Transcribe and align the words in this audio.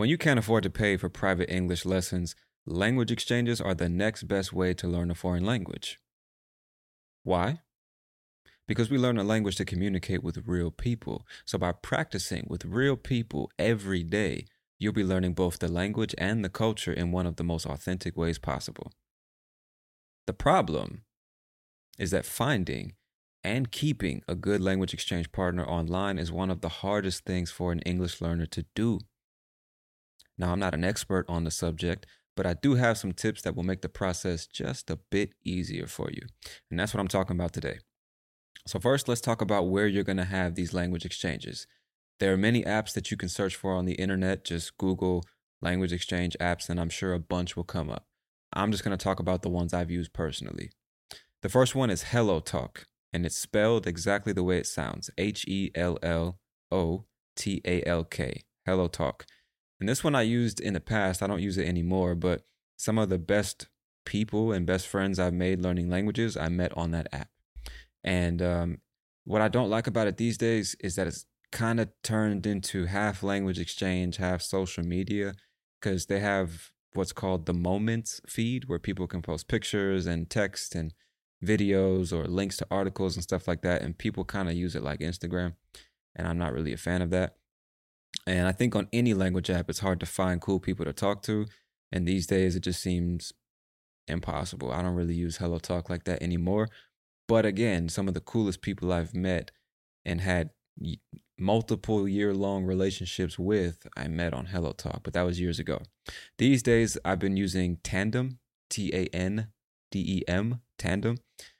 When 0.00 0.08
you 0.08 0.16
can't 0.16 0.38
afford 0.38 0.62
to 0.62 0.70
pay 0.70 0.96
for 0.96 1.10
private 1.10 1.52
English 1.52 1.84
lessons, 1.84 2.34
language 2.64 3.12
exchanges 3.12 3.60
are 3.60 3.74
the 3.74 3.90
next 3.90 4.22
best 4.22 4.50
way 4.50 4.72
to 4.72 4.88
learn 4.88 5.10
a 5.10 5.14
foreign 5.14 5.44
language. 5.44 6.00
Why? 7.22 7.60
Because 8.66 8.90
we 8.90 8.96
learn 8.96 9.18
a 9.18 9.24
language 9.24 9.56
to 9.56 9.66
communicate 9.66 10.24
with 10.24 10.46
real 10.46 10.70
people. 10.70 11.26
So 11.44 11.58
by 11.58 11.72
practicing 11.72 12.46
with 12.48 12.64
real 12.64 12.96
people 12.96 13.50
every 13.58 14.02
day, 14.02 14.46
you'll 14.78 14.94
be 14.94 15.04
learning 15.04 15.34
both 15.34 15.58
the 15.58 15.68
language 15.68 16.14
and 16.16 16.42
the 16.42 16.48
culture 16.48 16.94
in 16.94 17.12
one 17.12 17.26
of 17.26 17.36
the 17.36 17.44
most 17.44 17.66
authentic 17.66 18.16
ways 18.16 18.38
possible. 18.38 18.92
The 20.26 20.32
problem 20.32 21.02
is 21.98 22.10
that 22.10 22.24
finding 22.24 22.94
and 23.44 23.70
keeping 23.70 24.22
a 24.26 24.34
good 24.34 24.62
language 24.62 24.94
exchange 24.94 25.30
partner 25.30 25.66
online 25.66 26.18
is 26.18 26.32
one 26.32 26.50
of 26.50 26.62
the 26.62 26.70
hardest 26.80 27.26
things 27.26 27.50
for 27.50 27.70
an 27.70 27.80
English 27.80 28.22
learner 28.22 28.46
to 28.46 28.64
do. 28.74 29.00
Now, 30.40 30.52
I'm 30.52 30.58
not 30.58 30.74
an 30.74 30.84
expert 30.84 31.26
on 31.28 31.44
the 31.44 31.50
subject, 31.50 32.06
but 32.34 32.46
I 32.46 32.54
do 32.54 32.76
have 32.76 32.96
some 32.96 33.12
tips 33.12 33.42
that 33.42 33.54
will 33.54 33.62
make 33.62 33.82
the 33.82 33.90
process 33.90 34.46
just 34.46 34.88
a 34.88 34.98
bit 35.10 35.34
easier 35.44 35.86
for 35.86 36.10
you. 36.10 36.22
And 36.70 36.80
that's 36.80 36.94
what 36.94 37.00
I'm 37.00 37.08
talking 37.08 37.36
about 37.36 37.52
today. 37.52 37.80
So, 38.66 38.78
first, 38.78 39.06
let's 39.06 39.20
talk 39.20 39.42
about 39.42 39.68
where 39.68 39.86
you're 39.86 40.02
going 40.02 40.16
to 40.16 40.24
have 40.24 40.54
these 40.54 40.72
language 40.72 41.04
exchanges. 41.04 41.66
There 42.20 42.32
are 42.32 42.38
many 42.38 42.62
apps 42.62 42.94
that 42.94 43.10
you 43.10 43.18
can 43.18 43.28
search 43.28 43.54
for 43.54 43.74
on 43.74 43.84
the 43.84 43.96
internet. 43.96 44.46
Just 44.46 44.78
Google 44.78 45.24
language 45.60 45.92
exchange 45.92 46.38
apps, 46.40 46.70
and 46.70 46.80
I'm 46.80 46.88
sure 46.88 47.12
a 47.12 47.18
bunch 47.18 47.54
will 47.54 47.64
come 47.64 47.90
up. 47.90 48.06
I'm 48.54 48.72
just 48.72 48.82
going 48.82 48.96
to 48.96 49.04
talk 49.04 49.20
about 49.20 49.42
the 49.42 49.50
ones 49.50 49.74
I've 49.74 49.90
used 49.90 50.14
personally. 50.14 50.70
The 51.42 51.50
first 51.50 51.74
one 51.74 51.90
is 51.90 52.04
Hello 52.04 52.40
Talk, 52.40 52.86
and 53.12 53.26
it's 53.26 53.36
spelled 53.36 53.86
exactly 53.86 54.32
the 54.32 54.42
way 54.42 54.56
it 54.56 54.66
sounds 54.66 55.10
H 55.18 55.44
E 55.46 55.70
L 55.74 55.98
L 56.02 56.38
O 56.72 57.04
T 57.36 57.60
A 57.66 57.86
L 57.86 58.04
K. 58.04 58.44
Hello 58.64 58.88
Talk. 58.88 59.26
And 59.80 59.88
this 59.88 60.04
one 60.04 60.14
I 60.14 60.22
used 60.22 60.60
in 60.60 60.74
the 60.74 60.80
past. 60.80 61.22
I 61.22 61.26
don't 61.26 61.42
use 61.42 61.58
it 61.58 61.66
anymore, 61.66 62.14
but 62.14 62.44
some 62.76 62.98
of 62.98 63.08
the 63.08 63.18
best 63.18 63.66
people 64.04 64.52
and 64.52 64.66
best 64.66 64.86
friends 64.86 65.18
I've 65.18 65.32
made 65.32 65.60
learning 65.60 65.88
languages 65.88 66.36
I 66.36 66.48
met 66.48 66.76
on 66.76 66.90
that 66.92 67.08
app. 67.12 67.30
And 68.04 68.40
um, 68.42 68.78
what 69.24 69.42
I 69.42 69.48
don't 69.48 69.70
like 69.70 69.86
about 69.86 70.06
it 70.06 70.16
these 70.16 70.38
days 70.38 70.76
is 70.80 70.96
that 70.96 71.06
it's 71.06 71.26
kind 71.52 71.80
of 71.80 71.88
turned 72.02 72.46
into 72.46 72.86
half 72.86 73.22
language 73.22 73.58
exchange, 73.58 74.16
half 74.18 74.42
social 74.42 74.84
media, 74.84 75.34
because 75.80 76.06
they 76.06 76.20
have 76.20 76.72
what's 76.94 77.12
called 77.12 77.46
the 77.46 77.54
moments 77.54 78.20
feed 78.26 78.68
where 78.68 78.78
people 78.78 79.06
can 79.06 79.22
post 79.22 79.48
pictures 79.48 80.06
and 80.06 80.28
text 80.28 80.74
and 80.74 80.92
videos 81.44 82.12
or 82.12 82.26
links 82.26 82.56
to 82.58 82.66
articles 82.70 83.16
and 83.16 83.22
stuff 83.22 83.48
like 83.48 83.62
that. 83.62 83.82
And 83.82 83.96
people 83.96 84.24
kind 84.24 84.48
of 84.48 84.54
use 84.54 84.74
it 84.74 84.82
like 84.82 85.00
Instagram. 85.00 85.54
And 86.14 86.26
I'm 86.26 86.38
not 86.38 86.52
really 86.52 86.72
a 86.72 86.76
fan 86.76 87.02
of 87.02 87.10
that. 87.10 87.36
And 88.30 88.46
I 88.46 88.52
think 88.52 88.76
on 88.76 88.86
any 88.92 89.12
language 89.12 89.50
app, 89.50 89.68
it's 89.68 89.80
hard 89.80 89.98
to 89.98 90.06
find 90.06 90.40
cool 90.40 90.60
people 90.60 90.84
to 90.84 90.92
talk 90.92 91.20
to. 91.22 91.46
And 91.90 92.06
these 92.06 92.28
days, 92.28 92.54
it 92.54 92.60
just 92.60 92.80
seems 92.80 93.32
impossible. 94.06 94.70
I 94.70 94.82
don't 94.82 94.94
really 94.94 95.16
use 95.16 95.38
Hello 95.38 95.58
Talk 95.58 95.90
like 95.90 96.04
that 96.04 96.22
anymore. 96.22 96.68
But 97.26 97.44
again, 97.44 97.88
some 97.88 98.06
of 98.06 98.14
the 98.14 98.20
coolest 98.20 98.62
people 98.62 98.92
I've 98.92 99.16
met 99.16 99.50
and 100.04 100.20
had 100.20 100.50
multiple 101.36 102.06
year 102.06 102.32
long 102.32 102.64
relationships 102.64 103.36
with, 103.36 103.88
I 103.96 104.06
met 104.06 104.32
on 104.32 104.46
Hello 104.46 104.70
Talk, 104.70 105.00
but 105.02 105.12
that 105.14 105.22
was 105.22 105.40
years 105.40 105.58
ago. 105.58 105.82
These 106.38 106.62
days, 106.62 106.96
I've 107.04 107.18
been 107.18 107.36
using 107.36 107.78
Tandem, 107.82 108.38
T 108.68 108.92
A 108.94 109.06
N 109.12 109.48
D 109.90 110.04
E 110.18 110.22
M, 110.28 110.60
Tandem, 110.78 111.18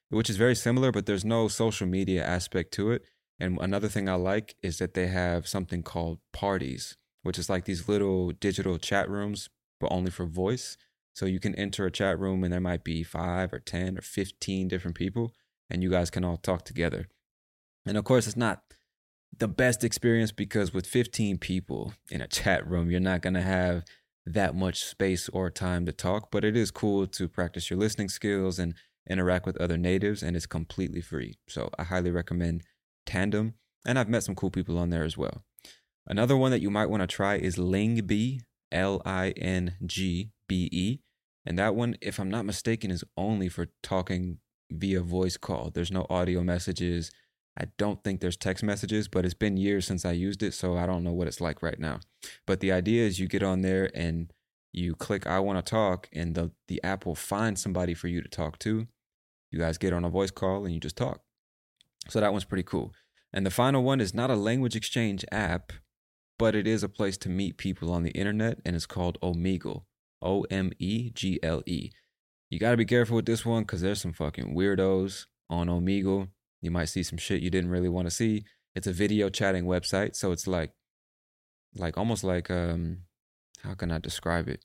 which 0.09 0.31
is 0.31 0.37
very 0.37 0.55
similar, 0.55 0.93
but 0.93 1.07
there's 1.07 1.25
no 1.25 1.49
social 1.49 1.89
media 1.89 2.25
aspect 2.25 2.73
to 2.75 2.93
it. 2.93 3.03
And 3.41 3.59
another 3.61 3.89
thing 3.89 4.09
I 4.09 4.15
like 4.15 4.55
is 4.63 4.79
that 4.79 4.95
they 4.95 5.07
have 5.07 5.49
something 5.49 5.83
called 5.83 6.19
parties, 6.33 6.97
which 7.23 7.39
is 7.39 7.49
like 7.49 7.65
these 7.65 7.89
little 7.89 8.33
digital 8.33 8.79
chat 8.79 9.09
rooms, 9.09 9.49
but 9.81 9.91
only 9.91 10.11
for 10.11 10.27
voice. 10.27 10.77
So 11.15 11.25
you 11.27 11.41
can 11.41 11.55
enter 11.55 11.87
a 11.87 11.91
chat 11.91 12.19
room 12.19 12.45
and 12.45 12.53
there 12.53 12.61
might 12.61 12.85
be 12.85 13.03
five 13.03 13.53
or 13.53 13.59
10 13.59 13.99
or 13.99 14.03
15 14.03 14.69
different 14.69 14.97
people, 14.97 15.33
and 15.71 15.83
you 15.83 15.91
guys 15.91 16.11
can 16.11 16.25
all 16.25 16.37
talk 16.37 16.65
together. 16.65 17.09
And 17.87 17.97
of 17.97 18.05
course, 18.05 18.27
it's 18.27 18.37
not 18.37 18.63
the 19.37 19.49
best 19.49 19.85
experience 19.85 20.33
because 20.33 20.75
with 20.75 20.87
15 20.87 21.39
people 21.39 21.95
in 22.11 22.21
a 22.21 22.29
chat 22.29 22.69
room, 22.69 22.91
you're 22.91 23.01
not 23.01 23.23
going 23.23 23.35
to 23.35 23.43
have 23.43 23.85
that 24.27 24.55
much 24.55 24.85
space 24.85 25.31
or 25.31 25.51
time 25.51 25.87
to 25.87 25.93
talk, 25.93 26.31
but 26.31 26.45
it 26.45 26.57
is 26.57 26.71
cool 26.71 27.07
to 27.07 27.27
practice 27.27 27.71
your 27.71 27.79
listening 27.79 28.11
skills 28.11 28.59
and 28.59 28.75
interact 29.09 29.47
with 29.47 29.57
other 29.57 29.79
natives, 29.79 30.23
and 30.23 30.37
it's 30.37 30.47
completely 30.47 31.01
free. 31.01 31.39
So 31.49 31.71
I 31.79 31.85
highly 31.85 32.11
recommend 32.11 32.63
Tandem, 33.07 33.55
and 33.87 33.99
I've 33.99 34.09
met 34.09 34.25
some 34.25 34.35
cool 34.35 34.51
people 34.51 34.79
on 34.79 34.91
there 34.91 35.05
as 35.05 35.17
well. 35.17 35.43
Another 36.07 36.37
one 36.37 36.51
that 36.51 36.61
you 36.61 36.71
might 36.71 36.91
want 36.91 37.03
to 37.03 37.07
try 37.07 37.37
is 37.37 37.57
Lingbe, 37.57 38.41
L 38.73 39.03
I 39.05 39.31
N 39.31 39.77
G 39.85 40.31
B 40.49 40.69
E. 40.73 40.99
And 41.47 41.59
that 41.59 41.75
one, 41.75 41.97
if 42.01 42.19
I'm 42.19 42.31
not 42.31 42.45
mistaken, 42.45 42.91
is 42.91 43.05
only 43.17 43.49
for 43.49 43.69
talking 43.83 44.39
via 44.71 45.01
voice 45.01 45.37
call. 45.37 45.71
There's 45.71 45.91
no 45.91 46.07
audio 46.11 46.43
messages. 46.43 47.11
I 47.59 47.67
don't 47.79 48.03
think 48.05 48.21
there's 48.21 48.37
text 48.37 48.63
messages, 48.63 49.09
but 49.09 49.25
it's 49.25 49.35
been 49.35 49.57
years 49.57 49.87
since 49.87 50.05
I 50.05 50.13
used 50.13 50.43
it, 50.43 50.55
so 50.55 50.77
I 50.77 50.87
don't 50.87 51.03
know 51.03 51.13
what 51.13 51.27
it's 51.27 51.41
like 51.41 51.63
right 51.63 51.79
now. 51.79 52.01
But 52.47 52.61
the 52.61 52.73
idea 52.73 53.07
is 53.07 53.19
you 53.19 53.27
get 53.27 53.43
on 53.43 53.63
there 53.63 53.91
and 53.95 54.33
you 54.73 54.95
click 54.95 55.27
I 55.27 55.41
want 55.41 55.65
to 55.65 55.69
talk, 55.69 56.09
and 56.13 56.35
the, 56.35 56.53
the 56.69 56.83
app 56.85 57.05
will 57.07 57.15
find 57.15 57.59
somebody 57.59 57.95
for 57.95 58.09
you 58.09 58.23
to 58.23 58.29
talk 58.29 58.59
to. 58.61 58.87
You 59.51 59.59
guys 59.59 59.79
get 59.79 59.93
on 59.93 60.05
a 60.05 60.11
voice 60.11 60.31
call 60.31 60.65
and 60.65 60.73
you 60.73 60.81
just 60.81 60.97
talk. 60.97 61.23
So 62.09 62.21
that 62.21 62.33
one's 62.33 62.45
pretty 62.45 62.63
cool. 62.63 62.93
And 63.33 63.47
the 63.47 63.51
final 63.51 63.83
one 63.83 64.01
is 64.01 64.15
not 64.15 64.31
a 64.31 64.37
language 64.37 64.75
exchange 64.75 65.25
app, 65.31 65.73
but 66.39 66.55
it 66.55 66.67
is 66.67 66.83
a 66.83 66.89
place 66.89 67.17
to 67.19 67.29
meet 67.29 67.59
people 67.59 67.93
on 67.93 68.03
the 68.03 68.11
internet, 68.11 68.59
and 68.65 68.75
it's 68.75 68.87
called 68.87 69.19
Omegle. 69.21 69.85
O 70.23 70.43
M 70.51 70.71
E 70.79 71.11
G 71.11 71.39
L 71.43 71.63
E. 71.67 71.91
You 72.51 72.59
got 72.59 72.73
to 72.73 72.77
be 72.77 72.85
careful 72.85 73.17
with 73.17 73.27
this 73.27 73.47
one 73.47 73.63
because 73.63 73.81
there's 73.81 74.01
some 74.01 74.13
fucking 74.13 74.55
weirdos 74.55 75.27
on 75.49 75.69
Omegle. 75.69 76.29
You 76.61 76.71
might 76.71 76.87
see 76.87 77.03
some 77.03 77.19
shit 77.19 77.43
you 77.43 77.51
didn't 77.51 77.71
really 77.71 77.89
want 77.89 78.07
to 78.07 78.11
see. 78.11 78.45
It's 78.75 78.87
a 78.87 78.93
video 78.93 79.29
chatting 79.29 79.65
website, 79.65 80.15
so 80.15 80.33
it's 80.33 80.47
like, 80.47 80.73
like 81.75 81.97
almost 81.97 82.23
like 82.23 82.51
um, 82.51 82.99
how 83.63 83.75
can 83.75 83.91
I 83.91 83.99
describe 83.99 84.49
it? 84.49 84.65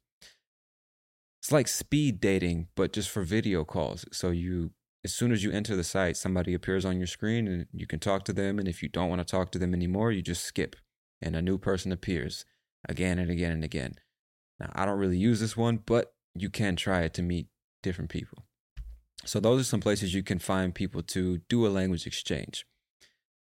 It's 1.41 1.51
like 1.51 1.67
speed 1.67 2.19
dating, 2.19 2.67
but 2.75 2.91
just 2.91 3.09
for 3.09 3.21
video 3.21 3.63
calls. 3.63 4.05
So 4.11 4.31
you 4.31 4.71
as 5.05 5.13
soon 5.13 5.31
as 5.31 5.43
you 5.43 5.51
enter 5.51 5.75
the 5.75 5.83
site, 5.83 6.17
somebody 6.17 6.55
appears 6.55 6.83
on 6.83 6.97
your 6.97 7.05
screen 7.05 7.47
and 7.47 7.67
you 7.71 7.85
can 7.85 7.99
talk 7.99 8.25
to 8.25 8.33
them. 8.33 8.57
And 8.57 8.67
if 8.67 8.81
you 8.81 8.89
don't 8.89 9.07
want 9.07 9.19
to 9.19 9.31
talk 9.31 9.51
to 9.51 9.59
them 9.59 9.73
anymore, 9.73 10.11
you 10.11 10.23
just 10.23 10.43
skip 10.43 10.75
and 11.21 11.35
a 11.35 11.43
new 11.43 11.59
person 11.59 11.91
appears 11.91 12.43
again 12.89 13.19
and 13.19 13.29
again 13.29 13.51
and 13.51 13.63
again. 13.63 13.93
Now, 14.59 14.71
I 14.73 14.83
don't 14.85 14.97
really 14.97 15.19
use 15.19 15.39
this 15.39 15.55
one, 15.55 15.77
but 15.85 16.15
you 16.33 16.49
can 16.49 16.75
try 16.75 17.01
it 17.01 17.13
to 17.13 17.21
meet 17.21 17.47
different 17.83 18.09
people. 18.09 18.45
So, 19.25 19.39
those 19.39 19.61
are 19.61 19.65
some 19.65 19.79
places 19.79 20.13
you 20.13 20.23
can 20.23 20.39
find 20.39 20.73
people 20.73 21.03
to 21.03 21.39
do 21.49 21.67
a 21.67 21.69
language 21.69 22.07
exchange. 22.07 22.65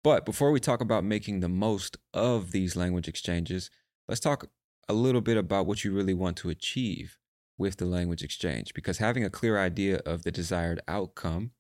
But 0.05 0.27
before 0.27 0.53
we 0.53 0.61
talk 0.61 0.83
about 0.83 1.05
making 1.05 1.41
the 1.41 1.49
most 1.49 1.97
of 2.13 2.53
these 2.53 2.77
language 2.77 3.09
exchanges, 3.09 3.71
let's 4.09 4.21
talk 4.21 4.47
a 4.89 4.93
little 4.93 5.23
bit 5.23 5.39
about 5.39 5.67
what 5.67 5.85
you 5.85 5.93
really 5.93 6.15
want 6.15 6.37
to 6.39 6.51
achieve 6.51 7.17
with 7.59 7.77
the 7.77 7.87
language 7.87 8.23
exchange 8.23 8.75
because 8.75 8.99
having 8.99 9.25
a 9.25 9.31
clear 9.31 9.59
idea 9.59 10.01
of 10.05 10.23
the 10.23 10.33
desired 10.33 10.81
outcome 10.87 11.53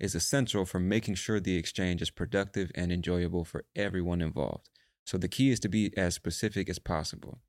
is 0.00 0.14
essential 0.14 0.64
for 0.64 0.80
making 0.80 1.14
sure 1.14 1.38
the 1.38 1.56
exchange 1.56 2.02
is 2.02 2.10
productive 2.10 2.70
and 2.74 2.90
enjoyable 2.90 3.44
for 3.44 3.64
everyone 3.76 4.20
involved. 4.20 4.68
So 5.04 5.18
the 5.18 5.28
key 5.28 5.50
is 5.50 5.60
to 5.60 5.68
be 5.68 5.96
as 5.96 6.14
specific 6.14 6.68
as 6.68 6.78
possible. 6.78 7.40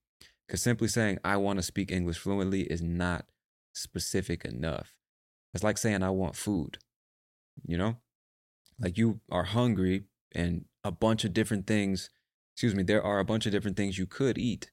Because 0.47 0.61
simply 0.61 0.88
saying, 0.88 1.19
I 1.23 1.38
want 1.38 1.59
to 1.59 1.63
speak 1.63 1.91
English 1.91 2.17
fluently 2.17 2.61
is 2.61 2.81
not 2.81 3.25
specific 3.73 4.45
enough. 4.45 4.94
It's 5.53 5.63
like 5.63 5.77
saying, 5.77 6.03
I 6.03 6.09
want 6.09 6.35
food. 6.35 6.77
You 7.65 7.77
know? 7.77 7.97
Like 8.79 8.97
you 8.97 9.21
are 9.31 9.44
hungry 9.44 10.05
and 10.33 10.65
a 10.83 10.91
bunch 10.91 11.23
of 11.23 11.33
different 11.33 11.65
things, 11.67 12.09
excuse 12.53 12.75
me, 12.75 12.83
there 12.83 13.03
are 13.03 13.19
a 13.19 13.25
bunch 13.25 13.45
of 13.45 13.51
different 13.51 13.77
things 13.77 13.97
you 13.97 14.05
could 14.05 14.38
eat 14.38 14.71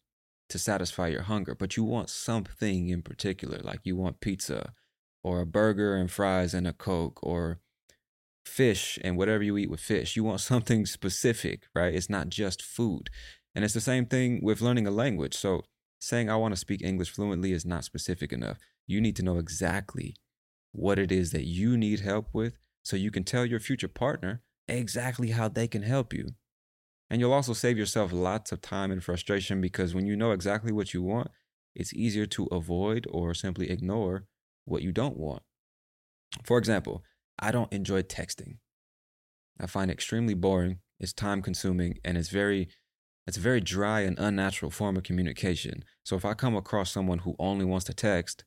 to 0.51 0.59
satisfy 0.59 1.09
your 1.09 1.23
hunger, 1.23 1.55
but 1.55 1.77
you 1.77 1.85
want 1.85 2.11
something 2.11 2.89
in 2.89 3.03
particular. 3.03 3.59
Like 3.63 3.81
you 3.85 3.97
want 3.97 4.21
pizza 4.21 4.73
or 5.23 5.41
a 5.41 5.47
burger 5.47 5.97
and 5.97 6.11
fries 6.11 6.55
and 6.55 6.67
a 6.67 6.73
Coke 6.73 7.19
or 7.23 7.61
fish 8.45 8.99
and 9.03 9.17
whatever 9.17 9.43
you 9.43 9.57
eat 9.57 9.71
with 9.71 9.81
fish. 9.81 10.17
You 10.17 10.25
want 10.25 10.41
something 10.41 10.87
specific, 10.87 11.65
right? 11.75 11.95
It's 11.95 12.11
not 12.11 12.29
just 12.29 12.63
food. 12.63 13.11
And 13.55 13.65
it's 13.65 13.75
the 13.75 13.81
same 13.81 14.07
thing 14.07 14.41
with 14.43 14.61
learning 14.61 14.87
a 14.87 14.91
language. 14.91 15.35
So 15.35 15.63
saying 16.01 16.31
I 16.31 16.37
want 16.37 16.53
to 16.53 16.61
speak 16.61 16.83
English 16.83 17.11
fluently 17.11 17.53
is 17.53 17.67
not 17.67 17.85
specific 17.85 18.33
enough. 18.33 18.59
You 18.87 19.01
need 19.01 19.17
to 19.17 19.23
know 19.23 19.39
exactly 19.39 20.17
what 20.73 20.99
it 20.99 21.13
is 21.13 21.31
that 21.33 21.45
you 21.45 21.77
need 21.77 22.01
help 22.01 22.29
with 22.33 22.59
so 22.83 22.97
you 22.97 23.11
can 23.11 23.25
tell 23.25 23.45
your 23.45 23.61
future 23.61 23.89
partner 23.89 24.43
exactly 24.69 25.31
how 25.31 25.49
they 25.49 25.67
can 25.67 25.83
help 25.83 26.13
you. 26.13 26.31
And 27.11 27.21
you'll 27.21 27.33
also 27.33 27.53
save 27.53 27.77
yourself 27.77 28.13
lots 28.13 28.53
of 28.53 28.61
time 28.61 28.93
and 28.93 29.03
frustration 29.03 29.61
because 29.61 29.95
when 29.95 30.07
you 30.07 30.17
know 30.17 30.31
exactly 30.31 30.73
what 30.73 30.95
you 30.95 31.03
want, 31.03 31.29
it's 31.75 31.93
easier 31.93 32.27
to 32.27 32.47
avoid 32.47 33.07
or 33.11 33.35
simply 33.35 33.69
ignore 33.69 34.25
what 34.65 34.83
you 34.83 34.93
don't 34.93 35.17
want. 35.17 35.43
For 36.45 36.57
example, 36.57 37.03
I 37.39 37.51
don't 37.51 37.73
enjoy 37.73 38.03
texting. 38.03 38.59
I 39.61 39.67
find 39.67 39.91
it 39.91 39.95
extremely 39.95 40.35
boring, 40.35 40.79
it's 41.01 41.13
time 41.13 41.43
consuming, 41.43 41.99
and 42.05 42.17
it's 42.17 42.29
very 42.29 42.69
it's 43.27 43.37
a 43.37 43.41
very 43.41 43.61
dry 43.61 44.01
and 44.01 44.19
unnatural 44.19 44.71
form 44.71 44.97
of 44.97 45.03
communication. 45.03 45.85
So 46.03 46.17
if 46.17 46.25
I 46.25 46.35
come 46.35 46.57
across 46.57 46.91
someone 46.91 47.19
who 47.19 47.37
only 47.39 47.65
wants 47.65 47.85
to 47.85 47.95
text 47.95 48.45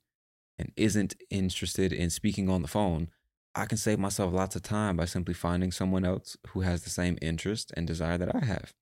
and 0.57 0.71
isn't 0.75 1.15
interested 1.29 1.93
in 1.93 2.09
speaking 2.09 2.49
on 2.49 2.61
the 2.63 2.67
phone, 2.67 3.09
I 3.55 3.65
can 3.65 3.77
save 3.77 3.99
myself 3.99 4.33
lots 4.33 4.55
of 4.55 4.63
time 4.63 4.97
by 4.97 5.05
simply 5.05 5.33
finding 5.33 5.71
someone 5.71 6.03
else 6.05 6.35
who 6.49 6.61
has 6.61 6.83
the 6.83 6.89
same 6.89 7.17
interest 7.21 7.71
and 7.77 7.85
desire 7.85 8.17
that 8.17 8.35
I 8.35 8.45
have. 8.45 8.73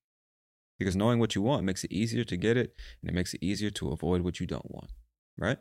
Because 0.80 0.96
knowing 0.96 1.20
what 1.20 1.36
you 1.36 1.42
want 1.42 1.66
makes 1.66 1.84
it 1.84 1.92
easier 1.92 2.24
to 2.24 2.38
get 2.38 2.58
it 2.58 2.74
and 3.02 3.10
it 3.10 3.14
makes 3.14 3.34
it 3.34 3.44
easier 3.44 3.70
to 3.72 3.90
avoid 3.90 4.22
what 4.22 4.40
you 4.40 4.48
don't 4.48 4.72
want, 4.72 4.92
right? 5.38 5.58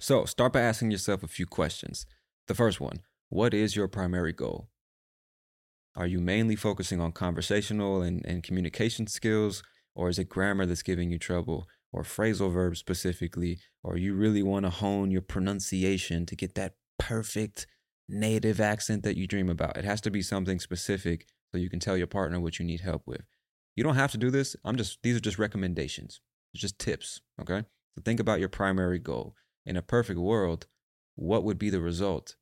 So 0.00 0.24
start 0.24 0.52
by 0.52 0.62
asking 0.62 0.90
yourself 0.90 1.22
a 1.22 1.28
few 1.28 1.46
questions. 1.46 2.06
The 2.48 2.54
first 2.54 2.80
one 2.80 3.00
What 3.28 3.54
is 3.54 3.76
your 3.76 3.88
primary 3.88 4.32
goal? 4.32 4.70
Are 5.94 6.06
you 6.06 6.20
mainly 6.20 6.56
focusing 6.56 7.00
on 7.00 7.12
conversational 7.12 8.02
and, 8.02 8.24
and 8.26 8.42
communication 8.42 9.06
skills, 9.06 9.62
or 9.94 10.08
is 10.08 10.18
it 10.18 10.28
grammar 10.28 10.66
that's 10.66 10.82
giving 10.82 11.10
you 11.10 11.18
trouble, 11.18 11.66
or 11.92 12.02
phrasal 12.02 12.52
verbs 12.52 12.78
specifically, 12.78 13.58
or 13.82 13.96
you 13.96 14.14
really 14.14 14.42
want 14.42 14.64
to 14.64 14.70
hone 14.70 15.10
your 15.10 15.22
pronunciation 15.22 16.26
to 16.26 16.36
get 16.36 16.54
that 16.54 16.74
perfect 16.98 17.66
native 18.08 18.60
accent 18.60 19.02
that 19.02 19.16
you 19.16 19.26
dream 19.26 19.48
about? 19.48 19.76
It 19.76 19.84
has 19.84 20.00
to 20.02 20.10
be 20.10 20.22
something 20.22 20.60
specific 20.60 21.26
so 21.52 21.58
you 21.58 21.70
can 21.70 21.80
tell 21.80 21.96
your 21.96 22.06
partner 22.06 22.40
what 22.40 22.58
you 22.58 22.64
need 22.64 22.80
help 22.80 23.02
with. 23.06 23.22
You 23.74 23.84
don't 23.84 23.96
have 23.96 24.12
to 24.12 24.18
do 24.18 24.30
this. 24.30 24.56
I'm 24.64 24.76
just, 24.76 24.98
these 25.02 25.16
are 25.16 25.20
just 25.20 25.38
recommendations, 25.38 26.20
it's 26.54 26.62
just 26.62 26.78
tips, 26.78 27.20
okay? 27.40 27.64
So 27.94 28.02
think 28.04 28.20
about 28.20 28.40
your 28.40 28.48
primary 28.48 28.98
goal 28.98 29.34
in 29.66 29.76
a 29.76 29.82
perfect 29.82 30.18
world, 30.18 30.66
what 31.16 31.44
would 31.44 31.58
be 31.58 31.70
the 31.70 31.80
result 31.80 32.36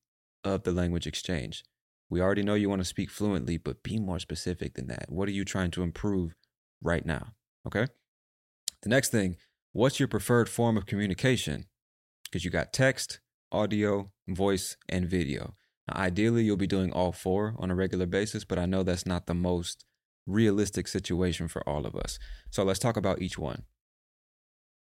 of 0.45 0.63
the 0.63 0.73
language 0.73 1.07
exchange? 1.07 1.65
We 2.11 2.21
already 2.21 2.43
know 2.43 2.55
you 2.55 2.69
want 2.69 2.81
to 2.81 2.85
speak 2.85 3.11
fluently, 3.11 3.57
but 3.57 3.83
be 3.83 3.99
more 3.99 4.19
specific 4.19 4.75
than 4.75 4.87
that. 4.89 5.07
What 5.09 5.27
are 5.29 5.33
you 5.33 5.45
trying 5.45 5.71
to 5.73 5.83
improve 5.83 6.35
right 6.83 7.05
now? 7.05 7.33
Okay. 7.67 7.87
The 8.83 8.91
next 8.91 9.09
thing, 9.09 9.37
what's 9.73 9.99
your 9.99 10.09
preferred 10.09 10.49
form 10.49 10.77
of 10.77 10.87
communication? 10.87 11.65
Because 12.25 12.45
you 12.45 12.51
got 12.51 12.75
text, 12.75 13.21
audio, 13.53 14.11
voice, 14.29 14.77
and 14.89 15.09
video. 15.09 15.55
Now, 15.89 16.01
ideally, 16.01 16.45
you'll 16.45 16.57
be 16.57 16.67
doing 16.67 16.93
all 16.93 17.13
four 17.13 17.55
on 17.59 17.71
a 17.71 17.75
regular 17.75 18.07
basis, 18.07 18.45
but 18.45 18.59
I 18.59 18.67
know 18.67 18.83
that's 18.83 19.07
not 19.07 19.27
the 19.27 19.35
most 19.35 19.85
realistic 20.27 20.89
situation 20.89 21.49
for 21.49 21.67
all 21.69 21.87
of 21.87 21.95
us. 21.95 22.19
So 22.51 22.65
let's 22.65 22.79
talk 22.79 22.97
about 22.97 23.21
each 23.21 23.39
one. 23.39 23.65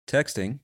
Texting 0.08 0.60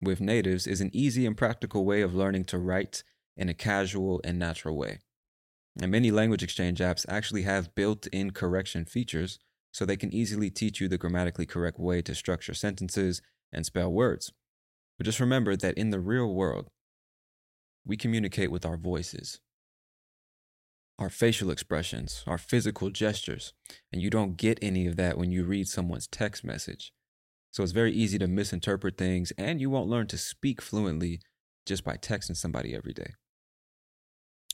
with 0.00 0.20
natives 0.20 0.66
is 0.66 0.80
an 0.80 0.90
easy 0.92 1.26
and 1.26 1.36
practical 1.36 1.84
way 1.84 2.02
of 2.02 2.14
learning 2.14 2.44
to 2.46 2.58
write 2.58 3.04
in 3.36 3.48
a 3.48 3.54
casual 3.54 4.20
and 4.24 4.38
natural 4.38 4.76
way. 4.76 4.98
And 5.80 5.92
many 5.92 6.10
language 6.10 6.42
exchange 6.42 6.80
apps 6.80 7.04
actually 7.08 7.42
have 7.42 7.74
built 7.74 8.06
in 8.08 8.30
correction 8.30 8.84
features 8.84 9.38
so 9.72 9.84
they 9.84 9.96
can 9.96 10.12
easily 10.12 10.48
teach 10.48 10.80
you 10.80 10.88
the 10.88 10.98
grammatically 10.98 11.44
correct 11.44 11.78
way 11.78 12.00
to 12.02 12.14
structure 12.14 12.54
sentences 12.54 13.20
and 13.52 13.66
spell 13.66 13.92
words. 13.92 14.32
But 14.96 15.04
just 15.04 15.20
remember 15.20 15.54
that 15.56 15.76
in 15.76 15.90
the 15.90 16.00
real 16.00 16.32
world, 16.32 16.70
we 17.86 17.96
communicate 17.96 18.50
with 18.50 18.66
our 18.66 18.76
voices, 18.76 19.40
our 20.98 21.08
facial 21.08 21.50
expressions, 21.50 22.24
our 22.26 22.38
physical 22.38 22.90
gestures, 22.90 23.52
and 23.92 24.02
you 24.02 24.10
don't 24.10 24.36
get 24.36 24.58
any 24.60 24.86
of 24.86 24.96
that 24.96 25.16
when 25.16 25.30
you 25.30 25.44
read 25.44 25.68
someone's 25.68 26.08
text 26.08 26.44
message. 26.44 26.92
So 27.52 27.62
it's 27.62 27.72
very 27.72 27.92
easy 27.92 28.18
to 28.18 28.26
misinterpret 28.26 28.98
things, 28.98 29.32
and 29.38 29.60
you 29.60 29.70
won't 29.70 29.88
learn 29.88 30.08
to 30.08 30.18
speak 30.18 30.60
fluently 30.60 31.20
just 31.64 31.84
by 31.84 31.96
texting 31.96 32.36
somebody 32.36 32.74
every 32.74 32.92
day. 32.92 33.14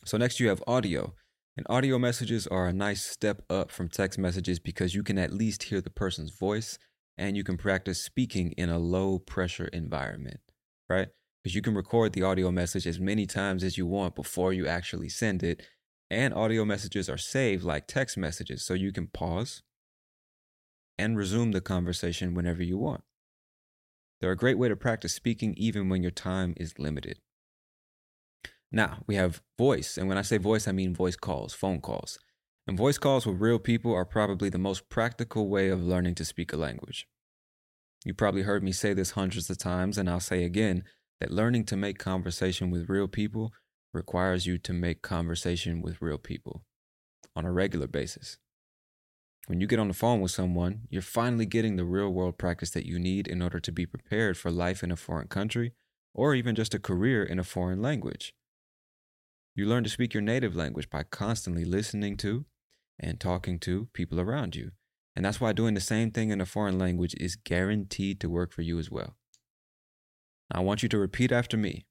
So, 0.04 0.16
next 0.16 0.40
you 0.40 0.48
have 0.48 0.62
audio. 0.66 1.14
And 1.56 1.66
audio 1.68 1.98
messages 1.98 2.46
are 2.46 2.66
a 2.66 2.72
nice 2.72 3.04
step 3.04 3.42
up 3.50 3.70
from 3.70 3.88
text 3.88 4.18
messages 4.18 4.58
because 4.58 4.94
you 4.94 5.02
can 5.02 5.18
at 5.18 5.34
least 5.34 5.64
hear 5.64 5.82
the 5.82 5.90
person's 5.90 6.30
voice 6.30 6.78
and 7.18 7.36
you 7.36 7.44
can 7.44 7.58
practice 7.58 8.02
speaking 8.02 8.52
in 8.52 8.70
a 8.70 8.78
low 8.78 9.18
pressure 9.18 9.66
environment, 9.66 10.40
right? 10.88 11.08
Because 11.42 11.54
you 11.54 11.62
can 11.62 11.74
record 11.74 12.12
the 12.12 12.22
audio 12.22 12.50
message 12.50 12.86
as 12.86 13.00
many 13.00 13.26
times 13.26 13.64
as 13.64 13.76
you 13.76 13.86
want 13.86 14.14
before 14.14 14.52
you 14.52 14.66
actually 14.66 15.08
send 15.08 15.42
it. 15.42 15.66
And 16.10 16.34
audio 16.34 16.64
messages 16.64 17.08
are 17.08 17.18
saved 17.18 17.64
like 17.64 17.86
text 17.86 18.16
messages, 18.16 18.64
so 18.64 18.74
you 18.74 18.92
can 18.92 19.06
pause, 19.06 19.62
and 20.98 21.16
resume 21.16 21.52
the 21.52 21.60
conversation 21.60 22.34
whenever 22.34 22.62
you 22.62 22.78
want. 22.78 23.02
They're 24.20 24.30
a 24.30 24.36
great 24.36 24.58
way 24.58 24.68
to 24.68 24.76
practice 24.76 25.14
speaking 25.14 25.54
even 25.56 25.88
when 25.88 26.02
your 26.02 26.12
time 26.12 26.54
is 26.56 26.78
limited. 26.78 27.18
Now, 28.70 28.98
we 29.06 29.16
have 29.16 29.42
voice. 29.58 29.98
And 29.98 30.08
when 30.08 30.16
I 30.16 30.22
say 30.22 30.38
voice, 30.38 30.68
I 30.68 30.72
mean 30.72 30.94
voice 30.94 31.16
calls, 31.16 31.52
phone 31.52 31.80
calls. 31.80 32.18
And 32.66 32.78
voice 32.78 32.98
calls 32.98 33.26
with 33.26 33.40
real 33.40 33.58
people 33.58 33.92
are 33.92 34.04
probably 34.04 34.48
the 34.48 34.58
most 34.58 34.88
practical 34.88 35.48
way 35.48 35.68
of 35.68 35.82
learning 35.82 36.14
to 36.16 36.24
speak 36.24 36.52
a 36.52 36.56
language. 36.56 37.08
You 38.04 38.14
probably 38.14 38.42
heard 38.42 38.62
me 38.62 38.72
say 38.72 38.94
this 38.94 39.12
hundreds 39.12 39.50
of 39.50 39.58
times, 39.58 39.98
and 39.98 40.08
I'll 40.08 40.20
say 40.20 40.44
again 40.44 40.84
that 41.22 41.30
learning 41.30 41.64
to 41.64 41.76
make 41.76 42.00
conversation 42.00 42.68
with 42.68 42.88
real 42.88 43.06
people 43.06 43.52
requires 43.94 44.44
you 44.44 44.58
to 44.58 44.72
make 44.72 45.02
conversation 45.02 45.80
with 45.80 46.02
real 46.02 46.18
people 46.18 46.64
on 47.36 47.44
a 47.44 47.52
regular 47.52 47.86
basis. 47.86 48.38
When 49.46 49.60
you 49.60 49.68
get 49.68 49.78
on 49.78 49.86
the 49.86 49.94
phone 49.94 50.20
with 50.20 50.32
someone, 50.32 50.80
you're 50.90 51.00
finally 51.00 51.46
getting 51.46 51.76
the 51.76 51.84
real 51.84 52.08
world 52.08 52.38
practice 52.38 52.70
that 52.70 52.86
you 52.86 52.98
need 52.98 53.28
in 53.28 53.40
order 53.40 53.60
to 53.60 53.70
be 53.70 53.86
prepared 53.86 54.36
for 54.36 54.50
life 54.50 54.82
in 54.82 54.90
a 54.90 54.96
foreign 54.96 55.28
country 55.28 55.74
or 56.12 56.34
even 56.34 56.56
just 56.56 56.74
a 56.74 56.80
career 56.80 57.22
in 57.22 57.38
a 57.38 57.44
foreign 57.44 57.80
language. 57.80 58.34
You 59.54 59.66
learn 59.66 59.84
to 59.84 59.90
speak 59.90 60.14
your 60.14 60.24
native 60.24 60.56
language 60.56 60.90
by 60.90 61.04
constantly 61.04 61.64
listening 61.64 62.16
to 62.16 62.46
and 62.98 63.20
talking 63.20 63.60
to 63.60 63.86
people 63.92 64.18
around 64.18 64.56
you. 64.56 64.72
And 65.14 65.24
that's 65.24 65.40
why 65.40 65.52
doing 65.52 65.74
the 65.74 65.80
same 65.80 66.10
thing 66.10 66.30
in 66.30 66.40
a 66.40 66.46
foreign 66.46 66.80
language 66.80 67.14
is 67.20 67.36
guaranteed 67.36 68.18
to 68.22 68.28
work 68.28 68.52
for 68.52 68.62
you 68.62 68.80
as 68.80 68.90
well. 68.90 69.14
I 70.52 70.60
want 70.60 70.82
you 70.82 70.88
to 70.90 70.98
repeat 70.98 71.32
after 71.32 71.56
me 71.56 71.86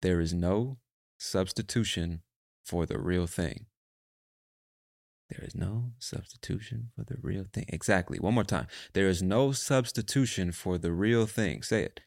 there 0.00 0.20
is 0.20 0.32
no 0.32 0.78
substitution 1.18 2.22
for 2.64 2.86
the 2.86 2.98
real 2.98 3.26
thing. 3.26 3.66
There 5.28 5.44
is 5.44 5.54
no 5.54 5.92
substitution 5.98 6.90
for 6.94 7.04
the 7.04 7.16
real 7.20 7.44
thing. 7.52 7.66
Exactly. 7.68 8.18
One 8.18 8.34
more 8.34 8.44
time. 8.44 8.66
There 8.94 9.08
is 9.08 9.22
no 9.22 9.52
substitution 9.52 10.52
for 10.52 10.78
the 10.78 10.92
real 10.92 11.26
thing. 11.26 11.62
Say 11.62 11.82
it. 11.82 12.00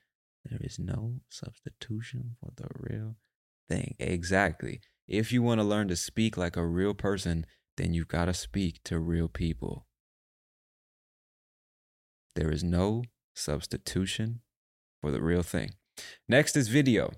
There 0.49 0.59
is 0.63 0.79
no 0.79 1.19
substitution 1.29 2.37
for 2.39 2.51
the 2.55 2.67
real 2.73 3.17
thing. 3.69 3.95
Exactly. 3.99 4.81
If 5.07 5.31
you 5.31 5.43
want 5.43 5.59
to 5.59 5.65
learn 5.65 5.87
to 5.89 5.95
speak 5.95 6.35
like 6.35 6.55
a 6.55 6.65
real 6.65 6.95
person, 6.95 7.45
then 7.77 7.93
you've 7.93 8.07
got 8.07 8.25
to 8.25 8.33
speak 8.33 8.81
to 8.85 8.97
real 8.97 9.27
people. 9.27 9.87
There 12.35 12.51
is 12.51 12.63
no 12.63 13.03
substitution 13.35 14.39
for 15.01 15.11
the 15.11 15.21
real 15.21 15.43
thing. 15.43 15.71
Next 16.29 16.55
is 16.55 16.67
video. 16.67 17.11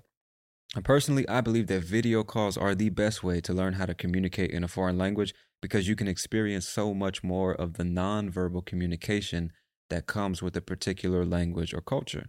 Personally, 0.82 1.28
I 1.28 1.40
believe 1.40 1.68
that 1.68 1.84
video 1.84 2.24
calls 2.24 2.56
are 2.56 2.74
the 2.74 2.88
best 2.88 3.22
way 3.22 3.40
to 3.42 3.52
learn 3.52 3.74
how 3.74 3.86
to 3.86 3.94
communicate 3.94 4.50
in 4.50 4.64
a 4.64 4.68
foreign 4.68 4.98
language 4.98 5.32
because 5.62 5.86
you 5.86 5.94
can 5.94 6.08
experience 6.08 6.66
so 6.66 6.92
much 6.92 7.22
more 7.22 7.54
of 7.54 7.74
the 7.74 7.84
nonverbal 7.84 8.66
communication 8.66 9.52
that 9.90 10.06
comes 10.06 10.42
with 10.42 10.56
a 10.56 10.60
particular 10.60 11.24
language 11.24 11.72
or 11.72 11.80
culture. 11.80 12.26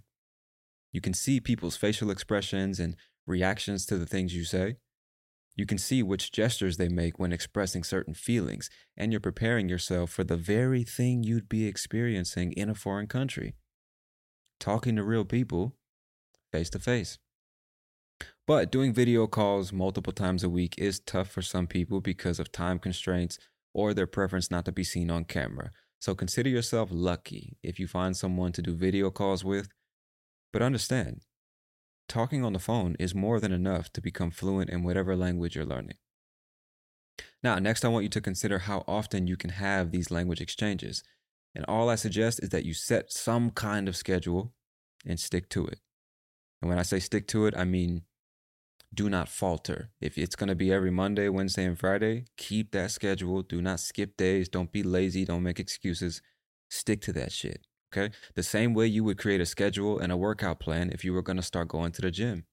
You 0.91 1.01
can 1.01 1.13
see 1.13 1.39
people's 1.39 1.75
facial 1.75 2.11
expressions 2.11 2.79
and 2.79 2.95
reactions 3.25 3.85
to 3.87 3.97
the 3.97 4.05
things 4.05 4.35
you 4.35 4.45
say. 4.45 4.77
You 5.55 5.65
can 5.65 5.77
see 5.77 6.03
which 6.03 6.31
gestures 6.31 6.77
they 6.77 6.89
make 6.89 7.17
when 7.17 7.31
expressing 7.31 7.83
certain 7.83 8.13
feelings, 8.13 8.69
and 8.95 9.11
you're 9.11 9.21
preparing 9.21 9.69
yourself 9.69 10.11
for 10.11 10.23
the 10.23 10.37
very 10.37 10.83
thing 10.83 11.23
you'd 11.23 11.49
be 11.49 11.65
experiencing 11.65 12.51
in 12.53 12.69
a 12.69 12.75
foreign 12.75 13.07
country. 13.07 13.55
Talking 14.59 14.95
to 14.95 15.03
real 15.03 15.25
people 15.25 15.75
face 16.51 16.69
to 16.71 16.79
face. 16.79 17.17
But 18.47 18.71
doing 18.71 18.93
video 18.93 19.27
calls 19.27 19.73
multiple 19.73 20.13
times 20.13 20.43
a 20.43 20.49
week 20.49 20.75
is 20.77 20.99
tough 20.99 21.29
for 21.29 21.41
some 21.41 21.67
people 21.67 21.99
because 21.99 22.39
of 22.39 22.51
time 22.51 22.79
constraints 22.79 23.39
or 23.73 23.93
their 23.93 24.07
preference 24.07 24.51
not 24.51 24.65
to 24.65 24.71
be 24.71 24.83
seen 24.83 25.09
on 25.09 25.25
camera. 25.25 25.71
So 25.99 26.13
consider 26.15 26.49
yourself 26.49 26.89
lucky 26.91 27.57
if 27.63 27.79
you 27.79 27.87
find 27.87 28.15
someone 28.15 28.51
to 28.53 28.61
do 28.61 28.75
video 28.75 29.09
calls 29.09 29.43
with. 29.43 29.69
But 30.53 30.61
understand, 30.61 31.21
talking 32.07 32.45
on 32.45 32.53
the 32.53 32.59
phone 32.59 32.95
is 32.99 33.15
more 33.15 33.39
than 33.39 33.51
enough 33.51 33.91
to 33.93 34.01
become 34.01 34.31
fluent 34.31 34.69
in 34.69 34.83
whatever 34.83 35.15
language 35.15 35.55
you're 35.55 35.65
learning. 35.65 35.97
Now, 37.43 37.59
next, 37.59 37.83
I 37.83 37.89
want 37.89 38.03
you 38.03 38.09
to 38.09 38.21
consider 38.21 38.59
how 38.59 38.83
often 38.87 39.27
you 39.27 39.37
can 39.37 39.51
have 39.51 39.91
these 39.91 40.11
language 40.11 40.41
exchanges. 40.41 41.03
And 41.55 41.65
all 41.67 41.89
I 41.89 41.95
suggest 41.95 42.41
is 42.43 42.49
that 42.49 42.65
you 42.65 42.73
set 42.73 43.11
some 43.11 43.49
kind 43.49 43.87
of 43.87 43.95
schedule 43.95 44.53
and 45.05 45.19
stick 45.19 45.49
to 45.49 45.65
it. 45.65 45.79
And 46.61 46.69
when 46.69 46.79
I 46.79 46.83
say 46.83 46.99
stick 46.99 47.27
to 47.29 47.45
it, 47.45 47.55
I 47.55 47.63
mean 47.63 48.03
do 48.93 49.09
not 49.09 49.27
falter. 49.27 49.89
If 49.99 50.17
it's 50.17 50.35
going 50.35 50.47
to 50.47 50.55
be 50.55 50.71
every 50.71 50.91
Monday, 50.91 51.27
Wednesday, 51.27 51.65
and 51.65 51.77
Friday, 51.77 52.25
keep 52.37 52.71
that 52.71 52.91
schedule. 52.91 53.41
Do 53.41 53.61
not 53.61 53.81
skip 53.81 54.15
days. 54.15 54.47
Don't 54.47 54.71
be 54.71 54.83
lazy. 54.83 55.25
Don't 55.25 55.43
make 55.43 55.59
excuses. 55.59 56.21
Stick 56.69 57.01
to 57.01 57.13
that 57.13 57.33
shit. 57.33 57.67
Okay. 57.93 58.13
The 58.35 58.43
same 58.43 58.73
way 58.73 58.87
you 58.87 59.03
would 59.03 59.17
create 59.17 59.41
a 59.41 59.45
schedule 59.45 59.99
and 59.99 60.11
a 60.11 60.17
workout 60.17 60.59
plan 60.59 60.91
if 60.91 61.03
you 61.03 61.13
were 61.13 61.21
going 61.21 61.37
to 61.37 61.43
start 61.43 61.67
going 61.67 61.91
to 61.93 62.01
the 62.01 62.11
gym. 62.11 62.45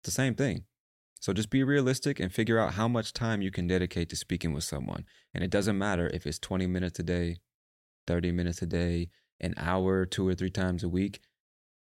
It's 0.00 0.06
the 0.06 0.10
same 0.10 0.34
thing. 0.34 0.64
So 1.20 1.32
just 1.32 1.48
be 1.48 1.64
realistic 1.64 2.20
and 2.20 2.32
figure 2.32 2.58
out 2.58 2.74
how 2.74 2.86
much 2.86 3.14
time 3.14 3.40
you 3.40 3.50
can 3.50 3.66
dedicate 3.66 4.10
to 4.10 4.16
speaking 4.16 4.52
with 4.52 4.64
someone. 4.64 5.06
And 5.32 5.42
it 5.42 5.50
doesn't 5.50 5.78
matter 5.78 6.10
if 6.12 6.26
it's 6.26 6.38
20 6.38 6.66
minutes 6.66 6.98
a 6.98 7.02
day, 7.02 7.38
30 8.06 8.32
minutes 8.32 8.62
a 8.62 8.66
day, 8.66 9.08
an 9.40 9.54
hour, 9.56 10.06
two 10.06 10.26
or 10.26 10.34
three 10.34 10.50
times 10.50 10.82
a 10.82 10.88
week. 10.88 11.20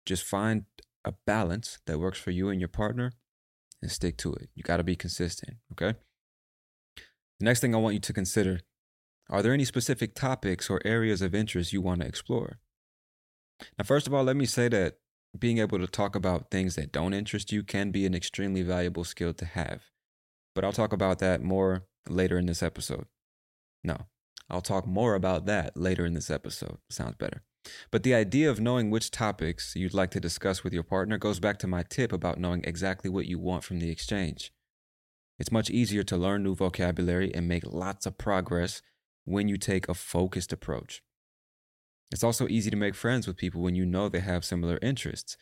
Just 0.05 0.23
find 0.23 0.65
a 1.05 1.13
balance 1.25 1.79
that 1.85 1.99
works 1.99 2.19
for 2.19 2.31
you 2.31 2.49
and 2.49 2.59
your 2.59 2.69
partner 2.69 3.13
and 3.81 3.91
stick 3.91 4.17
to 4.17 4.33
it. 4.33 4.49
You 4.55 4.63
got 4.63 4.77
to 4.77 4.83
be 4.83 4.95
consistent, 4.95 5.57
okay? 5.73 5.97
The 7.39 7.45
next 7.45 7.59
thing 7.59 7.75
I 7.75 7.79
want 7.79 7.95
you 7.95 8.01
to 8.01 8.13
consider 8.13 8.61
are 9.29 9.41
there 9.41 9.53
any 9.53 9.65
specific 9.65 10.15
topics 10.15 10.69
or 10.69 10.81
areas 10.83 11.21
of 11.21 11.33
interest 11.33 11.71
you 11.71 11.81
want 11.81 12.01
to 12.01 12.07
explore? 12.07 12.59
Now, 13.77 13.85
first 13.85 14.05
of 14.05 14.13
all, 14.13 14.23
let 14.23 14.35
me 14.35 14.45
say 14.45 14.67
that 14.67 14.97
being 15.37 15.57
able 15.57 15.79
to 15.79 15.87
talk 15.87 16.15
about 16.15 16.51
things 16.51 16.75
that 16.75 16.91
don't 16.91 17.13
interest 17.13 17.51
you 17.51 17.63
can 17.63 17.91
be 17.91 18.05
an 18.05 18.13
extremely 18.13 18.61
valuable 18.61 19.03
skill 19.03 19.33
to 19.33 19.45
have. 19.45 19.83
But 20.53 20.63
I'll 20.63 20.73
talk 20.73 20.93
about 20.93 21.19
that 21.19 21.41
more 21.41 21.85
later 22.07 22.37
in 22.37 22.45
this 22.45 22.61
episode. 22.61 23.05
No, 23.83 24.05
I'll 24.49 24.61
talk 24.61 24.85
more 24.85 25.15
about 25.15 25.45
that 25.45 25.75
later 25.77 26.05
in 26.05 26.13
this 26.13 26.29
episode. 26.29 26.77
Sounds 26.89 27.15
better. 27.15 27.43
But 27.91 28.03
the 28.03 28.13
idea 28.13 28.49
of 28.49 28.59
knowing 28.59 28.89
which 28.89 29.11
topics 29.11 29.75
you'd 29.75 29.93
like 29.93 30.11
to 30.11 30.19
discuss 30.19 30.63
with 30.63 30.73
your 30.73 30.83
partner 30.83 31.17
goes 31.17 31.39
back 31.39 31.59
to 31.59 31.67
my 31.67 31.83
tip 31.83 32.11
about 32.11 32.39
knowing 32.39 32.63
exactly 32.65 33.09
what 33.09 33.25
you 33.25 33.39
want 33.39 33.63
from 33.63 33.79
the 33.79 33.89
exchange. 33.89 34.51
It's 35.39 35.51
much 35.51 35.69
easier 35.69 36.03
to 36.03 36.17
learn 36.17 36.43
new 36.43 36.55
vocabulary 36.55 37.33
and 37.33 37.47
make 37.47 37.63
lots 37.65 38.05
of 38.05 38.17
progress 38.17 38.81
when 39.25 39.47
you 39.47 39.57
take 39.57 39.87
a 39.87 39.93
focused 39.93 40.51
approach. 40.51 41.01
It's 42.11 42.23
also 42.23 42.47
easy 42.47 42.69
to 42.69 42.75
make 42.77 42.95
friends 42.95 43.25
with 43.25 43.37
people 43.37 43.61
when 43.61 43.75
you 43.75 43.85
know 43.85 44.09
they 44.09 44.19
have 44.19 44.45
similar 44.45 44.77
interests. 44.81 45.37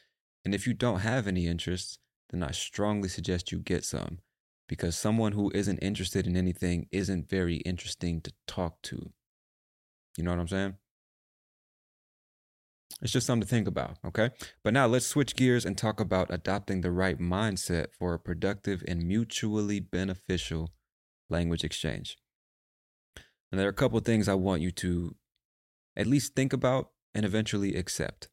And 0.46 0.56
if 0.56 0.66
you 0.66 0.74
don't 0.74 1.00
have 1.00 1.28
any 1.28 1.48
interests, 1.48 1.98
then 2.30 2.44
I 2.44 2.52
strongly 2.52 3.10
suggest 3.10 3.52
you 3.52 3.60
get 3.60 3.84
some 3.84 4.20
because 4.72 4.98
someone 4.98 5.34
who 5.34 5.52
isn't 5.54 5.80
interested 5.80 6.26
in 6.26 6.38
anything 6.38 6.88
isn't 6.94 7.30
very 7.30 7.58
interesting 7.58 8.22
to 8.22 8.32
talk 8.48 8.82
to. 8.82 9.12
You 10.16 10.24
know 10.24 10.32
what 10.32 10.40
I'm 10.40 10.48
saying? 10.48 10.76
It's 13.02 13.12
just 13.12 13.28
something 13.28 13.46
to 13.46 13.54
think 13.54 13.68
about, 13.68 13.98
okay? 14.06 14.30
But 14.64 14.72
now 14.72 14.88
let's 14.88 15.06
switch 15.06 15.36
gears 15.36 15.66
and 15.66 15.78
talk 15.78 16.00
about 16.00 16.34
adopting 16.34 16.80
the 16.80 16.92
right 16.92 17.20
mindset 17.20 17.88
for 18.00 18.14
a 18.14 18.20
productive 18.20 18.82
and 18.88 19.06
mutually 19.06 19.82
beneficial 19.82 20.70
language 21.30 21.66
exchange. 21.66 22.18
And 23.52 23.60
there 23.60 23.68
are 23.68 23.72
a 23.72 23.74
couple 23.74 24.00
things 24.00 24.30
I 24.30 24.36
want 24.36 24.62
you 24.62 24.72
to 24.72 25.18
at 25.98 26.08
least 26.08 26.34
think 26.34 26.54
about 26.54 26.92
and 27.14 27.26
eventually 27.26 27.76
accept. 27.76 28.30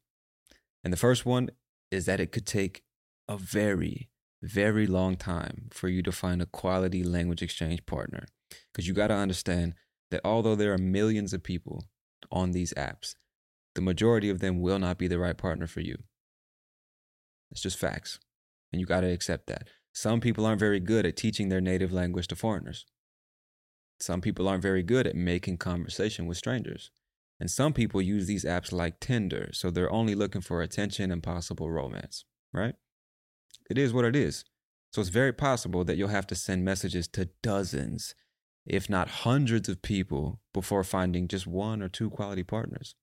And 0.85 0.93
the 0.93 0.97
first 0.97 1.25
one 1.25 1.49
is 1.91 2.05
that 2.05 2.21
it 2.21 2.31
could 2.31 2.45
take 2.45 2.83
a 3.27 3.35
very, 3.35 4.07
very 4.41 4.87
long 4.87 5.15
time 5.17 5.67
for 5.71 5.89
you 5.89 6.01
to 6.03 6.11
find 6.11 6.41
a 6.41 6.45
quality 6.45 7.03
language 7.03 7.41
exchange 7.41 7.85
partner. 7.85 8.25
Because 8.71 8.87
you 8.87 8.93
got 8.93 9.07
to 9.07 9.15
understand 9.15 9.75
that 10.11 10.21
although 10.23 10.55
there 10.55 10.73
are 10.73 10.77
millions 10.77 11.33
of 11.33 11.43
people 11.43 11.85
on 12.31 12.51
these 12.51 12.73
apps, 12.75 13.15
the 13.75 13.81
majority 13.81 14.29
of 14.29 14.39
them 14.39 14.61
will 14.61 14.79
not 14.79 14.97
be 14.97 15.07
the 15.07 15.19
right 15.19 15.37
partner 15.37 15.67
for 15.67 15.81
you. 15.81 15.97
It's 17.51 17.61
just 17.61 17.77
facts. 17.77 18.19
And 18.71 18.79
you 18.79 18.85
got 18.85 19.01
to 19.01 19.11
accept 19.11 19.47
that. 19.47 19.67
Some 19.93 20.21
people 20.21 20.45
aren't 20.45 20.59
very 20.59 20.79
good 20.79 21.05
at 21.05 21.17
teaching 21.17 21.49
their 21.49 21.61
native 21.61 21.91
language 21.91 22.27
to 22.27 22.35
foreigners. 22.35 22.85
Some 23.99 24.21
people 24.21 24.47
aren't 24.47 24.61
very 24.61 24.83
good 24.83 25.07
at 25.07 25.15
making 25.15 25.57
conversation 25.57 26.25
with 26.25 26.37
strangers. 26.37 26.91
And 27.39 27.49
some 27.49 27.73
people 27.73 28.01
use 28.01 28.27
these 28.27 28.45
apps 28.45 28.71
like 28.71 28.99
Tinder, 28.99 29.49
so 29.53 29.71
they're 29.71 29.91
only 29.91 30.13
looking 30.13 30.41
for 30.41 30.61
attention 30.61 31.11
and 31.11 31.23
possible 31.23 31.69
romance, 31.69 32.25
right? 32.53 32.75
It 33.69 33.77
is 33.77 33.93
what 33.93 34.05
it 34.05 34.15
is. 34.15 34.43
So 34.91 35.01
it's 35.01 35.09
very 35.09 35.33
possible 35.33 35.83
that 35.83 35.97
you'll 35.97 36.07
have 36.09 36.27
to 36.27 36.35
send 36.35 36.65
messages 36.65 37.07
to 37.09 37.29
dozens, 37.43 38.15
if 38.65 38.89
not 38.89 39.07
hundreds 39.07 39.69
of 39.69 39.81
people 39.81 40.39
before 40.53 40.83
finding 40.83 41.27
just 41.27 41.45
one 41.45 41.81
or 41.81 41.89
two 41.89 42.09
quality 42.09 42.43
partners. 42.43 42.95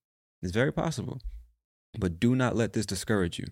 It's 0.42 0.52
very 0.52 0.72
possible. 0.72 1.20
But 1.98 2.18
do 2.18 2.34
not 2.34 2.56
let 2.56 2.72
this 2.72 2.86
discourage 2.86 3.38
you. 3.38 3.46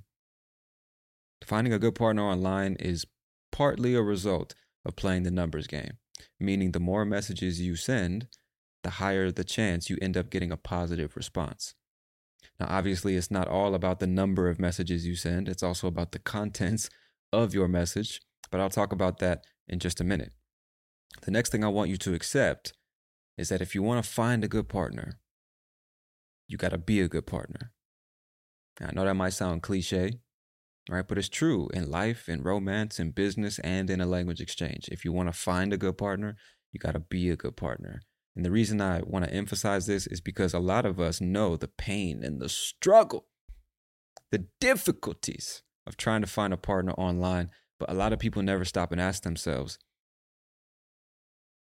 Finding 1.44 1.73
a 1.73 1.78
good 1.78 1.94
partner 1.94 2.23
online 2.23 2.76
is 2.80 3.06
partly 3.52 3.94
a 3.94 4.02
result 4.02 4.54
of 4.85 4.97
playing 4.97 5.23
the 5.23 5.30
numbers 5.30 5.66
game, 5.66 5.99
meaning 6.40 6.73
the 6.73 6.80
more 6.80 7.04
messages 7.04 7.61
you 7.61 7.76
send, 7.76 8.26
the 8.83 8.90
higher 8.90 9.30
the 9.30 9.44
chance 9.44 9.88
you 9.88 9.97
end 10.02 10.16
up 10.16 10.30
getting 10.30 10.50
a 10.50 10.56
positive 10.56 11.16
response. 11.16 11.75
Now, 12.59 12.66
obviously, 12.68 13.16
it's 13.16 13.30
not 13.30 13.49
all 13.49 13.75
about 13.75 14.00
the 14.00 14.06
number 14.06 14.49
of 14.49 14.61
messages 14.61 15.06
you 15.06 15.16
send, 15.16 15.49
it's 15.49 15.62
also 15.62 15.87
about 15.87 16.12
the 16.12 16.18
contents 16.18 16.90
of 17.43 17.55
your 17.55 17.69
message, 17.69 18.21
but 18.50 18.61
I'll 18.61 18.71
talk 18.71 18.93
about 18.93 19.19
that 19.19 19.45
in 19.69 19.79
just 19.79 20.00
a 20.00 20.05
minute. 20.05 20.33
The 21.23 21.31
next 21.31 21.50
thing 21.50 21.64
I 21.64 21.69
want 21.69 21.91
you 21.91 21.97
to 21.99 22.14
accept 22.14 22.73
is 23.37 23.49
that 23.49 23.61
if 23.61 23.75
you 23.75 23.83
want 23.83 24.05
to 24.05 24.11
find 24.11 24.45
a 24.45 24.49
good 24.49 24.69
partner, 24.69 25.19
you 26.47 26.57
got 26.57 26.71
to 26.71 26.79
be 26.79 27.00
a 27.00 27.09
good 27.09 27.26
partner. 27.26 27.73
I 28.81 28.93
know 28.93 29.05
that 29.05 29.14
might 29.14 29.33
sound 29.33 29.62
cliche, 29.62 30.21
right? 30.88 31.07
But 31.07 31.19
it's 31.19 31.29
true 31.29 31.69
in 31.73 31.91
life, 31.91 32.29
in 32.29 32.43
romance, 32.43 32.99
in 32.99 33.12
business, 33.12 33.59
and 33.61 33.88
in 33.88 34.00
a 34.00 34.07
language 34.07 34.41
exchange. 34.41 34.88
If 34.91 35.05
you 35.05 35.12
want 35.12 35.29
to 35.29 35.38
find 35.38 35.73
a 35.73 35.79
good 35.79 35.97
partner, 35.97 36.37
you 36.73 36.81
got 36.81 36.93
to 36.93 37.00
be 37.00 37.31
a 37.31 37.37
good 37.37 37.57
partner. 37.57 38.03
And 38.37 38.45
the 38.45 38.50
reason 38.50 38.81
I 38.81 39.00
want 39.05 39.25
to 39.25 39.33
emphasize 39.33 39.87
this 39.87 40.07
is 40.09 40.21
because 40.21 40.53
a 40.53 40.59
lot 40.59 40.85
of 40.85 40.99
us 40.99 41.21
know 41.21 41.57
the 41.57 41.69
pain 41.69 42.25
and 42.25 42.41
the 42.41 42.49
struggle, 42.49 43.26
the 44.31 44.47
difficulties 44.61 45.62
of 45.87 45.97
trying 45.97 46.21
to 46.21 46.26
find 46.26 46.53
a 46.53 46.59
partner 46.59 46.93
online. 46.93 47.50
But 47.79 47.91
a 47.91 47.95
lot 47.95 48.12
of 48.12 48.19
people 48.19 48.43
never 48.43 48.64
stop 48.64 48.93
and 48.93 49.00
ask 49.00 49.23
themselves, 49.23 49.79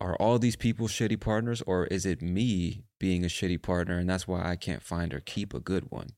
are 0.00 0.16
all 0.16 0.38
these 0.38 0.56
people 0.56 0.88
shitty 0.88 1.18
partners 1.20 1.62
or 1.66 1.86
is 1.86 2.04
it 2.04 2.20
me 2.20 2.84
being 3.00 3.24
a 3.24 3.28
shitty 3.28 3.62
partner 3.62 3.98
and 3.98 4.08
that's 4.08 4.28
why 4.28 4.46
I 4.46 4.56
can't 4.56 4.82
find 4.82 5.14
or 5.14 5.20
keep 5.20 5.54
a 5.54 5.60
good 5.60 5.90
one? 5.90 6.10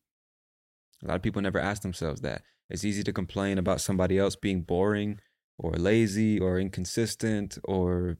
A 1.02 1.06
lot 1.06 1.16
of 1.16 1.22
people 1.22 1.42
never 1.42 1.60
ask 1.60 1.82
themselves 1.82 2.20
that. 2.22 2.42
It's 2.68 2.84
easy 2.84 3.04
to 3.04 3.12
complain 3.12 3.56
about 3.56 3.80
somebody 3.80 4.18
else 4.18 4.36
being 4.36 4.62
boring 4.62 5.20
or 5.58 5.72
lazy 5.72 6.38
or 6.40 6.58
inconsistent 6.58 7.56
or 7.64 8.18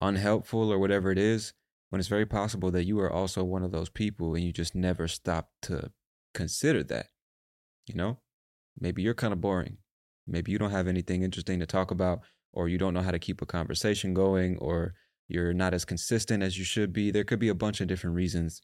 unhelpful 0.00 0.72
or 0.72 0.78
whatever 0.78 1.10
it 1.10 1.18
is 1.18 1.52
when 1.90 2.00
it's 2.00 2.08
very 2.08 2.26
possible 2.26 2.70
that 2.70 2.84
you 2.84 2.98
are 3.00 3.12
also 3.12 3.44
one 3.44 3.62
of 3.62 3.72
those 3.72 3.90
people 3.90 4.34
and 4.34 4.44
you 4.44 4.52
just 4.52 4.74
never 4.74 5.06
stop 5.06 5.50
to 5.62 5.90
consider 6.32 6.82
that. 6.84 7.08
You 7.86 7.94
know, 7.94 8.18
maybe 8.80 9.02
you're 9.02 9.14
kind 9.14 9.32
of 9.32 9.40
boring. 9.40 9.78
Maybe 10.26 10.52
you 10.52 10.58
don't 10.58 10.70
have 10.70 10.88
anything 10.88 11.22
interesting 11.22 11.60
to 11.60 11.66
talk 11.66 11.90
about 11.90 12.20
or 12.52 12.68
you 12.68 12.78
don't 12.78 12.94
know 12.94 13.02
how 13.02 13.10
to 13.10 13.18
keep 13.18 13.40
a 13.42 13.46
conversation 13.46 14.14
going, 14.14 14.58
or 14.58 14.94
you're 15.28 15.54
not 15.54 15.74
as 15.74 15.84
consistent 15.84 16.42
as 16.42 16.58
you 16.58 16.64
should 16.64 16.92
be. 16.92 17.10
There 17.10 17.24
could 17.24 17.38
be 17.38 17.48
a 17.48 17.54
bunch 17.54 17.80
of 17.80 17.86
different 17.86 18.16
reasons 18.16 18.60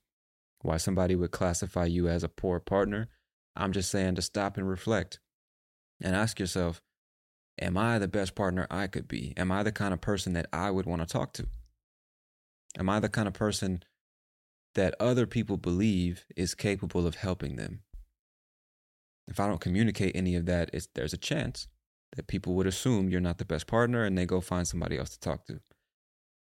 why 0.63 0.77
somebody 0.77 1.15
would 1.15 1.31
classify 1.31 1.85
you 1.85 2.09
as 2.09 2.25
a 2.25 2.29
poor 2.29 2.59
partner. 2.59 3.09
I'm 3.55 3.73
just 3.73 3.91
saying 3.91 4.17
to 4.17 4.23
stop 4.23 4.57
and 4.57 4.69
reflect 4.69 5.21
and 6.03 6.17
ask 6.17 6.41
yourself, 6.41 6.83
am 7.61 7.79
I 7.79 7.99
the 7.99 8.09
best 8.09 8.35
partner 8.35 8.67
I 8.71 8.87
could 8.87 9.07
be? 9.07 9.33
Am 9.37 9.53
I 9.53 9.63
the 9.63 9.73
kind 9.73 9.95
of 9.95 10.01
person 10.01 10.33
that 10.33 10.49
I 10.53 10.71
would 10.71 10.87
want 10.87 11.03
to 11.03 11.07
talk 11.07 11.33
to? 11.35 11.47
Am 12.79 12.89
I 12.89 13.01
the 13.01 13.09
kind 13.09 13.29
of 13.29 13.35
person 13.35 13.83
that 14.75 14.95
other 15.01 15.27
people 15.27 15.57
believe 15.57 16.27
is 16.37 16.55
capable 16.55 17.07
of 17.07 17.15
helping 17.15 17.57
them? 17.57 17.83
If 19.29 19.41
I 19.41 19.47
don't 19.47 19.61
communicate 19.61 20.15
any 20.15 20.37
of 20.37 20.47
that, 20.47 20.71
it's, 20.73 20.89
there's 20.95 21.13
a 21.13 21.19
chance 21.19 21.69
that 22.15 22.29
people 22.29 22.55
would 22.55 22.67
assume 22.67 23.11
you're 23.11 23.21
not 23.21 23.39
the 23.39 23.45
best 23.45 23.67
partner 23.67 24.05
and 24.05 24.17
they 24.17 24.27
go 24.27 24.41
find 24.41 24.67
somebody 24.67 24.99
else 24.99 25.11
to 25.11 25.21
talk 25.21 25.47
to. 25.47 25.61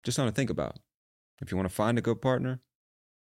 Just 0.05 0.17
something 0.17 0.33
to 0.33 0.37
think 0.37 0.51
about. 0.51 0.79
If 1.41 1.51
you 1.51 1.57
want 1.57 1.69
to 1.69 1.75
find 1.75 1.99
a 1.99 2.03
good 2.03 2.21
partner, 2.21 2.61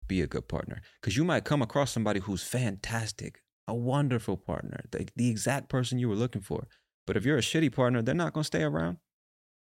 be 0.08 0.22
a 0.22 0.28
good 0.28 0.48
partner. 0.48 0.82
Because 1.02 1.16
you 1.16 1.24
might 1.24 1.46
come 1.46 1.62
across 1.62 1.92
somebody 1.92 2.20
who's 2.20 2.44
fantastic, 2.44 3.42
a 3.68 3.74
wonderful 3.74 4.38
partner, 4.38 4.82
the, 4.92 5.08
the 5.16 5.30
exact 5.30 5.70
person 5.70 6.00
you 6.00 6.10
were 6.10 6.16
looking 6.16 6.42
for. 6.42 6.68
But 7.08 7.18
if 7.18 7.26
you're 7.26 7.38
a 7.38 7.42
shitty 7.42 7.74
partner, 7.74 8.02
they're 8.02 8.16
not 8.16 8.34
going 8.34 8.44
to 8.44 8.48
stay 8.48 8.64
around. 8.64 8.98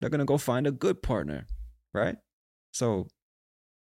They're 0.00 0.10
going 0.10 0.20
to 0.20 0.24
go 0.24 0.38
find 0.38 0.66
a 0.66 0.72
good 0.72 1.02
partner, 1.02 1.46
right? 1.92 2.16
So 2.72 3.08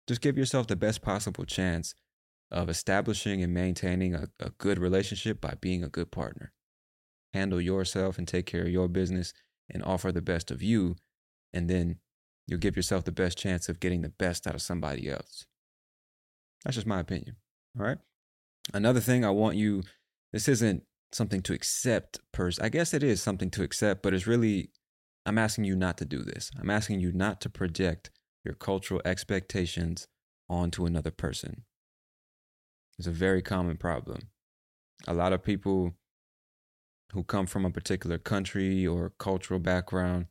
just 0.07 0.21
give 0.21 0.39
yourself 0.39 0.67
the 0.67 0.77
best 0.77 1.03
possible 1.03 1.45
chance 1.45 1.95
of 2.51 2.69
establishing 2.69 3.43
and 3.43 3.53
maintaining 3.53 4.15
a, 4.15 4.29
a 4.41 4.51
good 4.51 4.79
relationship 4.79 5.41
by 5.41 5.55
being 5.61 5.83
a 5.83 5.89
good 5.89 6.11
partner. 6.11 6.53
Handle 7.35 7.61
yourself 7.61 8.19
and 8.19 8.27
take 8.27 8.47
care 8.47 8.63
of 8.63 8.69
your 8.69 8.89
business 8.89 9.33
and 9.69 9.83
offer 9.83 10.13
the 10.13 10.23
best 10.23 10.51
of 10.51 10.63
you. 10.63 10.97
And 11.53 11.69
then 11.69 11.99
you'll 12.47 12.61
give 12.61 12.77
yourself 12.77 13.05
the 13.05 13.13
best 13.13 13.37
chance 13.37 13.69
of 13.69 13.81
getting 13.81 14.03
the 14.03 14.09
best 14.09 14.47
out 14.47 14.55
of 14.55 14.63
somebody 14.63 15.09
else. 15.09 15.47
That's 16.65 16.77
just 16.77 16.87
my 16.87 17.01
opinion. 17.01 17.37
All 17.79 17.85
right. 17.85 17.99
Another 18.73 19.01
thing 19.01 19.25
I 19.25 19.31
want 19.31 19.57
you, 19.57 19.83
this 20.33 20.49
isn't 20.49 20.83
something 21.13 21.43
to 21.43 21.53
accept 21.53 22.21
per 22.33 22.51
I 22.61 22.69
guess 22.69 22.93
it 22.93 23.03
is 23.03 23.23
something 23.23 23.51
to 23.51 23.63
accept, 23.63 24.03
but 24.03 24.13
it's 24.15 24.27
really, 24.27 24.71
I'm 25.25 25.39
asking 25.39 25.65
you 25.65 25.77
not 25.77 25.99
to 25.99 26.05
do 26.05 26.23
this. 26.23 26.51
I'm 26.59 26.71
asking 26.71 27.01
you 27.01 27.13
not 27.13 27.41
to 27.43 27.51
project 27.51 28.11
your 28.45 28.55
cultural 28.55 29.01
expectations 29.05 30.07
onto 30.49 30.87
another 30.87 31.11
person. 31.11 31.65
It's 32.99 33.07
a 33.07 33.13
very 33.13 33.43
common 33.43 33.77
problem. 33.77 34.31
A 35.07 35.15
lot 35.15 35.33
of 35.33 35.43
people 35.43 35.95
who 37.13 37.23
come 37.25 37.47
from 37.47 37.65
a 37.65 37.71
particular 37.71 38.19
country 38.19 38.87
or 38.87 39.13
cultural 39.19 39.61
background 39.61 40.27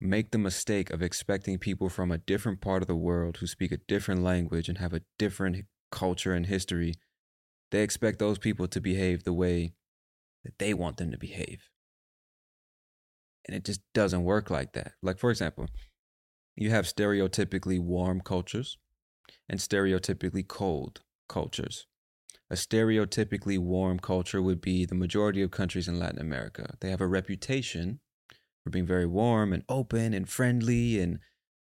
make 0.00 0.30
the 0.30 0.38
mistake 0.38 0.90
of 0.90 1.02
expecting 1.02 1.58
people 1.58 1.88
from 1.88 2.10
a 2.10 2.18
different 2.18 2.60
part 2.60 2.82
of 2.82 2.88
the 2.88 2.96
world 2.96 3.38
who 3.38 3.46
speak 3.46 3.72
a 3.72 3.76
different 3.76 4.22
language 4.22 4.68
and 4.68 4.78
have 4.78 4.92
a 4.92 5.02
different 5.18 5.64
culture 5.90 6.34
and 6.34 6.46
history. 6.46 6.94
They 7.70 7.82
expect 7.82 8.18
those 8.18 8.38
people 8.38 8.68
to 8.68 8.80
behave 8.80 9.24
the 9.24 9.32
way 9.32 9.74
that 10.44 10.58
they 10.58 10.74
want 10.74 10.96
them 10.96 11.10
to 11.10 11.18
behave. 11.18 11.70
And 13.46 13.56
it 13.56 13.64
just 13.64 13.80
doesn't 13.94 14.24
work 14.24 14.50
like 14.50 14.72
that. 14.74 14.92
Like, 15.02 15.18
for 15.18 15.30
example, 15.30 15.68
you 16.54 16.70
have 16.70 16.84
stereotypically 16.84 17.80
warm 17.80 18.20
cultures 18.20 18.76
and 19.48 19.58
stereotypically 19.58 20.46
cold 20.46 21.00
cultures. 21.32 21.86
A 22.50 22.54
stereotypically 22.54 23.58
warm 23.58 23.98
culture 23.98 24.42
would 24.42 24.60
be 24.60 24.84
the 24.84 24.94
majority 24.94 25.40
of 25.40 25.50
countries 25.50 25.88
in 25.88 25.98
Latin 25.98 26.20
America. 26.20 26.74
They 26.80 26.90
have 26.90 27.00
a 27.00 27.06
reputation 27.06 28.00
for 28.62 28.70
being 28.70 28.86
very 28.86 29.06
warm 29.06 29.54
and 29.54 29.64
open 29.68 30.12
and 30.12 30.28
friendly 30.28 31.00
and 31.00 31.18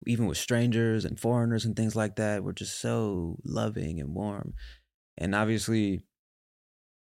even 0.06 0.26
with 0.26 0.36
strangers 0.36 1.06
and 1.06 1.18
foreigners 1.18 1.64
and 1.64 1.74
things 1.74 1.96
like 1.96 2.16
that. 2.16 2.44
We're 2.44 2.52
just 2.52 2.78
so 2.78 3.38
loving 3.44 3.98
and 3.98 4.14
warm. 4.14 4.52
And 5.16 5.34
obviously, 5.34 6.04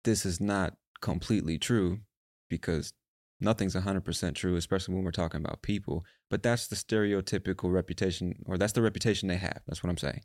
this 0.03 0.23
is 0.23 0.39
not 0.39 0.75
completely 1.01 1.57
true 1.57 2.01
because 2.49 2.93
nothing's 3.41 3.75
100% 3.75 4.35
true, 4.35 4.55
especially 4.55 4.93
when 4.93 5.03
we're 5.03 5.11
talking 5.11 5.41
about 5.43 5.63
people. 5.63 6.05
But 6.29 6.43
that's 6.43 6.67
the 6.67 6.75
stereotypical 6.75 7.71
reputation, 7.71 8.35
or 8.45 8.59
that's 8.59 8.73
the 8.73 8.83
reputation 8.83 9.27
they 9.27 9.37
have. 9.37 9.61
That's 9.65 9.83
what 9.83 9.89
I'm 9.89 9.97
saying. 9.97 10.21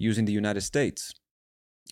Using 0.00 0.24
the 0.24 0.32
United 0.32 0.60
States 0.60 1.12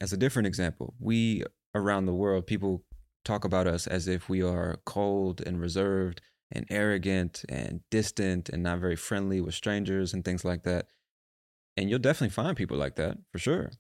as 0.01 0.13
a 0.13 0.17
different 0.17 0.47
example, 0.47 0.95
we 1.01 1.43
around 1.75 2.07
the 2.07 2.15
world, 2.15 2.47
people 2.47 2.85
talk 3.25 3.45
about 3.45 3.67
us 3.67 3.87
as 3.87 4.07
if 4.07 4.29
we 4.29 4.43
are 4.43 4.79
cold 4.87 5.43
and 5.45 5.61
reserved 5.61 6.21
and 6.53 6.65
arrogant 6.71 7.45
and 7.49 7.81
distant 7.91 8.49
and 8.49 8.63
not 8.63 8.79
very 8.79 8.97
friendly 8.97 9.41
with 9.41 9.55
strangers 9.55 10.15
and 10.15 10.25
things 10.25 10.45
like 10.45 10.63
that. 10.63 10.87
And 11.77 11.91
you'll 11.91 11.99
definitely 11.99 12.33
find 12.33 12.57
people 12.57 12.79
like 12.79 12.95
that 12.97 13.19
for 13.33 13.39
sure. 13.39 13.73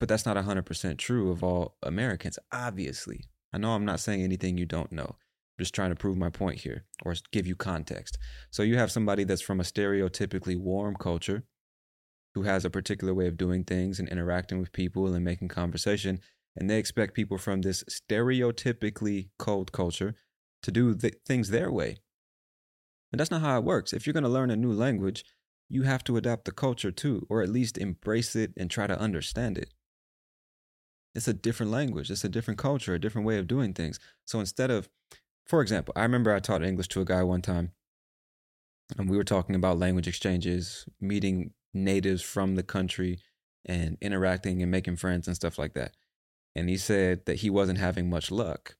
But 0.00 0.08
that's 0.08 0.26
not 0.26 0.36
100% 0.36 0.98
true 0.98 1.30
of 1.30 1.44
all 1.44 1.76
Americans, 1.82 2.38
obviously. 2.52 3.24
I 3.52 3.58
know 3.58 3.70
I'm 3.70 3.84
not 3.84 4.00
saying 4.00 4.22
anything 4.22 4.58
you 4.58 4.66
don't 4.66 4.92
know 4.92 5.16
I'm 5.60 5.64
just 5.64 5.74
trying 5.74 5.90
to 5.90 5.96
prove 5.96 6.16
my 6.16 6.30
point 6.30 6.60
here 6.60 6.84
or 7.04 7.14
give 7.32 7.46
you 7.46 7.54
context. 7.54 8.18
So 8.50 8.62
you 8.62 8.78
have 8.78 8.90
somebody 8.90 9.24
that's 9.24 9.42
from 9.42 9.60
a 9.60 9.64
stereotypically 9.64 10.58
warm 10.58 10.96
culture 10.96 11.44
who 12.34 12.42
has 12.42 12.64
a 12.64 12.70
particular 12.70 13.12
way 13.12 13.26
of 13.26 13.36
doing 13.36 13.64
things 13.64 13.98
and 13.98 14.08
interacting 14.08 14.60
with 14.60 14.72
people 14.72 15.12
and 15.14 15.24
making 15.24 15.48
conversation. 15.48 16.20
And 16.56 16.68
they 16.68 16.78
expect 16.78 17.14
people 17.14 17.38
from 17.38 17.62
this 17.62 17.84
stereotypically 17.84 19.30
cold 19.38 19.72
culture 19.72 20.14
to 20.62 20.70
do 20.70 20.94
th- 20.94 21.14
things 21.26 21.50
their 21.50 21.70
way. 21.70 21.98
And 23.12 23.18
that's 23.18 23.30
not 23.30 23.40
how 23.40 23.58
it 23.58 23.64
works. 23.64 23.92
If 23.92 24.06
you're 24.06 24.14
going 24.14 24.24
to 24.24 24.30
learn 24.30 24.50
a 24.50 24.56
new 24.56 24.72
language, 24.72 25.24
you 25.68 25.82
have 25.82 26.04
to 26.04 26.16
adapt 26.16 26.44
the 26.44 26.52
culture 26.52 26.90
too, 26.90 27.26
or 27.28 27.42
at 27.42 27.48
least 27.48 27.78
embrace 27.78 28.36
it 28.36 28.52
and 28.56 28.70
try 28.70 28.86
to 28.86 28.98
understand 28.98 29.58
it. 29.58 29.72
It's 31.14 31.28
a 31.28 31.32
different 31.32 31.72
language, 31.72 32.10
it's 32.10 32.22
a 32.22 32.28
different 32.28 32.58
culture, 32.58 32.94
a 32.94 33.00
different 33.00 33.26
way 33.26 33.38
of 33.38 33.48
doing 33.48 33.74
things. 33.74 33.98
So 34.24 34.38
instead 34.38 34.70
of 34.70 34.88
for 35.50 35.62
example, 35.62 35.92
I 35.96 36.02
remember 36.02 36.32
I 36.32 36.38
taught 36.38 36.62
English 36.62 36.86
to 36.90 37.00
a 37.00 37.04
guy 37.04 37.24
one 37.24 37.42
time, 37.42 37.72
and 38.96 39.10
we 39.10 39.16
were 39.16 39.24
talking 39.24 39.56
about 39.56 39.80
language 39.80 40.06
exchanges, 40.06 40.86
meeting 41.00 41.54
natives 41.72 42.22
from 42.22 42.54
the 42.56 42.62
country, 42.62 43.20
and 43.66 43.98
interacting 44.00 44.62
and 44.62 44.70
making 44.70 44.96
friends 44.96 45.26
and 45.26 45.36
stuff 45.36 45.58
like 45.58 45.74
that. 45.74 45.92
And 46.56 46.68
he 46.68 46.76
said 46.78 47.26
that 47.26 47.40
he 47.40 47.50
wasn't 47.50 47.78
having 47.78 48.08
much 48.08 48.30
luck. 48.30 48.76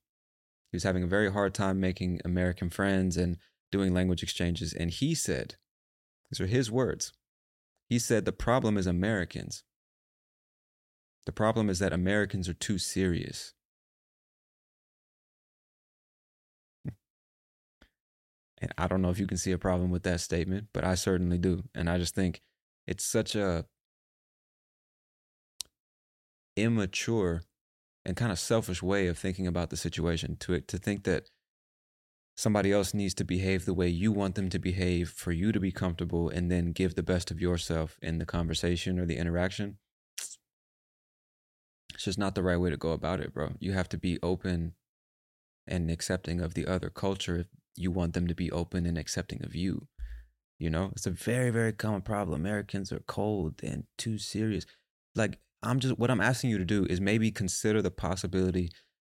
He 0.72 0.76
was 0.76 0.85
having 0.85 1.03
a 1.03 1.09
very 1.09 1.31
hard 1.31 1.53
time 1.53 1.79
making 1.79 2.20
American 2.24 2.70
friends 2.70 3.16
and 3.16 3.37
doing 3.70 3.92
language 3.92 4.22
exchanges. 4.22 4.72
And 4.72 4.90
he 4.90 5.14
said, 5.14 5.57
these 6.31 6.40
are 6.40 6.46
his 6.46 6.70
words. 6.70 7.12
He 7.88 7.98
said, 7.98 8.24
the 8.24 8.33
problem 8.33 8.79
is 8.79 8.87
Americans. 8.87 9.64
The 11.26 11.33
problem 11.33 11.68
is 11.68 11.79
that 11.81 11.92
Americans 11.92 12.48
are 12.48 12.55
too 12.55 12.79
serious. 12.79 13.53
And 18.62 18.72
I 18.79 18.88
don't 18.88 19.03
know 19.03 19.11
if 19.11 19.18
you 19.18 19.26
can 19.26 19.38
see 19.38 19.53
a 19.53 19.59
problem 19.59 19.90
with 19.90 20.05
that 20.05 20.20
statement, 20.20 20.68
but 20.72 20.85
I 20.85 20.94
certainly 20.94 21.38
do. 21.38 21.64
And 21.74 21.90
I 21.90 21.98
just 21.98 22.14
think 22.14 22.40
it's 22.87 23.05
such 23.05 23.35
a 23.35 23.64
immature 26.57 27.43
and 28.05 28.16
kind 28.16 28.33
of 28.33 28.38
selfish 28.38 28.83
way 28.83 29.07
of 29.07 29.19
thinking 29.19 29.47
about 29.47 29.71
the 29.71 29.77
situation 29.77 30.37
to 30.37 30.61
to 30.61 30.79
think 30.79 31.05
that 31.05 31.31
somebody 32.37 32.73
else 32.73 32.95
needs 32.95 33.14
to 33.14 33.25
behave 33.25 33.64
the 33.64 33.75
way 33.75 33.88
you 33.88 34.11
want 34.11 34.35
them 34.35 34.49
to 34.49 34.59
behave 34.59 35.11
for 35.11 35.33
you 35.33 35.53
to 35.53 35.61
be 35.61 35.71
comfortable 35.71 36.29
and 36.29 36.51
then 36.51 36.73
give 36.73 36.95
the 36.95 37.03
best 37.03 37.31
of 37.31 37.40
yourself 37.40 37.99
in 38.03 38.19
the 38.19 38.27
conversation 38.27 38.99
or 38.99 39.07
the 39.07 39.16
interaction 39.16 39.79
it's 41.95 42.05
just 42.05 42.19
not 42.19 42.35
the 42.35 42.43
right 42.43 42.59
way 42.59 42.71
to 42.71 42.77
go 42.77 42.93
about 42.93 43.21
it 43.21 43.33
bro 43.33 43.53
you 43.59 43.73
have 43.73 43.88
to 43.88 43.99
be 43.99 44.19
open 44.23 44.75
and 45.66 45.90
accepting 45.90 46.40
of 46.40 46.55
the 46.55 46.66
other 46.66 46.90
culture 46.90 47.37
if 47.37 47.47
you 47.77 47.90
want 47.90 48.12
them 48.12 48.27
to 48.27 48.35
be 48.35 48.51
open 48.51 48.85
and 48.85 48.99
accepting 48.99 49.43
of 49.45 49.55
you. 49.55 49.87
You 50.61 50.68
know, 50.68 50.90
it's 50.92 51.07
a 51.07 51.11
very, 51.11 51.51
very 51.51 51.73
common 51.73 52.03
problem. 52.03 52.38
Americans 52.38 52.92
are 52.92 53.03
cold 53.09 53.55
and 53.62 53.85
too 53.96 54.18
serious. 54.18 54.66
Like, 55.14 55.38
I'm 55.62 55.81
just, 55.81 55.99
what 55.99 56.11
I'm 56.11 56.20
asking 56.20 56.51
you 56.51 56.59
to 56.59 56.66
do 56.66 56.85
is 56.85 57.01
maybe 57.01 57.33
consider 57.33 57.81
the 57.81 57.90
possibility 57.90 58.70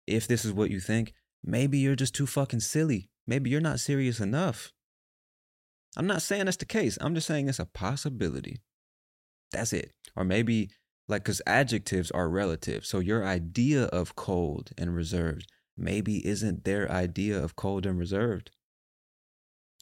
if 0.06 0.28
this 0.28 0.46
is 0.46 0.54
what 0.54 0.70
you 0.70 0.80
think, 0.80 1.14
maybe 1.44 1.80
you're 1.80 1.96
just 1.96 2.14
too 2.14 2.28
fucking 2.28 2.60
silly. 2.60 3.10
Maybe 3.26 3.50
you're 3.50 3.60
not 3.60 3.80
serious 3.80 4.20
enough. 4.20 4.72
I'm 5.98 6.08
not 6.08 6.22
saying 6.22 6.46
that's 6.46 6.58
the 6.58 6.66
case. 6.66 6.98
I'm 7.02 7.16
just 7.16 7.28
saying 7.28 7.50
it's 7.50 7.60
a 7.60 7.66
possibility. 7.66 8.62
That's 9.52 9.74
it. 9.74 9.94
Or 10.16 10.24
maybe, 10.24 10.70
like, 11.08 11.24
because 11.24 11.42
adjectives 11.48 12.12
are 12.12 12.30
relative. 12.30 12.86
So 12.86 13.00
your 13.00 13.26
idea 13.26 13.86
of 13.86 14.16
cold 14.16 14.72
and 14.78 14.96
reserved 14.96 15.48
maybe 15.76 16.26
isn't 16.26 16.66
their 16.66 16.90
idea 16.92 17.44
of 17.44 17.56
cold 17.56 17.88
and 17.88 17.98
reserved. 17.98 18.52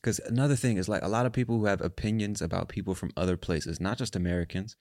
Because 0.01 0.19
another 0.19 0.55
thing 0.55 0.77
is 0.77 0.87
like 0.87 1.03
a 1.03 1.09
lot 1.09 1.25
of 1.25 1.33
people 1.33 1.59
who 1.59 1.65
have 1.65 1.81
opinions 1.81 2.41
about 2.41 2.69
people 2.69 2.95
from 2.95 3.11
other 3.17 3.35
places, 3.35 3.81
not 3.81 3.97
just 3.97 4.15
Americans, 4.15 4.77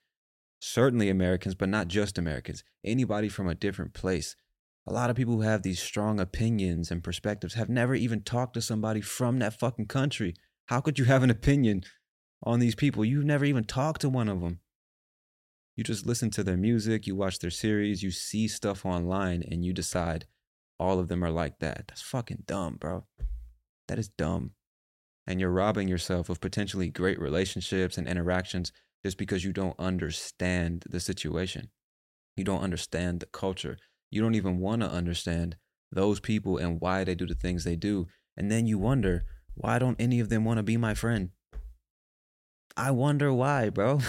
certainly 0.61 1.09
Americans, 1.09 1.55
but 1.55 1.69
not 1.69 1.89
just 1.89 2.19
Americans, 2.19 2.63
anybody 2.85 3.29
from 3.29 3.49
a 3.49 3.55
different 3.55 3.95
place. 3.95 4.37
A 4.87 4.93
lot 4.93 5.11
of 5.11 5.17
people 5.17 5.35
who 5.35 5.43
have 5.43 5.63
these 5.63 5.83
strong 5.83 6.19
opinions 6.21 6.91
and 6.91 7.05
perspectives 7.05 7.55
have 7.55 7.69
never 7.69 7.95
even 7.95 8.23
talked 8.23 8.55
to 8.55 8.63
somebody 8.63 9.01
from 9.01 9.39
that 9.41 9.59
fucking 9.59 9.87
country. 9.87 10.35
How 10.67 10.81
could 10.81 10.99
you 10.99 11.05
have 11.05 11.23
an 11.23 11.31
opinion 11.31 11.83
on 12.43 12.61
these 12.61 12.75
people? 12.75 13.05
You've 13.05 13.25
never 13.25 13.45
even 13.45 13.65
talked 13.65 14.01
to 14.03 14.09
one 14.09 14.29
of 14.29 14.41
them. 14.41 14.61
You 15.77 15.85
just 15.85 16.07
listen 16.07 16.31
to 16.31 16.43
their 16.43 16.57
music, 16.57 17.07
you 17.07 17.15
watch 17.15 17.39
their 17.39 17.51
series, 17.51 18.03
you 18.03 18.11
see 18.11 18.49
stuff 18.49 18.85
online, 18.87 19.45
and 19.49 19.65
you 19.65 19.73
decide 19.73 20.27
all 20.79 20.99
of 20.99 21.09
them 21.09 21.23
are 21.23 21.31
like 21.31 21.59
that. 21.59 21.85
That's 21.89 22.03
fucking 22.03 22.45
dumb, 22.47 22.77
bro. 22.81 23.05
That 23.89 23.99
is 23.99 24.09
dumb. 24.09 24.53
And 25.29 25.39
you're 25.39 25.51
robbing 25.51 25.89
yourself 25.89 26.31
of 26.31 26.41
potentially 26.41 26.89
great 26.89 27.21
relationships 27.21 27.99
and 27.99 28.09
interactions 28.09 28.73
just 29.05 29.19
because 29.19 29.45
you 29.45 29.53
don't 29.53 29.79
understand 29.79 30.85
the 30.89 31.01
situation. 31.01 31.69
You 32.35 32.45
don't 32.45 32.63
understand 32.63 33.21
the 33.21 33.27
culture. 33.27 33.77
You 34.11 34.23
don't 34.23 34.35
even 34.35 34.59
want 34.59 34.81
to 34.81 34.91
understand 34.91 35.57
those 35.93 36.19
people 36.19 36.57
and 36.57 36.81
why 36.81 37.05
they 37.05 37.15
do 37.15 37.27
the 37.27 37.35
things 37.35 37.65
they 37.65 37.77
do. 37.77 38.07
And 38.39 38.51
then 38.51 38.67
you 38.67 38.79
wonder, 38.79 39.25
why 39.55 39.79
don't 39.79 40.01
any 40.01 40.19
of 40.19 40.31
them 40.31 40.47
want 40.47 40.57
to 40.57 40.63
be 40.63 40.79
my 40.79 40.95
friend? 40.95 41.29
I 42.75 42.91
wonder 42.93 43.31
why, 43.31 43.69
bro. 43.69 44.01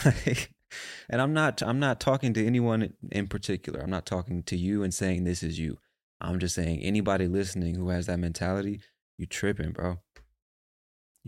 and 1.10 1.22
I'm 1.22 1.34
not 1.34 1.62
I'm 1.62 1.80
not 1.80 2.00
talking 2.00 2.34
to 2.36 2.46
anyone 2.46 2.94
in 3.12 3.28
particular. 3.28 3.82
I'm 3.82 3.90
not 3.90 4.06
talking 4.06 4.42
to 4.44 4.56
you 4.56 4.84
and 4.84 4.94
saying 4.94 5.26
this 5.26 5.44
is 5.44 5.60
you. 5.60 5.80
I'm 6.22 6.40
just 6.40 6.56
saying 6.56 6.80
anybody 6.80 7.28
listening 7.28 7.76
who 7.76 7.90
has 7.90 8.06
that 8.06 8.20
mentality, 8.20 8.80
you 9.18 9.26
tripping, 9.26 9.72
bro. 9.72 10.00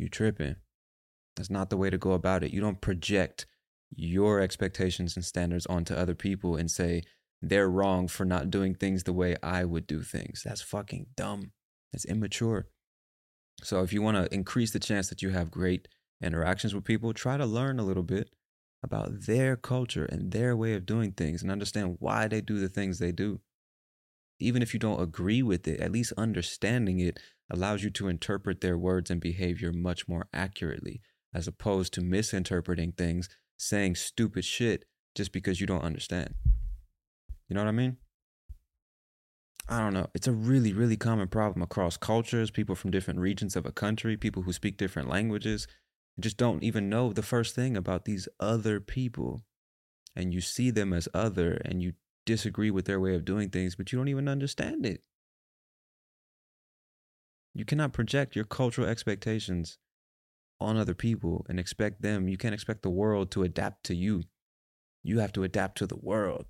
You 0.02 0.10
tripping. 0.10 0.56
That's 1.36 1.52
not 1.52 1.70
the 1.70 1.78
way 1.78 1.92
to 1.92 1.98
go 1.98 2.14
about 2.14 2.44
it. 2.44 2.52
You 2.52 2.60
don't 2.60 2.82
project 2.82 3.46
your 3.92 4.40
expectations 4.40 5.16
and 5.16 5.24
standards 5.24 5.68
onto 5.68 5.94
other 5.94 6.16
people 6.16 6.56
and 6.56 6.72
say 6.72 7.04
they're 7.40 7.70
wrong 7.70 8.08
for 8.08 8.26
not 8.26 8.50
doing 8.50 8.74
things 8.74 9.04
the 9.04 9.14
way 9.14 9.36
I 9.44 9.64
would 9.64 9.86
do 9.86 10.02
things. 10.02 10.42
That's 10.44 10.64
fucking 10.64 11.06
dumb. 11.16 11.52
That's 11.94 12.06
immature. 12.06 12.66
So 13.62 13.84
if 13.84 13.94
you 13.94 14.02
want 14.02 14.18
to 14.18 14.34
increase 14.34 14.72
the 14.72 14.80
chance 14.80 15.08
that 15.10 15.22
you 15.22 15.30
have 15.30 15.52
great 15.52 15.88
interactions 16.20 16.74
with 16.74 16.84
people, 16.84 17.14
try 17.14 17.38
to 17.38 17.46
learn 17.46 17.78
a 17.78 17.86
little 17.86 18.02
bit 18.02 18.32
about 18.82 19.28
their 19.28 19.56
culture 19.56 20.06
and 20.06 20.32
their 20.32 20.58
way 20.58 20.74
of 20.74 20.88
doing 20.88 21.12
things 21.12 21.44
and 21.44 21.52
understand 21.52 21.98
why 22.00 22.28
they 22.28 22.42
do 22.42 22.58
the 22.58 22.70
things 22.70 22.98
they 22.98 23.12
do. 23.12 23.40
Even 24.40 24.64
if 24.64 24.74
you 24.74 24.80
don't 24.80 25.00
agree 25.00 25.44
with 25.44 25.68
it, 25.68 25.80
at 25.80 25.92
least 25.92 26.12
understanding 26.18 27.00
it 27.00 27.20
allows 27.52 27.84
you 27.84 27.90
to 27.92 28.08
interpret 28.08 28.62
their 28.62 28.78
words 28.78 29.12
and 29.12 29.22
behavior 29.22 29.72
much 29.72 30.08
more 30.08 30.28
accurately, 30.34 31.02
as 31.34 31.48
opposed 31.48 31.94
to 31.94 32.02
misinterpreting 32.02 32.94
things, 32.94 33.30
saying 33.58 33.96
stupid 33.96 34.46
shit 34.46 34.86
just 35.14 35.32
because 35.32 35.62
you 35.62 35.68
don't 35.68 35.84
understand. 35.84 36.34
You 37.48 37.56
know 37.56 37.62
what 37.62 37.68
I 37.68 37.74
mean? 37.74 37.98
I 39.70 39.80
don't 39.80 39.94
know. 39.94 40.08
It's 40.16 40.28
a 40.28 40.32
really, 40.32 40.74
really 40.74 40.98
common 40.98 41.28
problem 41.28 41.62
across 41.62 41.98
cultures, 41.98 42.50
people 42.50 42.76
from 42.76 42.92
different 42.92 43.20
regions 43.20 43.56
of 43.56 43.66
a 43.66 43.72
country, 43.72 44.18
people 44.18 44.44
who 44.44 44.54
speak 44.54 44.78
different 44.78 45.10
languages, 45.10 45.68
just 46.20 46.38
don't 46.38 46.64
even 46.64 46.90
know 46.90 47.14
the 47.14 47.22
first 47.22 47.56
thing 47.56 47.78
about 47.78 48.06
these 48.06 48.28
other 48.40 48.80
people. 48.80 49.44
And 50.16 50.34
you 50.34 50.42
see 50.42 50.72
them 50.72 50.92
as 50.94 51.08
other 51.14 51.62
and 51.66 51.82
you 51.82 51.94
disagree 52.26 52.72
with 52.72 52.86
their 52.86 53.00
way 53.00 53.16
of 53.16 53.26
doing 53.26 53.50
things, 53.50 53.76
but 53.76 53.92
you 53.92 53.98
don't 53.98 54.10
even 54.10 54.28
understand 54.28 54.86
it. 54.86 55.04
You 57.54 57.66
cannot 57.66 57.94
project 57.94 58.36
your 58.36 58.46
cultural 58.46 58.88
expectations 58.88 59.78
on 60.62 60.78
other 60.78 60.94
people 60.94 61.46
and 61.50 61.60
expect 61.60 62.02
them, 62.02 62.28
you 62.28 62.38
can't 62.38 62.54
expect 62.54 62.84
the 62.84 62.90
world 62.90 63.32
to 63.32 63.44
adapt 63.44 63.84
to 63.86 63.96
you. 63.96 64.24
You 65.04 65.20
have 65.20 65.34
to 65.34 65.44
adapt 65.44 65.80
to 65.80 65.88
the 65.88 65.98
world. 65.98 66.46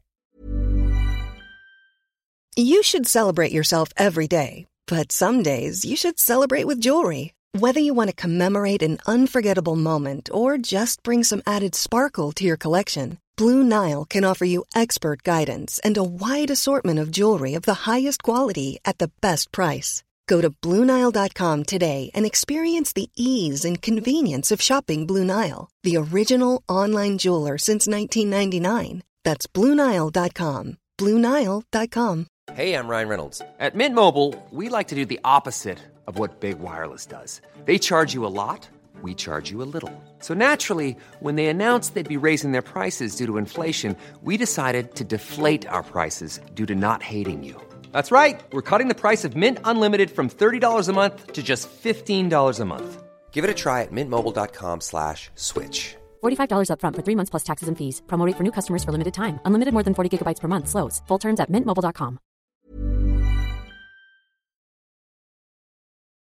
You 2.55 2.83
should 2.83 3.07
celebrate 3.07 3.53
yourself 3.53 3.89
every 3.95 4.27
day, 4.27 4.67
but 4.85 5.11
some 5.11 5.41
days 5.41 5.85
you 5.85 5.95
should 5.95 6.19
celebrate 6.19 6.65
with 6.65 6.81
jewelry. 6.81 7.33
Whether 7.53 7.79
you 7.79 7.93
want 7.93 8.09
to 8.09 8.15
commemorate 8.15 8.83
an 8.83 8.99
unforgettable 9.07 9.77
moment 9.77 10.29
or 10.33 10.57
just 10.57 11.01
bring 11.03 11.23
some 11.23 11.41
added 11.47 11.75
sparkle 11.75 12.31
to 12.33 12.43
your 12.43 12.57
collection, 12.57 13.17
Blue 13.37 13.63
Nile 13.63 14.05
can 14.05 14.25
offer 14.25 14.45
you 14.45 14.65
expert 14.75 15.23
guidance 15.23 15.79
and 15.79 15.97
a 15.97 16.03
wide 16.03 16.51
assortment 16.51 16.99
of 16.99 17.11
jewelry 17.11 17.53
of 17.55 17.63
the 17.63 17.89
highest 17.89 18.23
quality 18.23 18.79
at 18.83 18.99
the 18.99 19.11
best 19.21 19.51
price. 19.51 20.03
Go 20.27 20.41
to 20.41 20.49
BlueNile.com 20.49 21.63
today 21.63 22.09
and 22.13 22.25
experience 22.25 22.93
the 22.93 23.09
ease 23.15 23.65
and 23.65 23.81
convenience 23.81 24.51
of 24.51 24.61
shopping 24.61 25.05
Blue 25.07 25.25
Nile, 25.25 25.69
the 25.83 25.97
original 25.97 26.63
online 26.67 27.17
jeweler 27.17 27.57
since 27.57 27.87
1999. 27.87 29.03
That's 29.23 29.47
BlueNile.com. 29.47 30.77
BlueNile.com. 30.97 32.27
Hey, 32.53 32.73
I'm 32.73 32.87
Ryan 32.87 33.07
Reynolds. 33.07 33.41
At 33.59 33.75
Mint 33.75 33.95
Mobile, 33.95 34.35
we 34.51 34.67
like 34.67 34.89
to 34.89 34.95
do 34.95 35.05
the 35.05 35.19
opposite 35.23 35.79
of 36.07 36.17
what 36.19 36.39
Big 36.41 36.59
Wireless 36.59 37.05
does. 37.05 37.41
They 37.65 37.77
charge 37.77 38.13
you 38.13 38.25
a 38.25 38.33
lot, 38.33 38.67
we 39.01 39.13
charge 39.15 39.49
you 39.49 39.61
a 39.61 39.69
little. 39.75 39.93
So 40.19 40.33
naturally, 40.33 40.95
when 41.21 41.35
they 41.35 41.47
announced 41.47 41.93
they'd 41.93 42.07
be 42.07 42.17
raising 42.17 42.51
their 42.51 42.61
prices 42.61 43.15
due 43.15 43.25
to 43.27 43.37
inflation, 43.37 43.95
we 44.21 44.37
decided 44.37 44.95
to 44.95 45.03
deflate 45.03 45.65
our 45.67 45.83
prices 45.83 46.39
due 46.53 46.65
to 46.65 46.75
not 46.75 47.01
hating 47.01 47.43
you. 47.43 47.59
That's 47.91 48.11
right. 48.11 48.41
We're 48.51 48.61
cutting 48.61 48.87
the 48.87 48.95
price 48.95 49.23
of 49.23 49.35
Mint 49.35 49.59
Unlimited 49.63 50.11
from 50.11 50.29
$30 50.29 50.87
a 50.87 50.93
month 50.93 51.33
to 51.33 51.41
just 51.41 51.69
$15 51.83 52.59
a 52.59 52.65
month. 52.65 53.03
Give 53.31 53.43
it 53.43 53.49
a 53.49 53.53
try 53.53 53.81
at 53.81 53.91
mintmobile.com 53.91 54.81
slash 54.81 55.29
switch. 55.35 55.95
$45 56.21 56.69
upfront 56.69 56.95
for 56.95 57.01
three 57.01 57.15
months 57.15 57.29
plus 57.29 57.43
taxes 57.43 57.67
and 57.67 57.77
fees. 57.77 58.01
Promo 58.07 58.25
rate 58.25 58.37
for 58.37 58.43
new 58.43 58.51
customers 58.51 58.83
for 58.83 58.91
limited 58.91 59.13
time. 59.13 59.39
Unlimited 59.45 59.73
more 59.73 59.83
than 59.83 59.93
40 59.93 60.17
gigabytes 60.17 60.39
per 60.39 60.47
month. 60.47 60.67
Slows. 60.67 61.01
Full 61.07 61.19
terms 61.19 61.39
at 61.39 61.49
mintmobile.com. 61.49 62.19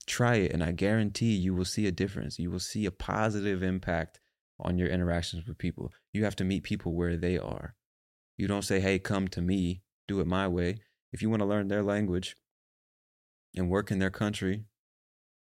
Try 0.08 0.36
it, 0.38 0.54
and 0.54 0.64
I 0.64 0.72
guarantee 0.72 1.36
you 1.36 1.54
will 1.54 1.66
see 1.66 1.86
a 1.86 1.92
difference. 1.92 2.40
You 2.40 2.50
will 2.50 2.60
see 2.60 2.88
a 2.88 2.92
positive 2.92 3.62
impact 3.62 4.20
on 4.60 4.80
your 4.80 4.90
interactions 4.90 5.46
with 5.48 5.60
people. 5.60 5.92
You 6.14 6.24
have 6.24 6.36
to 6.38 6.44
meet 6.44 6.64
people 6.64 6.96
where 6.96 7.16
they 7.16 7.38
are. 7.38 7.76
You 8.36 8.48
don't 8.48 8.64
say, 8.64 8.80
hey, 8.80 8.98
come 8.98 9.28
to 9.30 9.42
me, 9.42 9.84
do 10.08 10.20
it 10.20 10.26
my 10.26 10.48
way 10.48 10.82
if 11.12 11.22
you 11.22 11.30
want 11.30 11.42
to 11.42 11.46
learn 11.48 11.68
their 11.68 11.84
language 11.84 12.36
and 13.56 13.70
work 13.70 13.92
in 13.92 14.00
their 14.00 14.10
country 14.10 14.66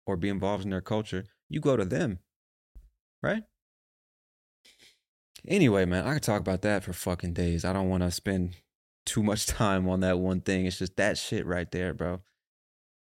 or 0.07 0.16
be 0.16 0.29
involved 0.29 0.64
in 0.64 0.70
their 0.70 0.81
culture, 0.81 1.24
you 1.48 1.61
go 1.61 1.76
to 1.76 1.85
them. 1.85 2.20
Right? 3.22 3.42
Anyway, 5.46 5.85
man, 5.85 6.07
I 6.07 6.14
could 6.14 6.22
talk 6.22 6.40
about 6.40 6.62
that 6.62 6.85
for 6.85 6.92
fucking 6.92 7.33
days. 7.33 7.64
I 7.64 7.72
don't 7.72 7.88
want 7.88 8.02
to 8.02 8.11
spend 8.11 8.57
too 9.05 9.22
much 9.22 9.46
time 9.46 9.88
on 9.88 10.00
that 10.00 10.18
one 10.18 10.40
thing. 10.40 10.66
It's 10.66 10.79
just 10.79 10.96
that 10.96 11.18
shit 11.18 11.46
right 11.46 11.70
there, 11.70 11.94
bro, 11.94 12.22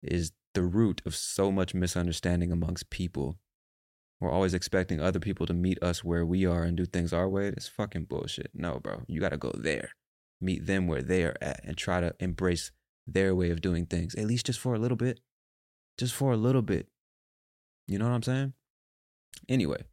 is 0.02 0.32
the 0.54 0.62
root 0.62 1.02
of 1.04 1.14
so 1.14 1.50
much 1.50 1.74
misunderstanding 1.74 2.52
amongst 2.52 2.90
people. 2.90 3.38
We're 4.20 4.30
always 4.30 4.54
expecting 4.54 5.00
other 5.00 5.18
people 5.18 5.46
to 5.46 5.52
meet 5.52 5.82
us 5.82 6.04
where 6.04 6.24
we 6.24 6.46
are 6.46 6.62
and 6.62 6.76
do 6.76 6.86
things 6.86 7.12
our 7.12 7.28
way. 7.28 7.48
It's 7.48 7.68
fucking 7.68 8.04
bullshit. 8.04 8.50
No, 8.54 8.78
bro. 8.78 9.02
You 9.06 9.20
got 9.20 9.30
to 9.30 9.36
go 9.36 9.52
there 9.54 9.90
meet 10.40 10.66
them 10.66 10.86
where 10.86 11.02
they 11.02 11.24
are 11.24 11.36
at 11.40 11.60
and 11.64 11.76
try 11.76 12.00
to 12.00 12.14
embrace 12.20 12.72
their 13.06 13.34
way 13.34 13.50
of 13.50 13.60
doing 13.60 13.86
things, 13.86 14.14
at 14.14 14.26
least 14.26 14.46
just 14.46 14.58
for 14.58 14.74
a 14.74 14.78
little 14.78 14.96
bit. 14.96 15.20
Just 15.98 16.14
for 16.14 16.32
a 16.32 16.36
little 16.36 16.62
bit. 16.62 16.88
You 17.86 17.98
know 17.98 18.06
what 18.06 18.14
I'm 18.14 18.22
saying? 18.22 18.52
Anyway, 19.48 19.84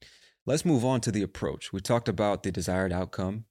let's 0.45 0.65
move 0.65 0.85
on 0.85 1.01
to 1.01 1.11
the 1.11 1.21
approach. 1.21 1.73
We 1.73 1.79
talked 1.79 2.09
about 2.09 2.43
the 2.43 2.51
desired 2.51 2.93
outcome. 2.93 3.45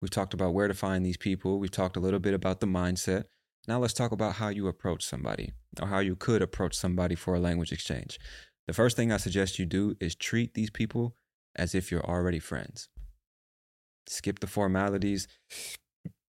We've 0.00 0.10
talked 0.10 0.34
about 0.34 0.52
where 0.54 0.68
to 0.68 0.74
find 0.74 1.04
these 1.04 1.16
people. 1.16 1.58
We've 1.58 1.70
talked 1.70 1.96
a 1.96 2.00
little 2.00 2.20
bit 2.20 2.34
about 2.34 2.60
the 2.60 2.66
mindset. 2.66 3.24
Now 3.66 3.78
let's 3.78 3.94
talk 3.94 4.12
about 4.12 4.34
how 4.34 4.48
you 4.48 4.68
approach 4.68 5.02
somebody 5.02 5.52
or 5.80 5.88
how 5.88 6.00
you 6.00 6.14
could 6.14 6.42
approach 6.42 6.74
somebody 6.74 7.14
for 7.14 7.34
a 7.34 7.40
language 7.40 7.72
exchange. 7.72 8.18
The 8.66 8.74
first 8.74 8.96
thing 8.96 9.10
I 9.10 9.16
suggest 9.16 9.58
you 9.58 9.64
do 9.64 9.96
is 10.00 10.14
treat 10.14 10.54
these 10.54 10.70
people 10.70 11.16
as 11.56 11.74
if 11.74 11.90
you're 11.90 12.04
already 12.04 12.38
friends. 12.38 12.88
Skip 14.06 14.40
the 14.40 14.46
formalities, 14.46 15.26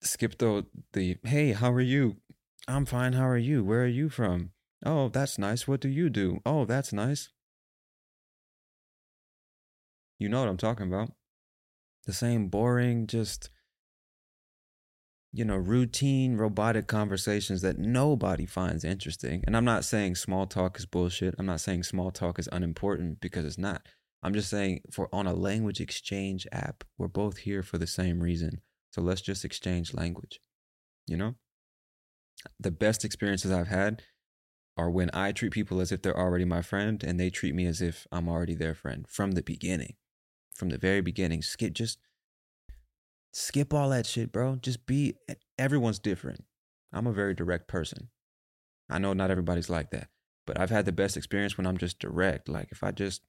skip 0.06 0.38
the 0.38 0.66
the 0.94 1.18
hey, 1.24 1.54
how 1.54 1.72
are 1.72 1.82
you? 1.82 2.18
I'm 2.68 2.86
fine. 2.86 3.14
How 3.14 3.28
are 3.28 3.38
you? 3.38 3.64
Where 3.64 3.84
are 3.84 3.88
you 3.88 4.10
from? 4.10 4.52
Oh, 4.86 5.10
that's 5.10 5.38
nice. 5.38 5.68
What 5.68 5.82
do 5.82 5.90
you 5.90 6.10
do? 6.10 6.40
Oh, 6.46 6.66
that's 6.66 6.94
nice. 6.94 7.30
You 10.20 10.30
know 10.30 10.40
what 10.40 10.50
I'm 10.50 10.58
talking 10.58 10.88
about. 10.88 11.12
The 12.06 12.14
same 12.14 12.48
boring, 12.48 13.08
just 13.08 13.50
you 15.36 15.44
know, 15.44 15.58
routine, 15.58 16.38
robotic 16.38 16.88
conversations 16.88 17.62
that 17.62 17.78
nobody 17.78 18.46
finds 18.46 18.86
interesting. 18.86 19.44
And 19.46 19.58
I'm 19.58 19.66
not 19.66 19.84
saying 19.84 20.16
small 20.16 20.48
talk 20.48 20.80
is 20.80 20.86
bullshit. 20.86 21.36
I'm 21.38 21.46
not 21.46 21.60
saying 21.60 21.84
small 21.84 22.10
talk 22.10 22.40
is 22.40 22.48
unimportant 22.54 23.20
because 23.20 23.44
it's 23.44 23.58
not. 23.58 23.82
I'm 24.24 24.34
just 24.34 24.50
saying 24.50 24.84
for 24.92 25.14
on 25.14 25.28
a 25.28 25.34
language 25.34 25.82
exchange 25.82 26.48
app, 26.54 26.86
we're 26.98 27.10
both 27.10 27.40
here 27.40 27.64
for 27.64 27.78
the 27.78 27.86
same 27.86 28.22
reason. 28.22 28.62
So 28.96 29.02
let's 29.02 29.20
just 29.20 29.44
exchange 29.44 29.94
language. 29.94 30.40
You 31.06 31.18
know? 31.18 31.36
The 32.58 32.72
best 32.72 33.04
experiences 33.04 33.52
I've 33.52 33.68
had 33.68 34.04
are 34.78 34.90
when 34.90 35.10
I 35.14 35.34
treat 35.34 35.52
people 35.52 35.82
as 35.82 35.92
if 35.92 36.02
they're 36.02 36.18
already 36.18 36.46
my 36.46 36.62
friend 36.62 37.04
and 37.04 37.20
they 37.20 37.30
treat 37.30 37.54
me 37.54 37.66
as 37.66 37.82
if 37.82 38.08
I'm 38.10 38.30
already 38.30 38.56
their 38.56 38.74
friend 38.74 39.06
from 39.10 39.32
the 39.32 39.44
beginning. 39.44 39.96
From 40.56 40.70
the 40.70 40.78
very 40.78 41.02
beginning. 41.02 41.42
Skip 41.42 41.74
just 41.74 42.00
skip 43.34 43.74
all 43.74 43.90
that 43.90 44.06
shit, 44.06 44.32
bro. 44.32 44.56
Just 44.56 44.86
be 44.86 45.16
everyone's 45.60 46.00
different. 46.00 46.46
I'm 46.94 47.06
a 47.08 47.12
very 47.12 47.34
direct 47.34 47.68
person. 47.68 48.12
I 48.90 48.98
know 49.00 49.12
not 49.12 49.30
everybody's 49.30 49.70
like 49.70 49.92
that, 49.92 50.08
but 50.48 50.58
I've 50.58 50.70
had 50.70 50.86
the 50.86 50.94
best 50.94 51.18
experience 51.18 51.58
when 51.58 51.68
I'm 51.68 51.78
just 51.78 52.00
direct. 52.00 52.48
Like 52.48 52.70
if 52.72 52.82
I 52.82 52.92
just 52.92 53.24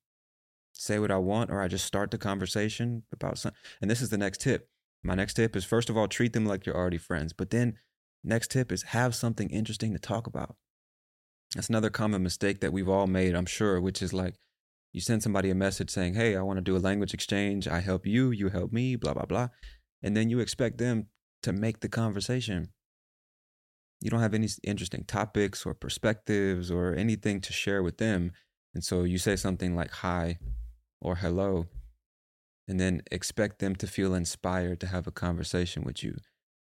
say 0.72 1.00
what 1.00 1.10
I 1.10 1.16
want 1.16 1.50
or 1.50 1.60
I 1.60 1.66
just 1.66 1.86
start 1.86 2.12
the 2.12 2.18
conversation 2.18 3.02
about 3.12 3.38
something. 3.38 3.58
And 3.80 3.90
this 3.90 4.00
is 4.00 4.10
the 4.10 4.18
next 4.18 4.42
tip 4.42 4.68
My 5.06 5.14
next 5.14 5.34
tip 5.34 5.54
is 5.54 5.64
first 5.64 5.88
of 5.88 5.96
all, 5.96 6.08
treat 6.08 6.32
them 6.32 6.46
like 6.46 6.66
you're 6.66 6.76
already 6.76 6.98
friends. 6.98 7.32
But 7.32 7.50
then, 7.50 7.78
next 8.24 8.50
tip 8.50 8.72
is 8.72 8.82
have 8.82 9.14
something 9.14 9.48
interesting 9.50 9.92
to 9.92 10.00
talk 10.00 10.26
about. 10.26 10.56
That's 11.54 11.68
another 11.68 11.90
common 11.90 12.24
mistake 12.24 12.60
that 12.60 12.72
we've 12.72 12.88
all 12.88 13.06
made, 13.06 13.36
I'm 13.36 13.46
sure, 13.46 13.80
which 13.80 14.02
is 14.02 14.12
like 14.12 14.34
you 14.92 15.00
send 15.00 15.22
somebody 15.22 15.48
a 15.50 15.54
message 15.54 15.90
saying, 15.90 16.14
Hey, 16.14 16.34
I 16.34 16.42
want 16.42 16.56
to 16.56 16.62
do 16.62 16.76
a 16.76 16.78
language 16.78 17.14
exchange. 17.14 17.68
I 17.68 17.80
help 17.80 18.04
you, 18.04 18.32
you 18.32 18.48
help 18.48 18.72
me, 18.72 18.96
blah, 18.96 19.14
blah, 19.14 19.26
blah. 19.26 19.48
And 20.02 20.16
then 20.16 20.28
you 20.28 20.40
expect 20.40 20.78
them 20.78 21.06
to 21.44 21.52
make 21.52 21.80
the 21.80 21.88
conversation. 21.88 22.70
You 24.00 24.10
don't 24.10 24.20
have 24.20 24.34
any 24.34 24.48
interesting 24.64 25.04
topics 25.04 25.64
or 25.64 25.72
perspectives 25.72 26.70
or 26.70 26.94
anything 26.94 27.40
to 27.42 27.52
share 27.52 27.82
with 27.82 27.98
them. 27.98 28.32
And 28.74 28.82
so 28.82 29.04
you 29.04 29.18
say 29.18 29.36
something 29.36 29.76
like 29.76 29.90
hi 29.90 30.38
or 31.00 31.14
hello, 31.14 31.66
and 32.68 32.80
then 32.80 33.02
expect 33.10 33.58
them 33.58 33.76
to 33.76 33.86
feel 33.86 34.14
inspired 34.14 34.80
to 34.80 34.86
have 34.86 35.06
a 35.06 35.12
conversation 35.12 35.84
with 35.84 36.02
you. 36.02 36.16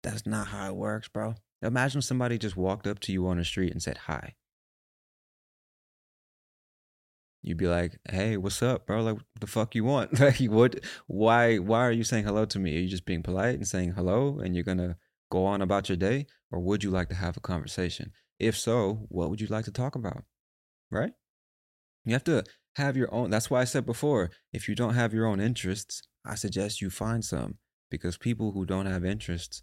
That's 0.02 0.26
not 0.26 0.48
how 0.48 0.68
it 0.68 0.76
works, 0.76 1.08
bro. 1.08 1.34
Imagine 1.62 2.02
somebody 2.02 2.38
just 2.38 2.56
walked 2.56 2.86
up 2.86 2.98
to 3.00 3.12
you 3.12 3.26
on 3.28 3.36
the 3.36 3.44
street 3.44 3.72
and 3.72 3.82
said 3.82 3.98
hi. 3.98 4.34
You'd 7.42 7.58
be 7.58 7.66
like, 7.66 7.98
"Hey, 8.08 8.36
what's 8.36 8.62
up, 8.62 8.86
bro? 8.86 9.02
Like, 9.02 9.14
what 9.16 9.24
the 9.40 9.46
fuck 9.46 9.74
you 9.74 9.84
want? 9.84 10.12
Like, 10.20 10.40
what? 10.44 10.78
Why? 11.08 11.58
Why 11.58 11.80
are 11.80 11.92
you 11.92 12.04
saying 12.04 12.24
hello 12.24 12.44
to 12.46 12.58
me? 12.58 12.76
Are 12.76 12.80
you 12.80 12.88
just 12.88 13.04
being 13.04 13.22
polite 13.22 13.56
and 13.56 13.66
saying 13.66 13.92
hello, 13.92 14.38
and 14.38 14.54
you're 14.54 14.64
gonna 14.64 14.96
go 15.30 15.44
on 15.44 15.60
about 15.62 15.88
your 15.88 15.96
day, 15.96 16.26
or 16.52 16.60
would 16.60 16.84
you 16.84 16.90
like 16.90 17.08
to 17.08 17.16
have 17.16 17.36
a 17.36 17.40
conversation? 17.40 18.12
If 18.38 18.56
so, 18.56 19.06
what 19.08 19.28
would 19.30 19.40
you 19.40 19.48
like 19.48 19.64
to 19.64 19.72
talk 19.72 19.96
about? 19.96 20.24
Right? 20.90 21.12
You 22.04 22.12
have 22.12 22.24
to 22.24 22.44
have 22.76 22.96
your 22.96 23.12
own. 23.12 23.30
That's 23.30 23.50
why 23.50 23.60
I 23.60 23.64
said 23.64 23.86
before, 23.86 24.30
if 24.52 24.68
you 24.68 24.74
don't 24.74 24.94
have 24.94 25.12
your 25.12 25.26
own 25.26 25.40
interests, 25.40 26.02
I 26.24 26.34
suggest 26.34 26.80
you 26.80 26.90
find 26.90 27.24
some 27.24 27.56
because 27.90 28.16
people 28.16 28.52
who 28.52 28.64
don't 28.64 28.86
have 28.86 29.04
interests, 29.04 29.62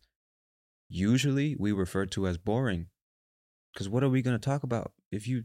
usually 0.87 1.55
we 1.57 1.71
refer 1.71 2.05
to 2.07 2.27
as 2.27 2.37
boring. 2.37 2.87
Because 3.73 3.89
what 3.89 4.03
are 4.03 4.09
we 4.09 4.21
going 4.21 4.37
to 4.37 4.43
talk 4.43 4.63
about 4.63 4.91
if 5.11 5.27
you, 5.27 5.43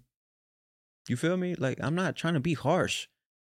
you 1.09 1.17
feel 1.17 1.37
me? 1.37 1.55
Like, 1.55 1.79
I'm 1.83 1.95
not 1.95 2.17
trying 2.17 2.35
to 2.35 2.41
be 2.41 2.55
harsh. 2.55 3.07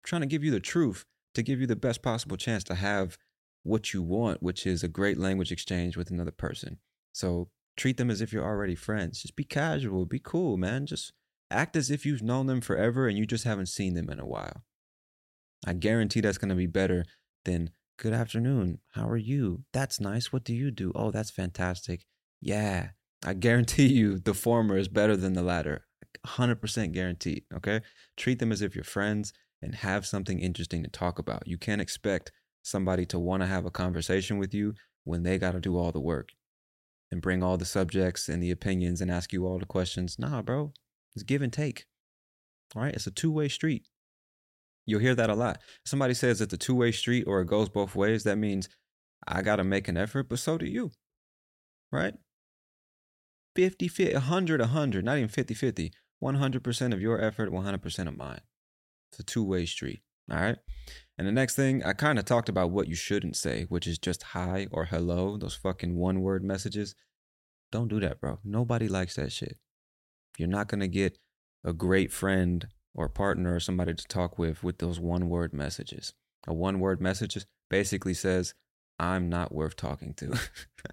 I'm 0.04 0.08
trying 0.08 0.22
to 0.22 0.28
give 0.28 0.44
you 0.44 0.52
the 0.52 0.60
truth 0.60 1.06
to 1.36 1.44
give 1.44 1.60
you 1.60 1.68
the 1.68 1.76
best 1.76 2.02
possible 2.02 2.38
chance 2.38 2.64
to 2.66 2.76
have 2.76 3.18
what 3.64 3.94
you 3.94 4.02
want, 4.02 4.42
which 4.42 4.66
is 4.66 4.84
a 4.84 4.88
great 4.88 5.18
language 5.18 5.52
exchange 5.52 5.98
with 5.98 6.10
another 6.10 6.32
person. 6.32 6.80
So 7.12 7.50
treat 7.78 7.98
them 7.98 8.10
as 8.10 8.22
if 8.22 8.32
you're 8.32 8.46
already 8.46 8.76
friends. 8.76 9.22
Just 9.22 9.36
be 9.36 9.44
casual, 9.44 10.06
be 10.06 10.20
cool, 10.20 10.58
man. 10.58 10.86
Just 10.86 11.14
act 11.52 11.76
as 11.76 11.90
if 11.90 12.06
you've 12.06 12.22
known 12.22 12.48
them 12.48 12.62
forever 12.62 13.08
and 13.08 13.18
you 13.18 13.26
just 13.26 13.44
haven't 13.44 13.68
seen 13.68 13.94
them 13.94 14.10
in 14.10 14.20
a 14.20 14.26
while. 14.26 14.64
I 15.66 15.74
guarantee 15.74 16.22
that's 16.22 16.38
going 16.38 16.50
to 16.50 16.56
be 16.56 16.68
better 16.68 17.06
than 17.46 17.72
good 17.98 18.14
afternoon. 18.14 18.80
How 18.94 19.08
are 19.10 19.18
you? 19.18 19.64
That's 19.74 20.00
nice. 20.00 20.32
What 20.32 20.44
do 20.44 20.54
you 20.54 20.72
do? 20.72 20.92
Oh, 20.96 21.12
that's 21.12 21.32
fantastic. 21.32 22.06
Yeah. 22.42 22.90
I 23.26 23.34
guarantee 23.34 23.88
you 23.94 24.20
the 24.20 24.34
former 24.34 24.78
is 24.78 24.88
better 24.88 25.18
than 25.18 25.34
the 25.34 25.44
latter. 25.44 25.86
100% 26.26 26.92
guaranteed. 26.94 27.44
Okay. 27.54 27.82
Treat 28.16 28.40
them 28.40 28.52
as 28.52 28.62
if 28.62 28.76
you're 28.76 28.84
friends 28.84 29.34
and 29.62 29.76
have 29.76 30.06
something 30.06 30.40
interesting 30.40 30.84
to 30.84 30.90
talk 30.90 31.20
about. 31.20 31.48
You 31.48 31.58
can't 31.58 31.82
expect 31.82 32.32
somebody 32.62 33.06
to 33.08 33.20
want 33.20 33.42
to 33.42 33.48
have 33.48 33.66
a 33.66 33.72
conversation 33.72 34.38
with 34.38 34.54
you 34.54 34.74
when 35.04 35.24
they 35.24 35.38
got 35.38 35.52
to 35.52 35.60
do 35.60 35.78
all 35.78 35.92
the 35.92 36.00
work 36.00 36.30
and 37.12 37.22
bring 37.22 37.42
all 37.42 37.58
the 37.58 37.66
subjects 37.66 38.30
and 38.30 38.42
the 38.42 38.52
opinions 38.52 39.02
and 39.02 39.10
ask 39.12 39.34
you 39.34 39.46
all 39.46 39.60
the 39.60 39.66
questions. 39.66 40.18
Nah, 40.20 40.42
bro. 40.42 40.74
It's 41.16 41.24
give 41.24 41.42
and 41.42 41.52
take. 41.52 41.86
All 42.76 42.82
right. 42.82 42.94
It's 42.94 43.08
a 43.08 43.12
two 43.12 43.32
way 43.32 43.50
street. 43.50 43.88
You'll 44.86 45.02
hear 45.02 45.16
that 45.16 45.30
a 45.30 45.36
lot. 45.36 45.60
Somebody 45.86 46.14
says 46.14 46.42
it's 46.42 46.54
a 46.54 46.58
two 46.58 46.76
way 46.76 46.92
street 46.92 47.26
or 47.28 47.42
it 47.42 47.48
goes 47.48 47.70
both 47.70 47.96
ways. 47.96 48.24
That 48.24 48.38
means 48.38 48.70
I 49.28 49.42
got 49.42 49.58
to 49.58 49.64
make 49.64 49.88
an 49.88 49.98
effort, 49.98 50.30
but 50.30 50.40
so 50.40 50.58
do 50.58 50.66
you. 50.66 50.92
Right? 51.92 52.14
50, 53.56 53.88
50, 53.88 54.14
100, 54.14 54.62
100, 54.62 55.06
not 55.06 55.18
even 55.18 55.30
50, 55.30 55.54
50. 55.54 55.92
100% 56.22 56.94
of 56.94 57.02
your 57.02 57.22
effort, 57.22 57.50
100% 57.50 58.08
of 58.08 58.18
mine. 58.18 58.42
It's 59.12 59.20
a 59.20 59.24
two 59.24 59.44
way 59.44 59.66
street. 59.66 60.02
All 60.32 60.38
right. 60.38 60.58
And 61.18 61.28
the 61.28 61.32
next 61.32 61.56
thing, 61.56 61.84
I 61.84 61.94
kind 61.94 62.20
of 62.20 62.26
talked 62.26 62.50
about 62.50 62.72
what 62.72 62.88
you 62.88 62.96
shouldn't 62.96 63.36
say, 63.36 63.64
which 63.64 63.88
is 63.88 63.98
just 63.98 64.24
hi 64.24 64.68
or 64.72 64.86
hello, 64.86 65.38
those 65.38 65.56
fucking 65.56 65.96
one 65.96 66.22
word 66.22 66.44
messages. 66.44 66.96
Don't 67.72 67.88
do 67.88 68.00
that, 68.00 68.20
bro. 68.20 68.40
Nobody 68.44 68.88
likes 68.88 69.16
that 69.16 69.32
shit. 69.32 69.58
You're 70.40 70.48
not 70.48 70.68
going 70.68 70.80
to 70.80 70.88
get 70.88 71.18
a 71.64 71.74
great 71.74 72.12
friend 72.12 72.68
or 72.94 73.10
partner 73.10 73.56
or 73.56 73.60
somebody 73.60 73.94
to 73.94 74.08
talk 74.08 74.40
with 74.40 74.64
with 74.64 74.80
those 74.80 75.00
one 75.00 75.30
word 75.30 75.54
messages. 75.54 76.14
A 76.48 76.54
one 76.54 76.80
word 76.80 77.02
message 77.02 77.38
basically 77.70 78.14
says, 78.14 78.54
I'm 79.00 79.30
not 79.30 79.54
worth 79.54 79.76
talking 79.76 80.14
to. 80.16 80.38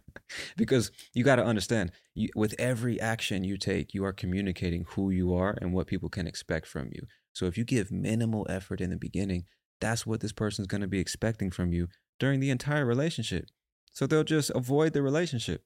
because 0.57 0.91
you 1.13 1.25
got 1.25 1.37
to 1.37 1.45
understand, 1.45 1.93
you, 2.15 2.29
with 2.37 2.55
every 2.59 3.01
action 3.01 3.43
you 3.43 3.57
take, 3.57 3.95
you 3.95 4.05
are 4.05 4.13
communicating 4.13 4.85
who 4.91 5.11
you 5.11 5.35
are 5.35 5.57
and 5.61 5.73
what 5.73 5.89
people 5.89 6.09
can 6.09 6.27
expect 6.27 6.67
from 6.67 6.91
you. 6.93 7.03
So 7.33 7.47
if 7.47 7.59
you 7.59 7.65
give 7.65 7.91
minimal 7.91 8.47
effort 8.49 8.81
in 8.81 8.91
the 8.91 8.97
beginning, 8.97 9.45
that's 9.81 10.07
what 10.07 10.21
this 10.21 10.33
person's 10.33 10.69
going 10.69 10.81
to 10.81 10.87
be 10.87 11.01
expecting 11.01 11.51
from 11.51 11.73
you 11.73 11.89
during 12.19 12.41
the 12.41 12.51
entire 12.51 12.87
relationship. 12.87 13.47
So 13.93 14.07
they'll 14.07 14.25
just 14.25 14.51
avoid 14.51 14.93
the 14.93 15.03
relationship. 15.03 15.63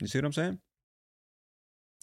You 0.00 0.06
see 0.06 0.18
what 0.18 0.26
I'm 0.26 0.32
saying? 0.32 0.58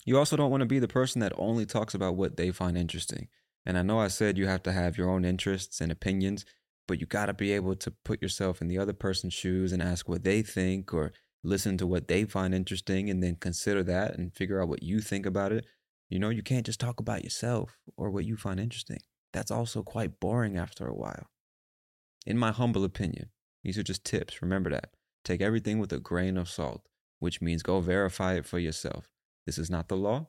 You 0.05 0.17
also 0.17 0.37
don't 0.37 0.51
want 0.51 0.61
to 0.61 0.67
be 0.67 0.79
the 0.79 0.87
person 0.87 1.19
that 1.21 1.33
only 1.35 1.65
talks 1.65 1.93
about 1.93 2.15
what 2.15 2.37
they 2.37 2.51
find 2.51 2.77
interesting. 2.77 3.27
And 3.65 3.77
I 3.77 3.81
know 3.81 3.99
I 3.99 4.07
said 4.07 4.37
you 4.37 4.47
have 4.47 4.63
to 4.63 4.71
have 4.71 4.97
your 4.97 5.09
own 5.09 5.25
interests 5.25 5.81
and 5.81 5.91
opinions, 5.91 6.45
but 6.87 7.01
you 7.01 7.07
got 7.07 7.25
to 7.25 7.33
be 7.33 7.51
able 7.51 7.75
to 7.75 7.91
put 8.03 8.21
yourself 8.21 8.61
in 8.61 8.67
the 8.67 8.77
other 8.77 8.93
person's 8.93 9.33
shoes 9.33 9.73
and 9.73 9.81
ask 9.81 10.07
what 10.07 10.23
they 10.23 10.43
think 10.43 10.93
or 10.93 11.11
listen 11.43 11.77
to 11.79 11.87
what 11.87 12.07
they 12.07 12.23
find 12.25 12.53
interesting 12.53 13.09
and 13.09 13.23
then 13.23 13.35
consider 13.35 13.83
that 13.83 14.15
and 14.15 14.35
figure 14.35 14.61
out 14.61 14.69
what 14.69 14.83
you 14.83 14.99
think 14.99 15.25
about 15.25 15.51
it 15.51 15.65
you 16.09 16.19
know, 16.19 16.29
you 16.29 16.43
can't 16.43 16.65
just 16.65 16.79
talk 16.79 16.99
about 16.99 17.23
yourself 17.23 17.77
or 17.97 18.09
what 18.09 18.25
you 18.25 18.37
find 18.37 18.59
interesting. 18.59 18.99
That's 19.33 19.51
also 19.51 19.83
quite 19.83 20.19
boring 20.19 20.57
after 20.57 20.87
a 20.87 20.93
while. 20.93 21.27
In 22.25 22.37
my 22.37 22.51
humble 22.51 22.83
opinion, 22.83 23.29
these 23.63 23.77
are 23.77 23.83
just 23.83 24.05
tips. 24.05 24.41
Remember 24.41 24.69
that. 24.69 24.91
Take 25.23 25.41
everything 25.41 25.79
with 25.79 25.91
a 25.91 25.99
grain 25.99 26.37
of 26.37 26.49
salt, 26.49 26.87
which 27.19 27.41
means 27.41 27.63
go 27.63 27.79
verify 27.81 28.35
it 28.35 28.45
for 28.45 28.59
yourself. 28.59 29.09
This 29.45 29.57
is 29.57 29.69
not 29.69 29.87
the 29.87 29.97
law, 29.97 30.27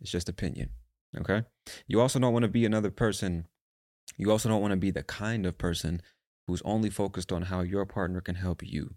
it's 0.00 0.10
just 0.10 0.28
opinion. 0.28 0.70
Okay? 1.16 1.42
You 1.86 2.00
also 2.00 2.18
don't 2.18 2.32
want 2.32 2.44
to 2.44 2.48
be 2.48 2.64
another 2.64 2.90
person. 2.90 3.46
You 4.16 4.30
also 4.30 4.48
don't 4.48 4.60
want 4.60 4.72
to 4.72 4.76
be 4.76 4.90
the 4.90 5.02
kind 5.02 5.46
of 5.46 5.58
person 5.58 6.02
who's 6.46 6.62
only 6.64 6.90
focused 6.90 7.32
on 7.32 7.42
how 7.42 7.60
your 7.60 7.86
partner 7.86 8.20
can 8.20 8.34
help 8.34 8.62
you. 8.62 8.94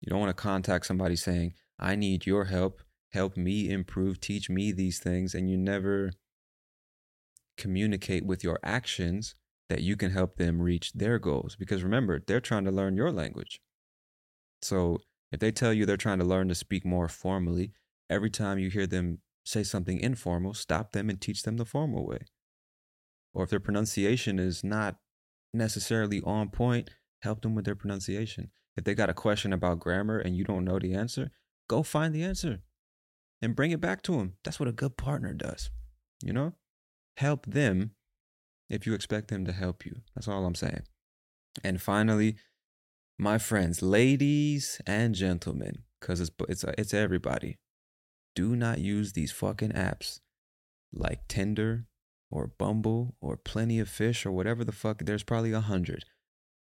You 0.00 0.10
don't 0.10 0.20
want 0.20 0.30
to 0.36 0.42
contact 0.42 0.86
somebody 0.86 1.16
saying, 1.16 1.54
I 1.78 1.96
need 1.96 2.26
your 2.26 2.46
help 2.46 2.82
help 3.12 3.36
me 3.36 3.70
improve, 3.70 4.20
teach 4.20 4.50
me 4.50 4.72
these 4.72 4.98
things, 4.98 5.34
and 5.34 5.50
you 5.50 5.56
never 5.56 6.12
communicate 7.56 8.24
with 8.24 8.44
your 8.44 8.58
actions 8.62 9.34
that 9.68 9.82
you 9.82 9.96
can 9.96 10.10
help 10.10 10.36
them 10.36 10.60
reach 10.62 10.92
their 10.92 11.18
goals. 11.18 11.56
Because 11.56 11.82
remember, 11.82 12.20
they're 12.26 12.40
trying 12.40 12.64
to 12.64 12.70
learn 12.70 12.96
your 12.96 13.10
language. 13.10 13.60
So 14.62 14.98
if 15.30 15.40
they 15.40 15.52
tell 15.52 15.72
you 15.72 15.84
they're 15.84 15.96
trying 15.96 16.18
to 16.18 16.24
learn 16.24 16.48
to 16.48 16.54
speak 16.54 16.84
more 16.84 17.08
formally, 17.08 17.72
every 18.08 18.30
time 18.30 18.58
you 18.58 18.70
hear 18.70 18.86
them 18.86 19.18
say 19.44 19.62
something 19.62 20.00
informal, 20.00 20.54
stop 20.54 20.92
them 20.92 21.08
and 21.08 21.20
teach 21.20 21.42
them 21.42 21.56
the 21.56 21.64
formal 21.64 22.06
way. 22.06 22.20
Or 23.34 23.44
if 23.44 23.50
their 23.50 23.60
pronunciation 23.60 24.38
is 24.38 24.64
not 24.64 24.96
necessarily 25.52 26.20
on 26.24 26.50
point, 26.50 26.90
help 27.22 27.42
them 27.42 27.54
with 27.54 27.64
their 27.64 27.74
pronunciation. 27.74 28.50
If 28.76 28.84
they 28.84 28.94
got 28.94 29.10
a 29.10 29.14
question 29.14 29.52
about 29.52 29.80
grammar 29.80 30.18
and 30.18 30.36
you 30.36 30.44
don't 30.44 30.64
know 30.64 30.78
the 30.78 30.94
answer, 30.94 31.30
go 31.68 31.82
find 31.82 32.14
the 32.14 32.22
answer 32.22 32.60
and 33.42 33.56
bring 33.56 33.70
it 33.70 33.80
back 33.80 34.02
to 34.02 34.12
them. 34.12 34.34
That's 34.44 34.60
what 34.60 34.68
a 34.68 34.72
good 34.72 34.96
partner 34.96 35.32
does. 35.32 35.70
You 36.22 36.32
know, 36.32 36.54
help 37.16 37.46
them 37.46 37.92
if 38.68 38.86
you 38.86 38.94
expect 38.94 39.28
them 39.28 39.44
to 39.46 39.52
help 39.52 39.84
you. 39.84 39.96
That's 40.14 40.28
all 40.28 40.44
I'm 40.44 40.54
saying. 40.54 40.82
And 41.64 41.80
finally, 41.80 42.36
my 43.18 43.38
friends, 43.38 43.82
ladies 43.82 44.80
and 44.86 45.14
gentlemen, 45.14 45.84
because 46.00 46.20
it's 46.20 46.30
it's 46.48 46.64
it's 46.76 46.94
everybody. 46.94 47.58
Do 48.34 48.54
not 48.54 48.78
use 48.78 49.12
these 49.12 49.32
fucking 49.32 49.72
apps 49.72 50.20
like 50.92 51.26
Tinder 51.28 51.86
or 52.30 52.46
Bumble 52.46 53.16
or 53.20 53.36
Plenty 53.36 53.80
of 53.80 53.88
Fish 53.88 54.24
or 54.24 54.30
whatever 54.30 54.64
the 54.64 54.72
fuck. 54.72 55.04
There's 55.04 55.24
probably 55.24 55.52
a 55.52 55.60
hundred. 55.60 56.04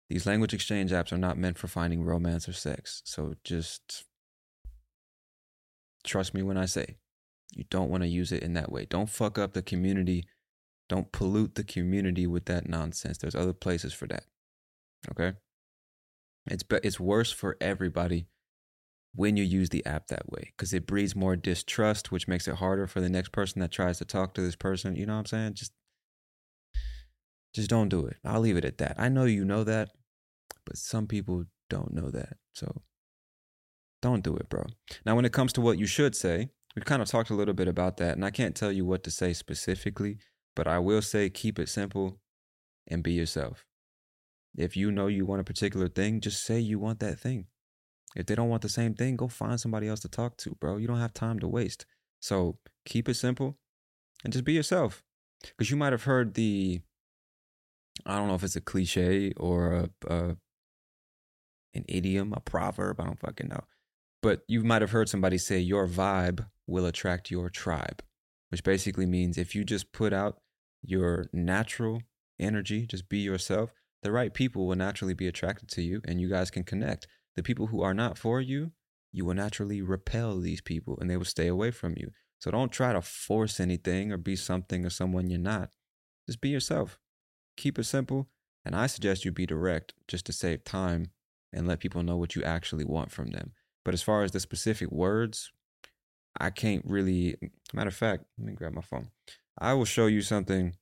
These 0.09 0.25
language 0.25 0.53
exchange 0.53 0.91
apps 0.91 1.13
are 1.13 1.17
not 1.17 1.37
meant 1.37 1.57
for 1.57 1.67
finding 1.67 2.03
romance 2.03 2.49
or 2.49 2.53
sex. 2.53 3.01
So 3.05 3.35
just 3.45 4.03
Trust 6.03 6.33
me 6.33 6.41
when 6.41 6.57
I 6.57 6.65
say 6.65 6.97
you 7.53 7.65
don't 7.69 7.89
want 7.89 8.03
to 8.03 8.07
use 8.09 8.31
it 8.31 8.43
in 8.43 8.53
that 8.53 8.71
way. 8.71 8.85
Don't 8.85 9.09
fuck 9.09 9.37
up 9.37 9.53
the 9.53 9.61
community. 9.61 10.25
Don't 10.89 11.11
pollute 11.11 11.55
the 11.55 11.63
community 11.63 12.27
with 12.27 12.45
that 12.45 12.67
nonsense. 12.67 13.17
There's 13.17 13.35
other 13.35 13.53
places 13.53 13.93
for 13.93 14.07
that. 14.07 14.23
Okay? 15.11 15.33
It's 16.47 16.63
be- 16.63 16.79
it's 16.83 16.99
worse 16.99 17.31
for 17.31 17.57
everybody 17.61 18.27
when 19.13 19.37
you 19.37 19.43
use 19.43 19.69
the 19.69 19.85
app 19.85 20.07
that 20.07 20.31
way 20.31 20.53
because 20.55 20.73
it 20.73 20.87
breeds 20.87 21.15
more 21.15 21.35
distrust, 21.35 22.11
which 22.11 22.27
makes 22.27 22.47
it 22.47 22.55
harder 22.55 22.87
for 22.87 23.01
the 23.01 23.09
next 23.09 23.31
person 23.31 23.59
that 23.61 23.71
tries 23.71 23.97
to 23.99 24.05
talk 24.05 24.33
to 24.33 24.41
this 24.41 24.55
person. 24.55 24.95
You 24.95 25.05
know 25.05 25.13
what 25.13 25.19
I'm 25.19 25.25
saying? 25.25 25.53
Just 25.55 25.73
just 27.53 27.69
don't 27.69 27.89
do 27.89 28.05
it. 28.05 28.17
I'll 28.23 28.39
leave 28.39 28.57
it 28.57 28.65
at 28.65 28.77
that. 28.77 28.95
I 28.97 29.09
know 29.09 29.25
you 29.25 29.43
know 29.43 29.63
that. 29.63 29.89
But 30.65 30.77
some 30.77 31.07
people 31.07 31.45
don't 31.69 31.93
know 31.93 32.09
that. 32.11 32.37
So 32.53 32.81
don't 34.01 34.23
do 34.23 34.35
it, 34.35 34.49
bro. 34.49 34.65
Now, 35.05 35.15
when 35.15 35.25
it 35.25 35.33
comes 35.33 35.53
to 35.53 35.61
what 35.61 35.77
you 35.77 35.85
should 35.85 36.15
say, 36.15 36.49
we've 36.75 36.85
kind 36.85 37.01
of 37.01 37.07
talked 37.07 37.29
a 37.29 37.35
little 37.35 37.53
bit 37.53 37.67
about 37.67 37.97
that. 37.97 38.15
And 38.15 38.25
I 38.25 38.31
can't 38.31 38.55
tell 38.55 38.71
you 38.71 38.85
what 38.85 39.03
to 39.03 39.11
say 39.11 39.33
specifically, 39.33 40.17
but 40.55 40.67
I 40.67 40.79
will 40.79 41.01
say 41.01 41.29
keep 41.29 41.59
it 41.59 41.69
simple 41.69 42.19
and 42.87 43.03
be 43.03 43.13
yourself. 43.13 43.65
If 44.55 44.75
you 44.75 44.91
know 44.91 45.07
you 45.07 45.25
want 45.25 45.41
a 45.41 45.45
particular 45.45 45.87
thing, 45.87 46.19
just 46.19 46.43
say 46.43 46.59
you 46.59 46.79
want 46.79 46.99
that 46.99 47.19
thing. 47.19 47.45
If 48.15 48.25
they 48.25 48.35
don't 48.35 48.49
want 48.49 48.61
the 48.61 48.69
same 48.69 48.93
thing, 48.93 49.15
go 49.15 49.27
find 49.27 49.59
somebody 49.59 49.87
else 49.87 50.01
to 50.01 50.09
talk 50.09 50.37
to, 50.37 50.55
bro. 50.59 50.77
You 50.77 50.87
don't 50.87 50.99
have 50.99 51.13
time 51.13 51.39
to 51.39 51.47
waste. 51.47 51.85
So 52.19 52.57
keep 52.85 53.07
it 53.07 53.13
simple 53.13 53.57
and 54.23 54.33
just 54.33 54.45
be 54.45 54.53
yourself. 54.53 55.03
Because 55.41 55.71
you 55.71 55.77
might 55.77 55.93
have 55.93 56.03
heard 56.03 56.33
the, 56.33 56.81
I 58.05 58.17
don't 58.17 58.27
know 58.27 58.35
if 58.35 58.43
it's 58.43 58.55
a 58.55 58.61
cliche 58.61 59.31
or 59.37 59.73
a, 59.73 59.89
a 60.07 60.37
an 61.73 61.85
idiom, 61.87 62.33
a 62.33 62.39
proverb. 62.39 62.99
I 62.99 63.05
don't 63.05 63.19
fucking 63.19 63.47
know. 63.47 63.63
But 64.21 64.41
you 64.47 64.63
might 64.63 64.81
have 64.81 64.91
heard 64.91 65.09
somebody 65.09 65.37
say, 65.37 65.59
Your 65.59 65.87
vibe 65.87 66.45
will 66.67 66.85
attract 66.85 67.31
your 67.31 67.49
tribe, 67.49 68.03
which 68.49 68.63
basically 68.63 69.05
means 69.05 69.37
if 69.37 69.55
you 69.55 69.63
just 69.63 69.91
put 69.91 70.13
out 70.13 70.39
your 70.83 71.27
natural 71.33 72.01
energy, 72.39 72.85
just 72.85 73.09
be 73.09 73.19
yourself, 73.19 73.80
the 74.03 74.11
right 74.11 74.33
people 74.33 74.67
will 74.67 74.75
naturally 74.75 75.13
be 75.13 75.27
attracted 75.27 75.69
to 75.69 75.81
you 75.81 76.01
and 76.05 76.19
you 76.19 76.29
guys 76.29 76.51
can 76.51 76.63
connect. 76.63 77.07
The 77.35 77.43
people 77.43 77.67
who 77.67 77.81
are 77.81 77.93
not 77.93 78.17
for 78.17 78.41
you, 78.41 78.71
you 79.11 79.25
will 79.25 79.33
naturally 79.33 79.81
repel 79.81 80.39
these 80.39 80.61
people 80.61 80.97
and 80.99 81.09
they 81.09 81.17
will 81.17 81.25
stay 81.25 81.47
away 81.47 81.71
from 81.71 81.93
you. 81.97 82.11
So 82.39 82.49
don't 82.49 82.71
try 82.71 82.93
to 82.93 83.01
force 83.01 83.59
anything 83.59 84.11
or 84.11 84.17
be 84.17 84.35
something 84.35 84.85
or 84.85 84.89
someone 84.89 85.29
you're 85.29 85.39
not. 85.39 85.69
Just 86.27 86.41
be 86.41 86.49
yourself. 86.49 86.97
Keep 87.57 87.77
it 87.77 87.83
simple. 87.83 88.29
And 88.65 88.75
I 88.75 88.87
suggest 88.87 89.25
you 89.25 89.31
be 89.31 89.45
direct 89.45 89.93
just 90.07 90.25
to 90.25 90.33
save 90.33 90.63
time 90.63 91.11
and 91.53 91.67
let 91.67 91.79
people 91.79 92.03
know 92.03 92.17
what 92.17 92.35
you 92.35 92.43
actually 92.43 92.85
want 92.85 93.11
from 93.11 93.31
them. 93.31 93.51
But 93.83 93.93
as 93.93 94.01
far 94.01 94.23
as 94.23 94.31
the 94.31 94.39
specific 94.39 94.91
words, 94.91 95.51
I 96.39 96.49
can't 96.49 96.85
really. 96.85 97.35
Matter 97.73 97.89
of 97.89 97.95
fact, 97.95 98.25
let 98.37 98.47
me 98.47 98.53
grab 98.53 98.73
my 98.73 98.81
phone. 98.81 99.09
I 99.59 99.73
will 99.73 99.85
show 99.85 100.05
you 100.05 100.21
something 100.21 100.75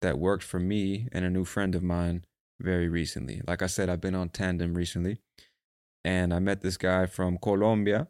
that 0.00 0.18
worked 0.18 0.44
for 0.44 0.60
me 0.60 1.08
and 1.12 1.24
a 1.24 1.30
new 1.30 1.44
friend 1.44 1.74
of 1.74 1.82
mine 1.82 2.24
very 2.60 2.88
recently. 2.88 3.42
Like 3.46 3.62
I 3.62 3.66
said, 3.66 3.88
I've 3.88 4.00
been 4.00 4.14
on 4.14 4.28
tandem 4.28 4.74
recently, 4.74 5.18
and 6.04 6.32
I 6.32 6.38
met 6.38 6.60
this 6.60 6.76
guy 6.76 7.06
from 7.06 7.38
Colombia 7.38 8.08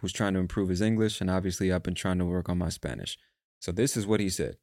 who's 0.00 0.12
trying 0.12 0.34
to 0.34 0.40
improve 0.40 0.68
his 0.68 0.80
English, 0.80 1.20
and 1.20 1.30
obviously, 1.30 1.72
I've 1.72 1.82
been 1.82 1.94
trying 1.94 2.18
to 2.18 2.24
work 2.24 2.48
on 2.48 2.58
my 2.58 2.68
Spanish. 2.68 3.18
So, 3.60 3.72
this 3.72 3.96
is 3.96 4.06
what 4.06 4.20
he 4.20 4.28
said. 4.28 4.56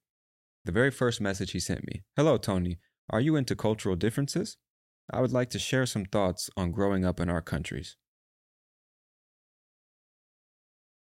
The 0.63 0.71
very 0.71 0.91
first 0.91 1.21
message 1.21 1.51
he 1.51 1.59
sent 1.59 1.85
me 1.85 2.03
Hello, 2.15 2.38
Tony. 2.38 2.79
Are 3.09 3.21
you 3.21 3.35
into 3.35 3.55
cultural 3.55 3.95
differences? 3.95 4.57
I 5.11 5.21
would 5.21 5.31
like 5.31 5.51
to 5.51 5.59
share 5.59 5.85
some 5.85 6.05
thoughts 6.05 6.49
on 6.57 6.71
growing 6.71 7.05
up 7.05 7.19
in 7.19 7.29
our 7.29 7.41
countries. 7.41 7.97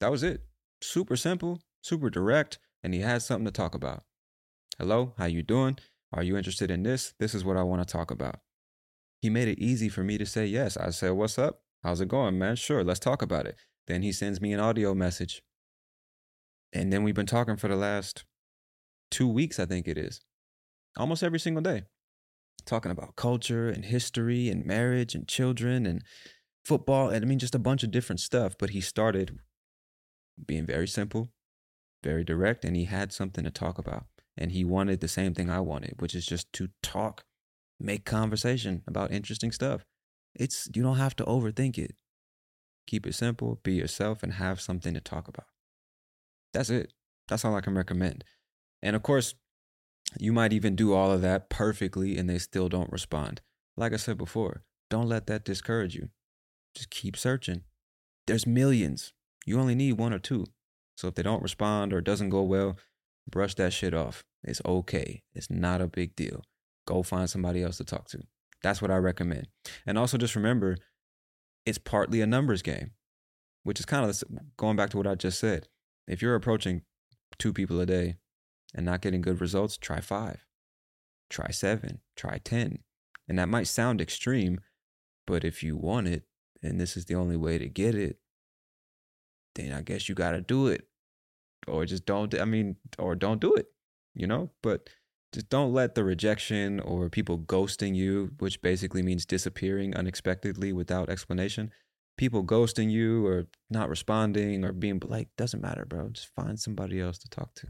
That 0.01 0.11
was 0.11 0.23
it. 0.23 0.43
Super 0.83 1.17
simple, 1.17 1.61
super 1.81 2.11
direct, 2.11 2.59
and 2.83 2.93
he 2.93 3.01
had 3.01 3.23
something 3.23 3.47
to 3.47 3.53
talk 3.53 3.75
about. 3.75 4.03
Hello, 4.79 5.15
how 5.17 5.27
you 5.27 5.43
doing? 5.43 5.79
Are 6.13 6.23
you 6.23 6.37
interested 6.37 6.71
in 6.71 6.83
this? 6.83 7.15
This 7.19 7.35
is 7.35 7.45
what 7.45 7.57
I 7.57 7.63
want 7.63 7.87
to 7.87 7.93
talk 7.93 8.11
about. 8.11 8.41
He 9.21 9.31
made 9.31 9.49
it 9.49 9.59
easy 9.59 9.89
for 9.89 10.05
me 10.05 10.19
to 10.19 10.27
say 10.27 10.47
yes. 10.47 10.77
I 10.77 10.91
said, 10.91 11.11
"What's 11.11 11.39
up? 11.39 11.63
How's 11.83 12.01
it 12.01 12.09
going, 12.09 12.39
man? 12.39 12.57
Sure, 12.57 12.85
let's 12.85 13.01
talk 13.01 13.23
about 13.23 13.47
it." 13.47 13.57
Then 13.87 14.03
he 14.03 14.13
sends 14.13 14.41
me 14.41 14.53
an 14.53 14.61
audio 14.61 14.95
message. 14.95 15.43
And 16.73 16.93
then 16.93 17.03
we've 17.03 17.15
been 17.15 17.27
talking 17.27 17.57
for 17.57 17.69
the 17.69 17.77
last 17.77 18.25
2 19.11 19.29
weeks, 19.29 19.59
I 19.59 19.67
think 19.67 19.87
it 19.89 19.97
is. 19.97 20.21
Almost 20.97 21.23
every 21.23 21.39
single 21.39 21.63
day. 21.63 21.85
Talking 22.65 22.91
about 22.91 23.17
culture 23.17 23.69
and 23.69 23.85
history 23.85 24.49
and 24.49 24.65
marriage 24.65 25.15
and 25.15 25.29
children 25.29 25.87
and 25.87 26.03
football 26.65 27.11
and 27.11 27.25
I 27.25 27.29
mean 27.29 27.39
just 27.39 27.55
a 27.55 27.61
bunch 27.61 27.85
of 27.85 27.93
different 27.93 28.21
stuff, 28.21 28.57
but 28.59 28.71
he 28.71 28.81
started 28.81 29.39
being 30.45 30.67
very 30.67 30.89
simple, 30.89 31.33
very 32.03 32.25
direct, 32.25 32.65
and 32.65 32.77
he 32.77 32.85
had 32.85 33.13
something 33.13 33.45
to 33.45 33.51
talk 33.51 33.79
about. 33.79 34.07
And 34.37 34.53
he 34.53 34.65
wanted 34.65 35.01
the 35.01 35.09
same 35.09 35.35
thing 35.35 35.51
I 35.51 35.61
wanted, 35.61 35.95
which 35.99 36.15
is 36.15 36.27
just 36.27 36.53
to 36.55 36.69
talk, 36.83 37.25
make 37.81 38.05
conversation 38.05 38.83
about 38.87 39.11
interesting 39.11 39.53
stuff. 39.53 39.85
It's 40.35 40.69
you 40.75 40.83
don't 40.83 40.99
have 40.99 41.17
to 41.17 41.25
overthink 41.25 41.79
it. 41.79 41.95
Keep 42.87 43.07
it 43.07 43.15
simple, 43.15 43.59
be 43.63 43.75
yourself, 43.75 44.23
and 44.23 44.35
have 44.35 44.61
something 44.61 44.95
to 44.95 45.01
talk 45.01 45.27
about. 45.27 45.47
That's 46.53 46.71
it. 46.71 46.93
That's 47.29 47.45
all 47.45 47.57
I 47.57 47.61
can 47.61 47.75
recommend. 47.75 48.25
And 48.83 48.95
of 48.95 49.03
course, 49.03 49.35
you 50.19 50.33
might 50.33 50.53
even 50.53 50.77
do 50.77 50.95
all 50.95 51.11
of 51.11 51.23
that 51.23 51.51
perfectly 51.51 52.17
and 52.17 52.31
they 52.31 52.39
still 52.39 52.69
don't 52.69 52.93
respond. 52.93 53.41
Like 53.77 53.93
I 53.93 53.97
said 53.97 54.17
before, 54.17 54.63
don't 54.89 55.09
let 55.09 55.27
that 55.27 55.45
discourage 55.45 55.95
you. 55.95 56.11
Just 56.75 56.91
keep 56.91 57.17
searching. 57.17 57.63
There's 58.27 58.47
millions. 58.47 59.13
You 59.45 59.59
only 59.59 59.75
need 59.75 59.95
one 59.95 60.13
or 60.13 60.19
two. 60.19 60.47
So 60.97 61.09
if 61.09 61.15
they 61.15 61.23
don't 61.23 61.43
respond 61.43 61.93
or 61.93 61.99
it 61.99 62.05
doesn't 62.05 62.31
go 62.31 62.43
well, 62.43 62.77
brush 63.29 63.55
that 63.55 63.73
shit 63.73 63.95
off. 63.95 64.25
It's 64.43 64.63
okay. 64.65 65.23
It's 65.35 65.51
not 65.51 65.81
a 65.81 65.87
big 65.87 66.15
deal. 66.17 66.43
Go 66.87 67.03
find 67.03 67.29
somebody 67.29 67.63
else 67.63 67.79
to 67.79 67.85
talk 67.85 68.09
to. 68.09 68.23
That's 68.63 68.81
what 68.81 68.91
I 68.91 68.97
recommend. 68.97 69.49
And 69.87 69.99
also 69.99 70.17
just 70.17 70.37
remember, 70.37 70.77
it's 71.65 71.79
partly 71.79 72.21
a 72.21 72.27
numbers 72.27 72.63
game, 72.63 72.93
which 73.65 73.81
is 73.81 73.87
kind 73.87 74.09
of 74.09 74.23
going 74.57 74.77
back 74.77 74.91
to 74.91 74.97
what 74.97 75.07
I 75.07 75.15
just 75.15 75.39
said. 75.39 75.69
If 76.07 76.23
you're 76.23 76.37
approaching 76.37 76.83
two 77.39 77.53
people 77.53 77.81
a 77.81 77.87
day 77.87 78.17
and 78.75 78.87
not 78.87 79.01
getting 79.01 79.21
good 79.21 79.41
results, 79.41 79.77
try 79.77 80.01
five, 80.01 80.45
try 81.29 81.51
seven, 81.51 82.01
try 82.17 82.39
10. 82.39 82.79
And 83.29 83.39
that 83.39 83.49
might 83.49 83.67
sound 83.67 84.01
extreme, 84.01 84.61
but 85.27 85.45
if 85.45 85.63
you 85.63 85.77
want 85.77 86.07
it 86.07 86.23
and 86.63 86.81
this 86.81 86.97
is 86.97 87.07
the 87.07 87.17
only 87.17 87.37
way 87.37 87.59
to 87.59 87.69
get 87.69 87.97
it, 87.97 88.19
then 89.57 89.73
I 89.73 89.83
guess 89.83 90.09
you 90.09 90.15
got 90.15 90.33
to 90.33 90.41
do 90.41 90.69
it. 90.69 90.87
Or 91.67 91.85
just 91.85 92.07
don't, 92.07 92.35
I 92.39 92.45
mean, 92.45 92.77
or 92.99 93.15
don't 93.15 93.41
do 93.41 93.55
it, 93.55 93.67
you 94.15 94.27
know? 94.27 94.51
But 94.63 94.89
just 95.33 95.49
don't 95.49 95.73
let 95.73 95.95
the 95.95 96.05
rejection 96.05 96.81
or 96.81 97.11
people 97.11 97.39
ghosting 97.39 97.95
you, 97.95 98.31
which 98.39 98.63
basically 98.63 99.03
means 99.03 99.27
disappearing 99.27 99.97
unexpectedly 99.97 100.73
without 100.73 101.11
explanation, 101.11 101.73
people 102.17 102.45
ghosting 102.45 102.91
you 102.91 103.27
or 103.27 103.47
not 103.69 103.89
responding 103.89 104.65
or 104.65 104.73
being 104.73 105.01
like, 105.05 105.29
doesn't 105.37 105.61
matter, 105.61 105.85
bro. 105.85 106.09
Just 106.11 106.35
find 106.35 106.59
somebody 106.59 107.01
else 107.01 107.19
to 107.19 107.29
talk 107.29 107.55
to. 107.57 107.67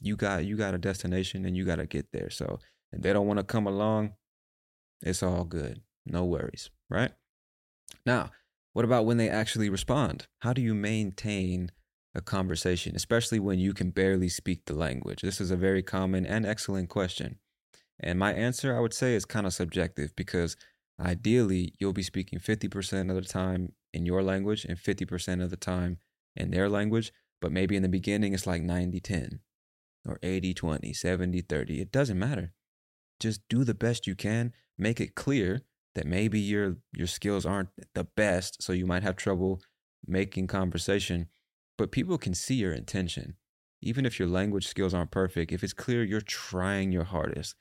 You 0.00 0.16
got 0.16 0.44
you 0.44 0.56
got 0.56 0.74
a 0.74 0.78
destination 0.78 1.44
and 1.44 1.56
you 1.56 1.64
got 1.64 1.76
to 1.76 1.86
get 1.86 2.10
there. 2.12 2.30
So 2.30 2.58
if 2.92 3.02
they 3.02 3.12
don't 3.12 3.26
want 3.26 3.38
to 3.38 3.44
come 3.44 3.66
along, 3.66 4.14
it's 5.00 5.22
all 5.22 5.44
good. 5.44 5.82
No 6.04 6.24
worries, 6.24 6.70
right? 6.90 7.12
Now, 8.04 8.30
what 8.72 8.84
about 8.84 9.06
when 9.06 9.18
they 9.18 9.28
actually 9.28 9.68
respond? 9.68 10.26
How 10.40 10.52
do 10.52 10.62
you 10.62 10.74
maintain 10.74 11.70
a 12.14 12.20
conversation, 12.20 12.96
especially 12.96 13.38
when 13.38 13.58
you 13.58 13.74
can 13.74 13.90
barely 13.90 14.28
speak 14.28 14.64
the 14.64 14.74
language? 14.74 15.22
This 15.22 15.40
is 15.40 15.50
a 15.50 15.56
very 15.56 15.82
common 15.82 16.24
and 16.24 16.46
excellent 16.46 16.88
question. 16.88 17.38
And 18.00 18.18
my 18.18 18.32
answer, 18.32 18.76
I 18.76 18.80
would 18.80 18.94
say, 18.94 19.14
is 19.14 19.24
kind 19.24 19.46
of 19.46 19.52
subjective 19.52 20.14
because 20.16 20.56
ideally 20.98 21.74
you'll 21.78 21.92
be 21.92 22.02
speaking 22.02 22.38
50% 22.38 23.10
of 23.10 23.16
the 23.16 23.28
time 23.28 23.72
in 23.92 24.06
your 24.06 24.22
language 24.22 24.64
and 24.64 24.78
50% 24.78 25.42
of 25.42 25.50
the 25.50 25.56
time 25.56 25.98
in 26.34 26.50
their 26.50 26.68
language. 26.68 27.12
But 27.40 27.52
maybe 27.52 27.76
in 27.76 27.82
the 27.82 27.88
beginning, 27.88 28.32
it's 28.34 28.46
like 28.46 28.62
90 28.62 29.00
10 29.00 29.40
or 30.06 30.18
80 30.22 30.54
20, 30.54 30.92
70 30.92 31.40
30. 31.42 31.80
It 31.80 31.92
doesn't 31.92 32.18
matter. 32.18 32.52
Just 33.20 33.40
do 33.48 33.64
the 33.64 33.74
best 33.74 34.06
you 34.06 34.16
can, 34.16 34.52
make 34.78 35.00
it 35.00 35.14
clear 35.14 35.62
that 35.94 36.06
maybe 36.06 36.40
your 36.40 36.76
your 36.92 37.06
skills 37.06 37.44
aren't 37.44 37.68
the 37.94 38.04
best, 38.04 38.62
so 38.62 38.72
you 38.72 38.86
might 38.86 39.02
have 39.02 39.16
trouble 39.16 39.60
making 40.06 40.46
conversation, 40.46 41.28
but 41.78 41.92
people 41.92 42.18
can 42.18 42.34
see 42.34 42.56
your 42.56 42.72
intention. 42.72 43.36
Even 43.80 44.06
if 44.06 44.18
your 44.18 44.28
language 44.28 44.66
skills 44.66 44.94
aren't 44.94 45.10
perfect, 45.10 45.52
if 45.52 45.64
it's 45.64 45.72
clear 45.72 46.04
you're 46.04 46.20
trying 46.20 46.92
your 46.92 47.04
hardest 47.04 47.56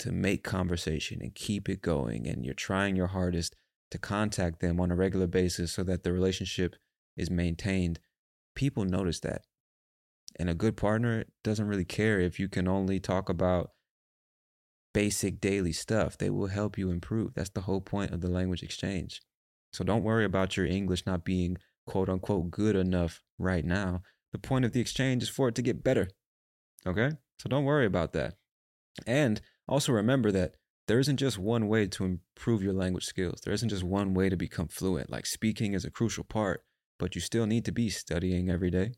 to 0.00 0.10
make 0.10 0.42
conversation 0.42 1.20
and 1.22 1.34
keep 1.34 1.68
it 1.68 1.80
going 1.80 2.26
and 2.26 2.44
you're 2.44 2.54
trying 2.54 2.96
your 2.96 3.08
hardest 3.08 3.54
to 3.90 3.98
contact 3.98 4.60
them 4.60 4.80
on 4.80 4.90
a 4.90 4.96
regular 4.96 5.28
basis 5.28 5.72
so 5.72 5.84
that 5.84 6.02
the 6.02 6.12
relationship 6.12 6.74
is 7.16 7.30
maintained, 7.30 8.00
people 8.56 8.84
notice 8.84 9.20
that. 9.20 9.42
And 10.36 10.50
a 10.50 10.54
good 10.54 10.76
partner 10.76 11.26
doesn't 11.44 11.68
really 11.68 11.84
care 11.84 12.18
if 12.18 12.40
you 12.40 12.48
can 12.48 12.66
only 12.66 12.98
talk 12.98 13.28
about 13.28 13.70
basic 14.94 15.40
daily 15.40 15.72
stuff. 15.72 16.16
They 16.16 16.30
will 16.30 16.46
help 16.46 16.78
you 16.78 16.90
improve. 16.90 17.34
That's 17.34 17.50
the 17.50 17.62
whole 17.62 17.82
point 17.82 18.12
of 18.12 18.22
the 18.22 18.30
language 18.30 18.62
exchange. 18.62 19.20
So 19.74 19.84
don't 19.84 20.04
worry 20.04 20.24
about 20.24 20.56
your 20.56 20.64
English 20.64 21.04
not 21.04 21.24
being 21.24 21.58
quote 21.86 22.08
unquote 22.08 22.50
good 22.50 22.76
enough 22.76 23.22
right 23.38 23.64
now. 23.64 24.00
The 24.32 24.38
point 24.38 24.64
of 24.64 24.72
the 24.72 24.80
exchange 24.80 25.22
is 25.22 25.28
for 25.28 25.48
it 25.48 25.54
to 25.56 25.62
get 25.62 25.84
better. 25.84 26.08
Okay? 26.86 27.10
So 27.38 27.48
don't 27.48 27.64
worry 27.64 27.84
about 27.84 28.12
that. 28.14 28.34
And 29.06 29.40
also 29.68 29.92
remember 29.92 30.30
that 30.32 30.54
there 30.86 30.98
isn't 30.98 31.16
just 31.16 31.38
one 31.38 31.68
way 31.68 31.86
to 31.88 32.04
improve 32.04 32.62
your 32.62 32.72
language 32.72 33.04
skills. 33.04 33.40
There 33.42 33.54
isn't 33.54 33.70
just 33.70 33.82
one 33.82 34.14
way 34.14 34.28
to 34.28 34.36
become 34.36 34.68
fluent. 34.68 35.10
Like 35.10 35.26
speaking 35.26 35.72
is 35.72 35.84
a 35.84 35.90
crucial 35.90 36.24
part, 36.24 36.62
but 36.98 37.14
you 37.14 37.20
still 37.20 37.46
need 37.46 37.64
to 37.64 37.72
be 37.72 37.90
studying 37.90 38.50
every 38.50 38.70
day, 38.70 38.92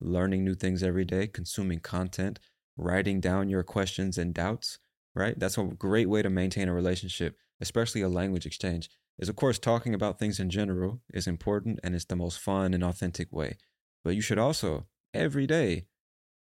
learning 0.00 0.44
new 0.44 0.54
things 0.54 0.82
every 0.82 1.04
day, 1.04 1.26
consuming 1.26 1.80
content, 1.80 2.38
writing 2.76 3.20
down 3.20 3.48
your 3.48 3.62
questions 3.62 4.18
and 4.18 4.34
doubts, 4.34 4.78
right? 5.18 5.38
That's 5.38 5.58
a 5.58 5.64
great 5.64 6.08
way 6.08 6.22
to 6.22 6.30
maintain 6.30 6.68
a 6.68 6.72
relationship, 6.72 7.36
especially 7.60 8.00
a 8.00 8.08
language 8.08 8.46
exchange. 8.46 8.88
Is 9.18 9.28
of 9.28 9.34
course 9.34 9.58
talking 9.58 9.94
about 9.94 10.18
things 10.18 10.38
in 10.38 10.48
general 10.48 11.02
is 11.12 11.26
important 11.26 11.80
and 11.82 11.94
it's 11.94 12.04
the 12.04 12.14
most 12.14 12.38
fun 12.38 12.72
and 12.72 12.84
authentic 12.84 13.32
way. 13.32 13.56
But 14.04 14.14
you 14.14 14.20
should 14.20 14.38
also 14.38 14.86
every 15.12 15.46
day 15.46 15.86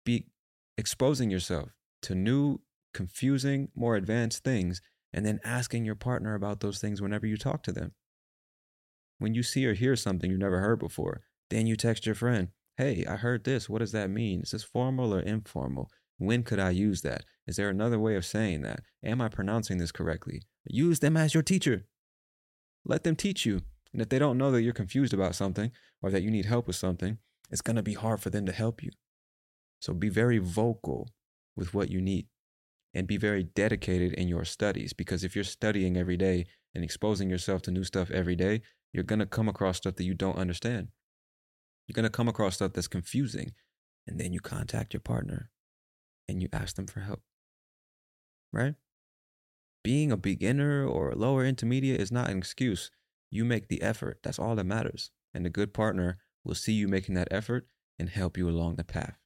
be 0.05 0.27
exposing 0.77 1.31
yourself 1.31 1.70
to 2.03 2.16
new, 2.16 2.59
confusing, 2.93 3.68
more 3.77 3.95
advanced 3.95 4.43
things 4.43 4.83
and 5.12 5.25
then 5.25 5.39
asking 5.45 5.85
your 5.85 5.95
partner 5.95 6.35
about 6.35 6.59
those 6.59 6.81
things 6.81 7.01
whenever 7.01 7.27
you 7.27 7.37
talk 7.37 7.62
to 7.62 7.72
them. 7.72 7.93
When 9.18 9.35
you 9.35 9.45
see 9.45 9.64
or 9.66 9.75
hear 9.75 9.95
something 9.95 10.29
you've 10.29 10.41
never 10.41 10.59
heard 10.59 10.81
before, 10.81 11.22
then 11.51 11.68
you 11.68 11.77
text 11.77 12.07
your 12.07 12.16
friend, 12.16 12.49
Hey, 12.77 13.07
I 13.09 13.14
heard 13.14 13.45
this. 13.45 13.68
What 13.68 13.79
does 13.79 13.93
that 13.93 14.11
mean? 14.11 14.41
Is 14.41 14.51
this 14.51 14.64
formal 14.64 15.14
or 15.14 15.20
informal? 15.20 15.91
When 16.19 16.43
could 16.43 16.59
I 16.59 16.71
use 16.71 17.03
that? 17.03 17.25
Is 17.47 17.57
there 17.57 17.69
another 17.69 17.99
way 17.99 18.17
of 18.17 18.25
saying 18.25 18.62
that? 18.62 18.81
Am 19.03 19.21
I 19.21 19.29
pronouncing 19.29 19.79
this 19.79 19.93
correctly? 19.93 20.43
Use 20.67 21.01
them 21.01 21.17
as 21.17 21.35
your 21.35 21.43
teacher. 21.43 21.87
Let 22.85 23.05
them 23.05 23.17
teach 23.17 23.45
you. 23.45 23.62
And 23.93 24.01
if 24.01 24.09
they 24.09 24.19
don't 24.19 24.39
know 24.39 24.51
that 24.51 24.62
you're 24.62 24.73
confused 24.73 25.15
about 25.15 25.35
something 25.35 25.71
or 26.03 26.11
that 26.11 26.23
you 26.23 26.31
need 26.31 26.47
help 26.47 26.67
with 26.67 26.77
something, 26.77 27.19
it's 27.51 27.62
going 27.62 27.77
to 27.77 27.83
be 27.83 27.95
hard 27.95 28.21
for 28.21 28.31
them 28.31 28.47
to 28.47 28.53
help 28.53 28.83
you. 28.83 28.91
So 29.81 29.93
be 29.93 30.09
very 30.09 30.39
vocal 30.39 31.09
with 31.57 31.75
what 31.75 31.91
you 31.91 32.01
need 32.01 32.27
and 32.95 33.07
be 33.07 33.17
very 33.17 33.43
dedicated 33.43 34.12
in 34.12 34.29
your 34.29 34.45
studies 34.45 34.93
because 34.93 35.25
if 35.25 35.35
you're 35.35 35.45
studying 35.45 35.97
every 35.97 36.17
day 36.17 36.47
and 36.75 36.83
exposing 36.83 37.29
yourself 37.29 37.62
to 37.62 37.71
new 37.71 37.85
stuff 37.85 38.11
every 38.11 38.37
day, 38.37 38.62
you're 38.93 39.05
going 39.05 39.19
to 39.19 39.27
come 39.27 39.49
across 39.49 39.79
stuff 39.79 39.97
that 39.97 40.05
you 40.05 40.15
don't 40.15 40.39
understand. 40.39 40.89
You're 41.87 41.95
going 41.95 42.05
to 42.05 42.11
come 42.11 42.29
across 42.29 42.57
stuff 42.57 42.73
that's 42.73 42.89
confusing. 42.89 43.53
And 44.07 44.19
then 44.19 44.33
you 44.33 44.41
contact 44.41 44.93
your 44.93 45.01
partner 45.01 45.51
and 46.29 46.43
you 46.43 46.49
ask 46.53 46.77
them 46.77 46.87
for 46.87 47.01
help. 47.01 47.22
Right? 48.53 48.75
Being 49.83 50.11
a 50.11 50.16
beginner 50.16 50.87
or 50.87 51.12
lower 51.14 51.45
intermediate 51.45 52.01
is 52.01 52.12
not 52.12 52.31
an 52.31 52.39
excuse. 52.39 52.91
You 53.31 53.45
make 53.45 53.68
the 53.68 53.83
effort. 53.83 54.20
That's 54.22 54.39
all 54.39 54.55
that 54.57 54.64
matters. 54.64 55.11
And 55.35 55.47
a 55.47 55.51
good 55.51 55.75
partner 55.75 56.18
will 56.45 56.55
see 56.55 56.72
you 56.72 56.89
making 56.89 57.14
that 57.16 57.29
effort 57.31 57.66
and 57.99 58.09
help 58.09 58.39
you 58.39 58.49
along 58.49 58.77
the 58.77 58.85
path. 58.85 59.18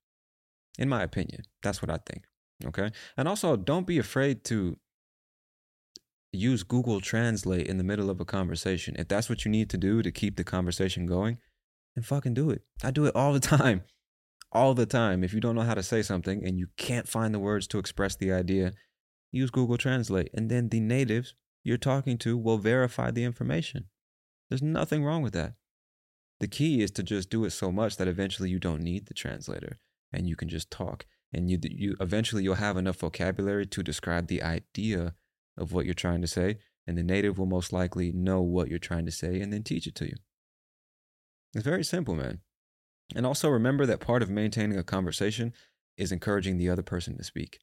In 0.78 0.88
my 0.88 1.02
opinion, 1.02 1.42
that's 1.62 1.82
what 1.82 1.90
I 1.90 1.98
think. 2.06 2.24
Okay. 2.64 2.90
And 3.16 3.28
also, 3.28 3.56
don't 3.56 3.86
be 3.86 3.98
afraid 3.98 4.44
to 4.44 4.76
use 6.32 6.62
Google 6.62 7.00
Translate 7.00 7.66
in 7.66 7.78
the 7.78 7.84
middle 7.84 8.10
of 8.10 8.20
a 8.20 8.24
conversation. 8.24 8.96
If 8.98 9.08
that's 9.08 9.28
what 9.28 9.44
you 9.44 9.50
need 9.50 9.70
to 9.70 9.78
do 9.78 10.02
to 10.02 10.10
keep 10.10 10.36
the 10.36 10.44
conversation 10.44 11.06
going, 11.06 11.38
then 11.94 12.04
fucking 12.04 12.34
do 12.34 12.50
it. 12.50 12.62
I 12.82 12.90
do 12.90 13.06
it 13.06 13.14
all 13.14 13.32
the 13.32 13.40
time. 13.56 13.82
All 14.50 14.74
the 14.74 14.86
time. 14.86 15.22
If 15.22 15.34
you 15.34 15.40
don't 15.40 15.54
know 15.54 15.62
how 15.62 15.74
to 15.74 15.82
say 15.82 16.02
something 16.02 16.44
and 16.44 16.58
you 16.58 16.68
can't 16.76 17.08
find 17.08 17.34
the 17.34 17.38
words 17.38 17.66
to 17.68 17.78
express 17.78 18.16
the 18.16 18.32
idea, 18.32 18.72
use 19.30 19.50
Google 19.50 19.76
Translate. 19.76 20.30
And 20.32 20.50
then 20.50 20.68
the 20.68 20.80
natives 20.80 21.34
you're 21.64 21.76
talking 21.76 22.16
to 22.18 22.36
will 22.36 22.58
verify 22.58 23.10
the 23.10 23.24
information. 23.24 23.86
There's 24.48 24.62
nothing 24.62 25.04
wrong 25.04 25.22
with 25.22 25.34
that. 25.34 25.54
The 26.40 26.48
key 26.48 26.82
is 26.82 26.90
to 26.92 27.02
just 27.02 27.30
do 27.30 27.44
it 27.44 27.50
so 27.50 27.70
much 27.70 27.96
that 27.96 28.08
eventually 28.08 28.48
you 28.48 28.58
don't 28.58 28.82
need 28.82 29.06
the 29.06 29.14
translator 29.14 29.78
and 30.12 30.28
you 30.28 30.36
can 30.36 30.48
just 30.48 30.70
talk. 30.70 31.04
And 31.32 31.50
you, 31.50 31.58
you 31.62 31.96
eventually 32.00 32.42
you'll 32.42 32.54
have 32.54 32.76
enough 32.76 32.96
vocabulary 32.96 33.66
to 33.66 33.82
describe 33.82 34.28
the 34.28 34.42
idea 34.42 35.14
of 35.58 35.72
what 35.72 35.84
you're 35.84 35.94
trying 35.94 36.22
to 36.22 36.26
say, 36.26 36.58
and 36.86 36.96
the 36.96 37.02
native 37.02 37.38
will 37.38 37.46
most 37.46 37.72
likely 37.72 38.12
know 38.12 38.40
what 38.40 38.68
you're 38.68 38.78
trying 38.78 39.04
to 39.04 39.12
say 39.12 39.40
and 39.40 39.52
then 39.52 39.62
teach 39.62 39.86
it 39.86 39.94
to 39.96 40.06
you. 40.06 40.14
It's 41.54 41.64
very 41.64 41.84
simple, 41.84 42.14
man. 42.14 42.40
And 43.14 43.24
also 43.24 43.48
remember 43.48 43.86
that 43.86 44.00
part 44.00 44.22
of 44.22 44.30
maintaining 44.30 44.78
a 44.78 44.84
conversation 44.84 45.52
is 45.96 46.12
encouraging 46.12 46.58
the 46.58 46.68
other 46.68 46.82
person 46.82 47.16
to 47.16 47.24
speak, 47.24 47.58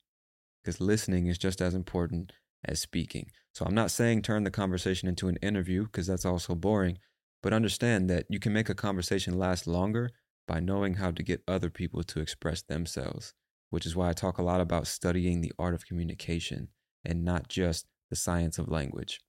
because 0.63 0.81
listening 0.81 1.27
is 1.27 1.37
just 1.37 1.61
as 1.61 1.73
important 1.73 2.33
as 2.65 2.79
speaking. 2.79 3.29
So 3.53 3.65
I'm 3.65 3.75
not 3.75 3.91
saying 3.91 4.21
turn 4.21 4.43
the 4.43 4.51
conversation 4.51 5.07
into 5.07 5.27
an 5.27 5.37
interview, 5.37 5.85
because 5.85 6.07
that's 6.07 6.25
also 6.25 6.55
boring, 6.55 6.97
but 7.43 7.53
understand 7.53 8.09
that 8.09 8.25
you 8.27 8.39
can 8.39 8.53
make 8.53 8.69
a 8.69 8.75
conversation 8.75 9.37
last 9.37 9.67
longer 9.67 10.09
by 10.47 10.59
knowing 10.59 10.95
how 10.95 11.11
to 11.11 11.23
get 11.23 11.43
other 11.47 11.69
people 11.69 12.03
to 12.03 12.19
express 12.19 12.61
themselves, 12.61 13.33
which 13.69 13.85
is 13.85 13.95
why 13.95 14.09
I 14.09 14.13
talk 14.13 14.37
a 14.37 14.43
lot 14.43 14.61
about 14.61 14.87
studying 14.87 15.41
the 15.41 15.53
art 15.57 15.73
of 15.73 15.85
communication 15.85 16.69
and 17.03 17.23
not 17.23 17.47
just 17.47 17.87
the 18.09 18.15
science 18.15 18.57
of 18.57 18.67
language. 18.69 19.21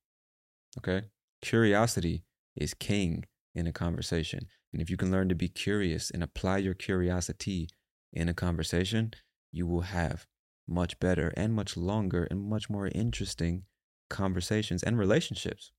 Okay? 0.78 1.02
Curiosity 1.42 2.24
is 2.56 2.74
king 2.74 3.24
in 3.57 3.66
a 3.66 3.72
conversation. 3.72 4.46
And 4.72 4.82
if 4.82 4.90
you 4.90 4.96
can 4.96 5.11
learn 5.11 5.28
to 5.30 5.34
be 5.34 5.48
curious 5.48 6.11
and 6.11 6.22
apply 6.22 6.59
your 6.59 6.74
curiosity 6.74 7.68
in 8.12 8.28
a 8.28 8.34
conversation, 8.34 9.14
you 9.50 9.66
will 9.66 9.80
have 9.80 10.26
much 10.68 11.00
better 11.00 11.32
and 11.36 11.54
much 11.54 11.76
longer 11.76 12.24
and 12.30 12.40
much 12.40 12.68
more 12.68 12.88
interesting 12.88 13.64
conversations 14.11 14.82
and 14.82 14.98
relationships, 14.98 15.72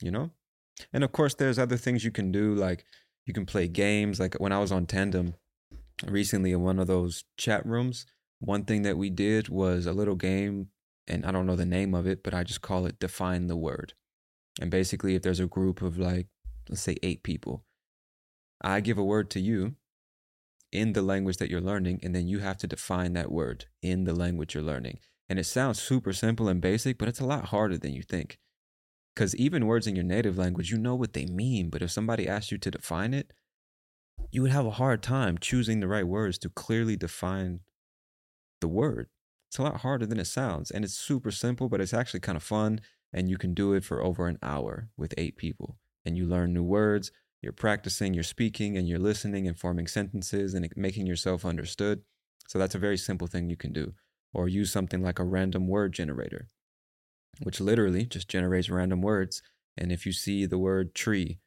you 0.00 0.10
know? 0.10 0.30
And 0.92 1.04
of 1.04 1.12
course, 1.12 1.34
there's 1.34 1.58
other 1.58 1.76
things 1.76 2.04
you 2.04 2.10
can 2.10 2.32
do, 2.32 2.54
like 2.54 2.84
you 3.24 3.32
can 3.32 3.46
play 3.46 3.68
games. 3.68 4.18
Like 4.18 4.34
when 4.34 4.52
I 4.52 4.58
was 4.58 4.72
on 4.72 4.86
Tandem 4.86 5.34
recently 6.06 6.52
in 6.52 6.62
one 6.62 6.78
of 6.78 6.88
those 6.88 7.24
chat 7.36 7.64
rooms, 7.64 8.06
one 8.40 8.64
thing 8.64 8.82
that 8.82 8.96
we 8.96 9.10
did 9.10 9.48
was 9.48 9.86
a 9.86 9.92
little 9.92 10.16
game, 10.16 10.68
and 11.06 11.24
I 11.24 11.30
don't 11.30 11.46
know 11.46 11.56
the 11.56 11.64
name 11.64 11.94
of 11.94 12.06
it, 12.06 12.24
but 12.24 12.34
I 12.34 12.42
just 12.42 12.62
call 12.62 12.86
it 12.86 12.98
Define 12.98 13.46
the 13.46 13.56
Word. 13.56 13.94
And 14.60 14.70
basically, 14.70 15.14
if 15.14 15.22
there's 15.22 15.40
a 15.40 15.46
group 15.46 15.80
of 15.80 15.98
like, 15.98 16.26
let's 16.68 16.82
say 16.82 16.96
eight 17.02 17.22
people, 17.22 17.64
I 18.62 18.80
give 18.80 18.98
a 18.98 19.04
word 19.04 19.30
to 19.30 19.40
you 19.40 19.74
in 20.70 20.94
the 20.94 21.02
language 21.02 21.36
that 21.36 21.50
you're 21.50 21.60
learning, 21.60 22.00
and 22.02 22.14
then 22.14 22.26
you 22.28 22.38
have 22.38 22.56
to 22.58 22.66
define 22.66 23.12
that 23.12 23.30
word 23.30 23.66
in 23.82 24.04
the 24.04 24.14
language 24.14 24.54
you're 24.54 24.62
learning. 24.62 24.98
And 25.28 25.38
it 25.38 25.44
sounds 25.44 25.80
super 25.80 26.12
simple 26.12 26.48
and 26.48 26.60
basic, 26.60 26.98
but 26.98 27.08
it's 27.08 27.20
a 27.20 27.26
lot 27.26 27.46
harder 27.46 27.78
than 27.78 27.92
you 27.92 28.02
think. 28.02 28.38
Because 29.14 29.36
even 29.36 29.66
words 29.66 29.86
in 29.86 29.94
your 29.94 30.04
native 30.04 30.38
language, 30.38 30.70
you 30.70 30.78
know 30.78 30.94
what 30.94 31.12
they 31.12 31.26
mean. 31.26 31.68
But 31.68 31.82
if 31.82 31.90
somebody 31.90 32.26
asked 32.26 32.50
you 32.50 32.58
to 32.58 32.70
define 32.70 33.12
it, 33.12 33.32
you 34.30 34.42
would 34.42 34.50
have 34.50 34.66
a 34.66 34.72
hard 34.72 35.02
time 35.02 35.36
choosing 35.38 35.80
the 35.80 35.88
right 35.88 36.06
words 36.06 36.38
to 36.38 36.48
clearly 36.48 36.96
define 36.96 37.60
the 38.60 38.68
word. 38.68 39.08
It's 39.50 39.58
a 39.58 39.62
lot 39.62 39.82
harder 39.82 40.06
than 40.06 40.18
it 40.18 40.26
sounds. 40.26 40.70
And 40.70 40.84
it's 40.84 40.94
super 40.94 41.30
simple, 41.30 41.68
but 41.68 41.80
it's 41.80 41.92
actually 41.92 42.20
kind 42.20 42.36
of 42.36 42.42
fun. 42.42 42.80
And 43.12 43.28
you 43.28 43.36
can 43.36 43.52
do 43.52 43.74
it 43.74 43.84
for 43.84 44.02
over 44.02 44.26
an 44.26 44.38
hour 44.42 44.88
with 44.96 45.12
eight 45.18 45.36
people. 45.36 45.76
And 46.04 46.16
you 46.16 46.26
learn 46.26 46.52
new 46.52 46.62
words. 46.62 47.12
You're 47.40 47.52
practicing, 47.52 48.14
you're 48.14 48.22
speaking, 48.22 48.76
and 48.76 48.88
you're 48.88 48.98
listening 48.98 49.46
and 49.48 49.58
forming 49.58 49.86
sentences 49.86 50.54
and 50.54 50.68
making 50.76 51.06
yourself 51.06 51.44
understood. 51.44 52.02
So 52.48 52.58
that's 52.58 52.74
a 52.74 52.78
very 52.78 52.96
simple 52.96 53.26
thing 53.26 53.50
you 53.50 53.56
can 53.56 53.72
do. 53.72 53.94
Or 54.34 54.48
use 54.48 54.72
something 54.72 55.02
like 55.02 55.18
a 55.18 55.24
random 55.24 55.68
word 55.68 55.92
generator 55.92 56.48
which 57.40 57.60
literally 57.60 58.04
just 58.04 58.28
generates 58.28 58.70
random 58.70 59.00
words. 59.00 59.42
And 59.76 59.90
if 59.90 60.04
you 60.04 60.12
see 60.12 60.46
the 60.46 60.58
word 60.58 60.94
tree, 60.94 61.38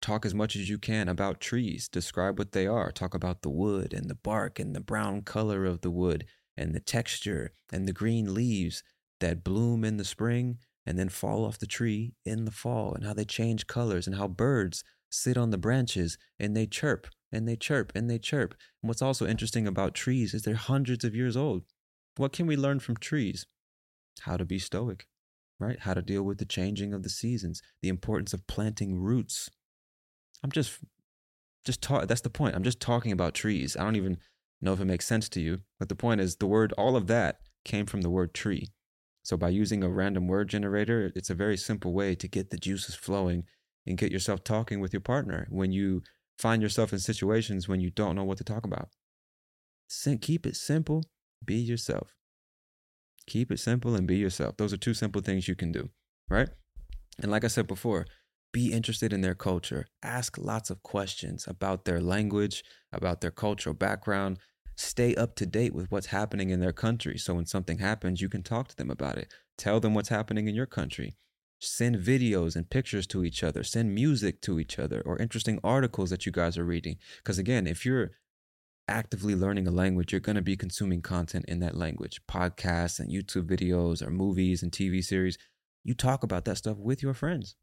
talk 0.00 0.26
as 0.26 0.34
much 0.34 0.56
as 0.56 0.68
you 0.68 0.78
can 0.78 1.08
about 1.08 1.40
trees. 1.40 1.88
Describe 1.88 2.38
what 2.38 2.52
they 2.52 2.66
are. 2.66 2.90
Talk 2.90 3.14
about 3.14 3.42
the 3.42 3.50
wood 3.50 3.92
and 3.92 4.10
the 4.10 4.14
bark 4.14 4.58
and 4.58 4.74
the 4.74 4.80
brown 4.80 5.22
color 5.22 5.64
of 5.64 5.82
the 5.82 5.90
wood 5.90 6.24
and 6.56 6.74
the 6.74 6.80
texture 6.80 7.52
and 7.72 7.86
the 7.86 7.92
green 7.92 8.34
leaves 8.34 8.82
that 9.20 9.44
bloom 9.44 9.84
in 9.84 9.96
the 9.96 10.04
spring 10.04 10.58
and 10.88 10.98
then 10.98 11.10
fall 11.10 11.44
off 11.44 11.58
the 11.58 11.66
tree 11.66 12.14
in 12.24 12.46
the 12.46 12.50
fall 12.50 12.94
and 12.94 13.04
how 13.04 13.12
they 13.12 13.26
change 13.26 13.66
colors 13.66 14.06
and 14.06 14.16
how 14.16 14.26
birds 14.26 14.82
sit 15.10 15.36
on 15.36 15.50
the 15.50 15.58
branches 15.58 16.16
and 16.40 16.56
they 16.56 16.66
chirp 16.66 17.06
and 17.30 17.46
they 17.46 17.56
chirp 17.56 17.92
and 17.94 18.08
they 18.08 18.18
chirp. 18.18 18.54
And 18.82 18.88
what's 18.88 19.02
also 19.02 19.26
interesting 19.26 19.66
about 19.66 19.92
trees 19.92 20.32
is 20.32 20.42
they're 20.42 20.54
hundreds 20.54 21.04
of 21.04 21.14
years 21.14 21.36
old. 21.36 21.64
What 22.16 22.32
can 22.32 22.46
we 22.46 22.56
learn 22.56 22.80
from 22.80 22.96
trees? 22.96 23.44
How 24.22 24.38
to 24.38 24.46
be 24.46 24.58
stoic, 24.58 25.06
right? 25.60 25.78
How 25.78 25.92
to 25.92 26.00
deal 26.00 26.22
with 26.22 26.38
the 26.38 26.46
changing 26.46 26.94
of 26.94 27.02
the 27.02 27.10
seasons, 27.10 27.60
the 27.82 27.90
importance 27.90 28.32
of 28.32 28.46
planting 28.46 28.98
roots. 28.98 29.50
I'm 30.42 30.50
just, 30.50 30.78
just 31.66 31.82
talk. 31.82 32.08
That's 32.08 32.22
the 32.22 32.30
point. 32.30 32.54
I'm 32.54 32.64
just 32.64 32.80
talking 32.80 33.12
about 33.12 33.34
trees. 33.34 33.76
I 33.76 33.84
don't 33.84 33.96
even 33.96 34.16
know 34.62 34.72
if 34.72 34.80
it 34.80 34.86
makes 34.86 35.06
sense 35.06 35.28
to 35.28 35.40
you, 35.42 35.60
but 35.78 35.90
the 35.90 35.94
point 35.94 36.22
is 36.22 36.36
the 36.36 36.46
word, 36.46 36.72
all 36.78 36.96
of 36.96 37.08
that 37.08 37.40
came 37.66 37.84
from 37.84 38.00
the 38.00 38.10
word 38.10 38.32
tree. 38.32 38.68
So 39.28 39.36
by 39.36 39.50
using 39.50 39.84
a 39.84 39.90
random 39.90 40.26
word 40.26 40.48
generator, 40.48 41.12
it's 41.14 41.28
a 41.28 41.34
very 41.34 41.58
simple 41.58 41.92
way 41.92 42.14
to 42.14 42.26
get 42.26 42.48
the 42.48 42.56
juices 42.56 42.94
flowing 42.94 43.44
and 43.86 43.98
get 43.98 44.10
yourself 44.10 44.42
talking 44.42 44.80
with 44.80 44.94
your 44.94 45.02
partner 45.02 45.46
when 45.50 45.70
you 45.70 46.02
find 46.38 46.62
yourself 46.62 46.94
in 46.94 46.98
situations 46.98 47.68
when 47.68 47.78
you 47.78 47.90
don't 47.90 48.16
know 48.16 48.24
what 48.24 48.38
to 48.38 48.44
talk 48.44 48.64
about. 48.64 48.88
Keep 50.22 50.46
it 50.46 50.56
simple. 50.56 51.04
Be 51.44 51.56
yourself. 51.56 52.14
Keep 53.26 53.52
it 53.52 53.58
simple 53.58 53.94
and 53.94 54.06
be 54.06 54.16
yourself. 54.16 54.56
Those 54.56 54.72
are 54.72 54.78
two 54.78 54.94
simple 54.94 55.20
things 55.20 55.46
you 55.46 55.54
can 55.54 55.72
do, 55.72 55.90
right? 56.30 56.48
And 57.20 57.30
like 57.30 57.44
I 57.44 57.48
said 57.48 57.66
before, 57.66 58.06
be 58.50 58.72
interested 58.72 59.12
in 59.12 59.20
their 59.20 59.34
culture. 59.34 59.88
Ask 60.02 60.38
lots 60.38 60.70
of 60.70 60.82
questions 60.82 61.44
about 61.46 61.84
their 61.84 62.00
language, 62.00 62.64
about 62.94 63.20
their 63.20 63.30
cultural 63.30 63.74
background. 63.74 64.38
Stay 64.78 65.12
up 65.16 65.34
to 65.34 65.44
date 65.44 65.74
with 65.74 65.90
what's 65.90 66.06
happening 66.06 66.50
in 66.50 66.60
their 66.60 66.72
country. 66.72 67.18
So 67.18 67.34
when 67.34 67.46
something 67.46 67.78
happens, 67.78 68.20
you 68.20 68.28
can 68.28 68.44
talk 68.44 68.68
to 68.68 68.76
them 68.76 68.92
about 68.92 69.18
it. 69.18 69.34
Tell 69.56 69.80
them 69.80 69.92
what's 69.92 70.08
happening 70.08 70.46
in 70.46 70.54
your 70.54 70.66
country. 70.66 71.16
Send 71.58 71.96
videos 71.96 72.54
and 72.54 72.70
pictures 72.70 73.04
to 73.08 73.24
each 73.24 73.42
other. 73.42 73.64
Send 73.64 73.92
music 73.92 74.40
to 74.42 74.60
each 74.60 74.78
other 74.78 75.02
or 75.04 75.18
interesting 75.18 75.58
articles 75.64 76.10
that 76.10 76.26
you 76.26 76.30
guys 76.30 76.56
are 76.56 76.64
reading. 76.64 76.96
Because 77.16 77.38
again, 77.38 77.66
if 77.66 77.84
you're 77.84 78.12
actively 78.86 79.34
learning 79.34 79.66
a 79.66 79.72
language, 79.72 80.12
you're 80.12 80.20
going 80.20 80.36
to 80.36 80.42
be 80.42 80.56
consuming 80.56 81.02
content 81.02 81.46
in 81.48 81.58
that 81.58 81.76
language, 81.76 82.20
podcasts 82.30 83.00
and 83.00 83.10
YouTube 83.10 83.48
videos 83.48 84.00
or 84.00 84.10
movies 84.10 84.62
and 84.62 84.70
TV 84.70 85.02
series. 85.02 85.38
You 85.82 85.94
talk 85.94 86.22
about 86.22 86.44
that 86.44 86.58
stuff 86.58 86.76
with 86.76 87.02
your 87.02 87.14
friends. 87.14 87.56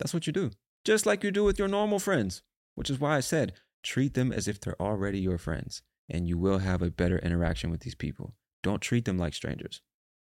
That's 0.00 0.12
what 0.12 0.26
you 0.26 0.32
do, 0.32 0.50
just 0.84 1.06
like 1.06 1.22
you 1.22 1.30
do 1.30 1.44
with 1.44 1.60
your 1.60 1.68
normal 1.68 2.00
friends, 2.00 2.42
which 2.74 2.90
is 2.90 2.98
why 2.98 3.16
I 3.16 3.20
said 3.20 3.52
treat 3.84 4.14
them 4.14 4.32
as 4.32 4.48
if 4.48 4.60
they're 4.60 4.82
already 4.82 5.20
your 5.20 5.38
friends 5.38 5.82
and 6.08 6.26
you 6.26 6.38
will 6.38 6.58
have 6.58 6.82
a 6.82 6.90
better 6.90 7.18
interaction 7.18 7.70
with 7.70 7.80
these 7.80 7.94
people. 7.94 8.34
Don't 8.62 8.80
treat 8.80 9.04
them 9.04 9.18
like 9.18 9.34
strangers 9.34 9.82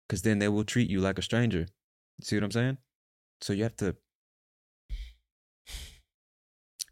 because 0.08 0.22
then 0.22 0.38
they 0.38 0.48
will 0.48 0.64
treat 0.64 0.90
you 0.90 1.00
like 1.00 1.18
a 1.18 1.22
stranger. 1.22 1.66
See 2.22 2.36
what 2.36 2.44
I'm 2.44 2.50
saying? 2.50 2.78
So 3.40 3.52
you 3.52 3.62
have 3.62 3.76
to 3.76 3.96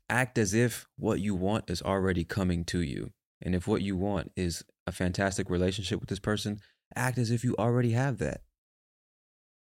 act 0.08 0.38
as 0.38 0.54
if 0.54 0.86
what 0.96 1.20
you 1.20 1.34
want 1.34 1.68
is 1.68 1.82
already 1.82 2.24
coming 2.24 2.64
to 2.66 2.80
you. 2.80 3.12
And 3.42 3.54
if 3.54 3.68
what 3.68 3.82
you 3.82 3.96
want 3.96 4.32
is 4.36 4.64
a 4.86 4.92
fantastic 4.92 5.50
relationship 5.50 6.00
with 6.00 6.08
this 6.08 6.18
person, 6.18 6.60
act 6.96 7.18
as 7.18 7.30
if 7.30 7.44
you 7.44 7.54
already 7.58 7.92
have 7.92 8.18
that. 8.18 8.42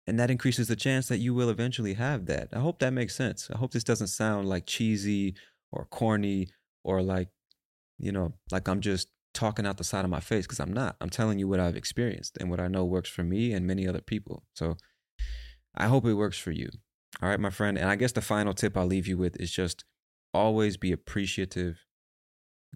And 0.06 0.18
that 0.18 0.30
increases 0.30 0.68
the 0.68 0.76
chance 0.76 1.08
that 1.08 1.18
you 1.18 1.34
will 1.34 1.50
eventually 1.50 1.94
have 1.94 2.26
that. 2.26 2.48
I 2.52 2.60
hope 2.60 2.78
that 2.78 2.92
makes 2.92 3.14
sense. 3.14 3.50
I 3.52 3.58
hope 3.58 3.72
this 3.72 3.84
doesn't 3.84 4.08
sound 4.08 4.48
like 4.48 4.66
cheesy 4.66 5.34
or 5.72 5.84
corny 5.84 6.48
or 6.84 7.02
like, 7.02 7.28
you 8.00 8.12
know, 8.12 8.34
like 8.50 8.68
I'm 8.68 8.80
just 8.80 9.08
talking 9.32 9.66
out 9.66 9.76
the 9.76 9.84
side 9.84 10.04
of 10.04 10.10
my 10.10 10.20
face 10.20 10.46
because 10.46 10.60
I'm 10.60 10.72
not. 10.72 10.96
I'm 11.00 11.10
telling 11.10 11.38
you 11.38 11.48
what 11.48 11.60
I've 11.60 11.76
experienced 11.76 12.36
and 12.38 12.50
what 12.50 12.60
I 12.60 12.68
know 12.68 12.84
works 12.84 13.08
for 13.08 13.22
me 13.22 13.52
and 13.52 13.66
many 13.66 13.86
other 13.86 14.00
people. 14.00 14.44
So 14.54 14.76
I 15.74 15.86
hope 15.86 16.04
it 16.04 16.14
works 16.14 16.38
for 16.38 16.50
you. 16.50 16.68
All 17.22 17.28
right, 17.28 17.40
my 17.40 17.50
friend. 17.50 17.78
And 17.78 17.88
I 17.88 17.96
guess 17.96 18.12
the 18.12 18.20
final 18.20 18.54
tip 18.54 18.76
I'll 18.76 18.86
leave 18.86 19.06
you 19.06 19.18
with 19.18 19.40
is 19.40 19.50
just 19.50 19.84
always 20.32 20.76
be 20.76 20.92
appreciative, 20.92 21.84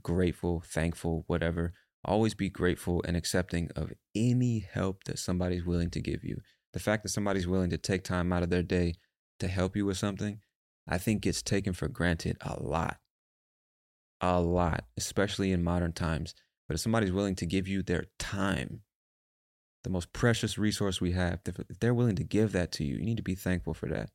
grateful, 0.02 0.62
thankful, 0.64 1.24
whatever. 1.26 1.72
Always 2.04 2.34
be 2.34 2.50
grateful 2.50 3.02
and 3.06 3.16
accepting 3.16 3.70
of 3.74 3.92
any 4.14 4.60
help 4.60 5.04
that 5.04 5.18
somebody's 5.18 5.64
willing 5.64 5.90
to 5.90 6.00
give 6.00 6.22
you. 6.22 6.40
The 6.72 6.80
fact 6.80 7.02
that 7.02 7.08
somebody's 7.10 7.46
willing 7.46 7.70
to 7.70 7.78
take 7.78 8.04
time 8.04 8.32
out 8.32 8.42
of 8.42 8.50
their 8.50 8.62
day 8.62 8.94
to 9.40 9.48
help 9.48 9.76
you 9.76 9.86
with 9.86 9.96
something, 9.96 10.40
I 10.86 10.98
think 10.98 11.22
gets 11.22 11.42
taken 11.42 11.72
for 11.72 11.88
granted 11.88 12.36
a 12.42 12.62
lot. 12.62 12.98
A 14.20 14.40
lot, 14.40 14.84
especially 14.96 15.52
in 15.52 15.62
modern 15.62 15.92
times. 15.92 16.34
But 16.68 16.74
if 16.74 16.80
somebody's 16.80 17.12
willing 17.12 17.34
to 17.36 17.46
give 17.46 17.68
you 17.68 17.82
their 17.82 18.06
time, 18.18 18.80
the 19.82 19.90
most 19.90 20.12
precious 20.12 20.56
resource 20.56 21.00
we 21.00 21.12
have, 21.12 21.40
if 21.46 21.78
they're 21.80 21.92
willing 21.92 22.16
to 22.16 22.24
give 22.24 22.52
that 22.52 22.72
to 22.72 22.84
you, 22.84 22.96
you 22.96 23.04
need 23.04 23.18
to 23.18 23.22
be 23.22 23.34
thankful 23.34 23.74
for 23.74 23.88
that. 23.88 24.10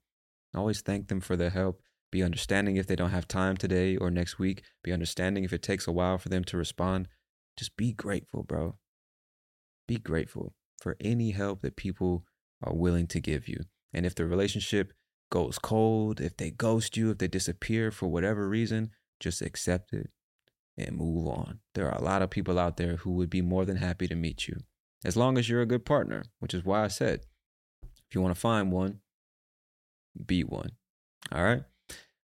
Always 0.56 0.82
thank 0.82 1.10
them 1.10 1.22
for 1.22 1.36
their 1.36 1.52
help 1.52 1.82
be 2.12 2.24
understanding 2.24 2.78
if 2.78 2.88
they 2.88 2.96
don't 2.96 3.12
have 3.12 3.28
time 3.28 3.56
today 3.56 3.96
or 3.96 4.10
next 4.10 4.40
week. 4.40 4.64
Be 4.84 4.92
understanding 4.92 5.44
if 5.44 5.54
it 5.54 5.62
takes 5.62 5.88
a 5.88 5.92
while 5.92 6.18
for 6.18 6.30
them 6.30 6.44
to 6.46 6.58
respond. 6.58 7.08
Just 7.58 7.78
be 7.78 7.92
grateful, 7.92 8.44
bro. 8.44 8.78
Be 9.88 9.98
grateful 9.98 10.54
for 10.82 10.96
any 11.00 11.32
help 11.32 11.62
that 11.62 11.76
people 11.76 12.26
are 12.64 12.74
willing 12.74 13.08
to 13.08 13.20
give 13.20 13.48
you. 13.48 13.62
And 13.94 14.06
if 14.06 14.16
the 14.16 14.26
relationship 14.26 14.94
goes 15.32 15.60
cold, 15.60 16.20
if 16.20 16.38
they 16.38 16.50
ghost 16.50 16.98
you, 16.98 17.12
if 17.12 17.20
they 17.20 17.28
disappear 17.28 17.92
for 17.92 18.08
whatever 18.08 18.50
reason, 18.50 18.92
just 19.20 19.42
accept 19.42 19.94
it 19.94 20.10
and 20.78 20.98
move 20.98 21.28
on. 21.28 21.60
There 21.76 21.88
are 21.88 21.98
a 21.98 22.04
lot 22.04 22.22
of 22.22 22.30
people 22.30 22.58
out 22.58 22.78
there 22.78 22.98
who 22.98 23.12
would 23.12 23.30
be 23.30 23.42
more 23.42 23.66
than 23.66 23.78
happy 23.78 24.08
to 24.08 24.16
meet 24.16 24.48
you 24.48 24.58
as 25.04 25.16
long 25.16 25.38
as 25.38 25.50
you're 25.50 25.62
a 25.62 25.68
good 25.68 25.86
partner, 25.86 26.24
which 26.40 26.54
is 26.54 26.66
why 26.66 26.84
I 26.84 26.88
said 26.88 27.22
if 27.84 28.16
you 28.16 28.22
want 28.22 28.34
to 28.34 28.40
find 28.40 28.72
one, 28.72 29.02
be 30.26 30.44
one. 30.44 30.72
All 31.32 31.44
right. 31.44 31.64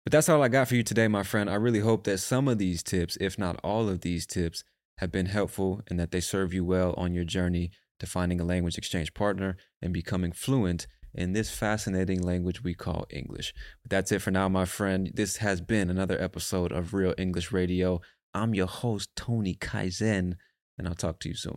But 0.04 0.12
that's 0.12 0.28
all 0.28 0.42
I 0.42 0.48
got 0.48 0.68
for 0.68 0.74
you 0.74 0.82
today, 0.82 1.08
my 1.08 1.22
friend. 1.22 1.48
I 1.48 1.54
really 1.54 1.80
hope 1.80 2.04
that 2.04 2.18
some 2.18 2.48
of 2.48 2.58
these 2.58 2.82
tips, 2.82 3.16
if 3.20 3.38
not 3.38 3.60
all 3.62 3.88
of 3.88 4.00
these 4.00 4.26
tips, 4.26 4.64
have 4.98 5.10
been 5.10 5.26
helpful 5.26 5.82
and 5.88 5.98
that 5.98 6.10
they 6.10 6.20
serve 6.20 6.54
you 6.54 6.64
well 6.64 6.94
on 6.96 7.14
your 7.14 7.24
journey 7.24 7.70
to 8.00 8.06
finding 8.06 8.40
a 8.40 8.44
language 8.44 8.78
exchange 8.78 9.14
partner 9.14 9.56
and 9.82 9.92
becoming 9.92 10.32
fluent 10.32 10.86
in 11.14 11.32
this 11.32 11.50
fascinating 11.50 12.20
language 12.20 12.62
we 12.62 12.74
call 12.74 13.06
English. 13.10 13.54
But 13.82 13.90
that's 13.90 14.12
it 14.12 14.22
for 14.22 14.30
now, 14.30 14.48
my 14.48 14.64
friend. 14.64 15.10
This 15.14 15.38
has 15.38 15.60
been 15.60 15.90
another 15.90 16.20
episode 16.20 16.72
of 16.72 16.94
Real 16.94 17.14
English 17.16 17.52
Radio. 17.52 18.00
I'm 18.34 18.54
your 18.54 18.66
host, 18.66 19.10
Tony 19.14 19.54
Kaizen, 19.54 20.34
and 20.76 20.88
I'll 20.88 20.94
talk 20.94 21.20
to 21.20 21.28
you 21.28 21.34
soon. 21.34 21.56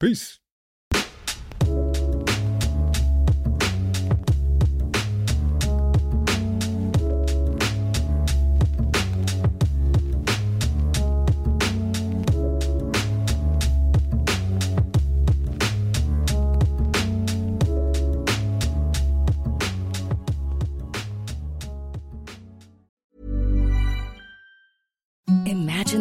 Peace. 0.00 0.40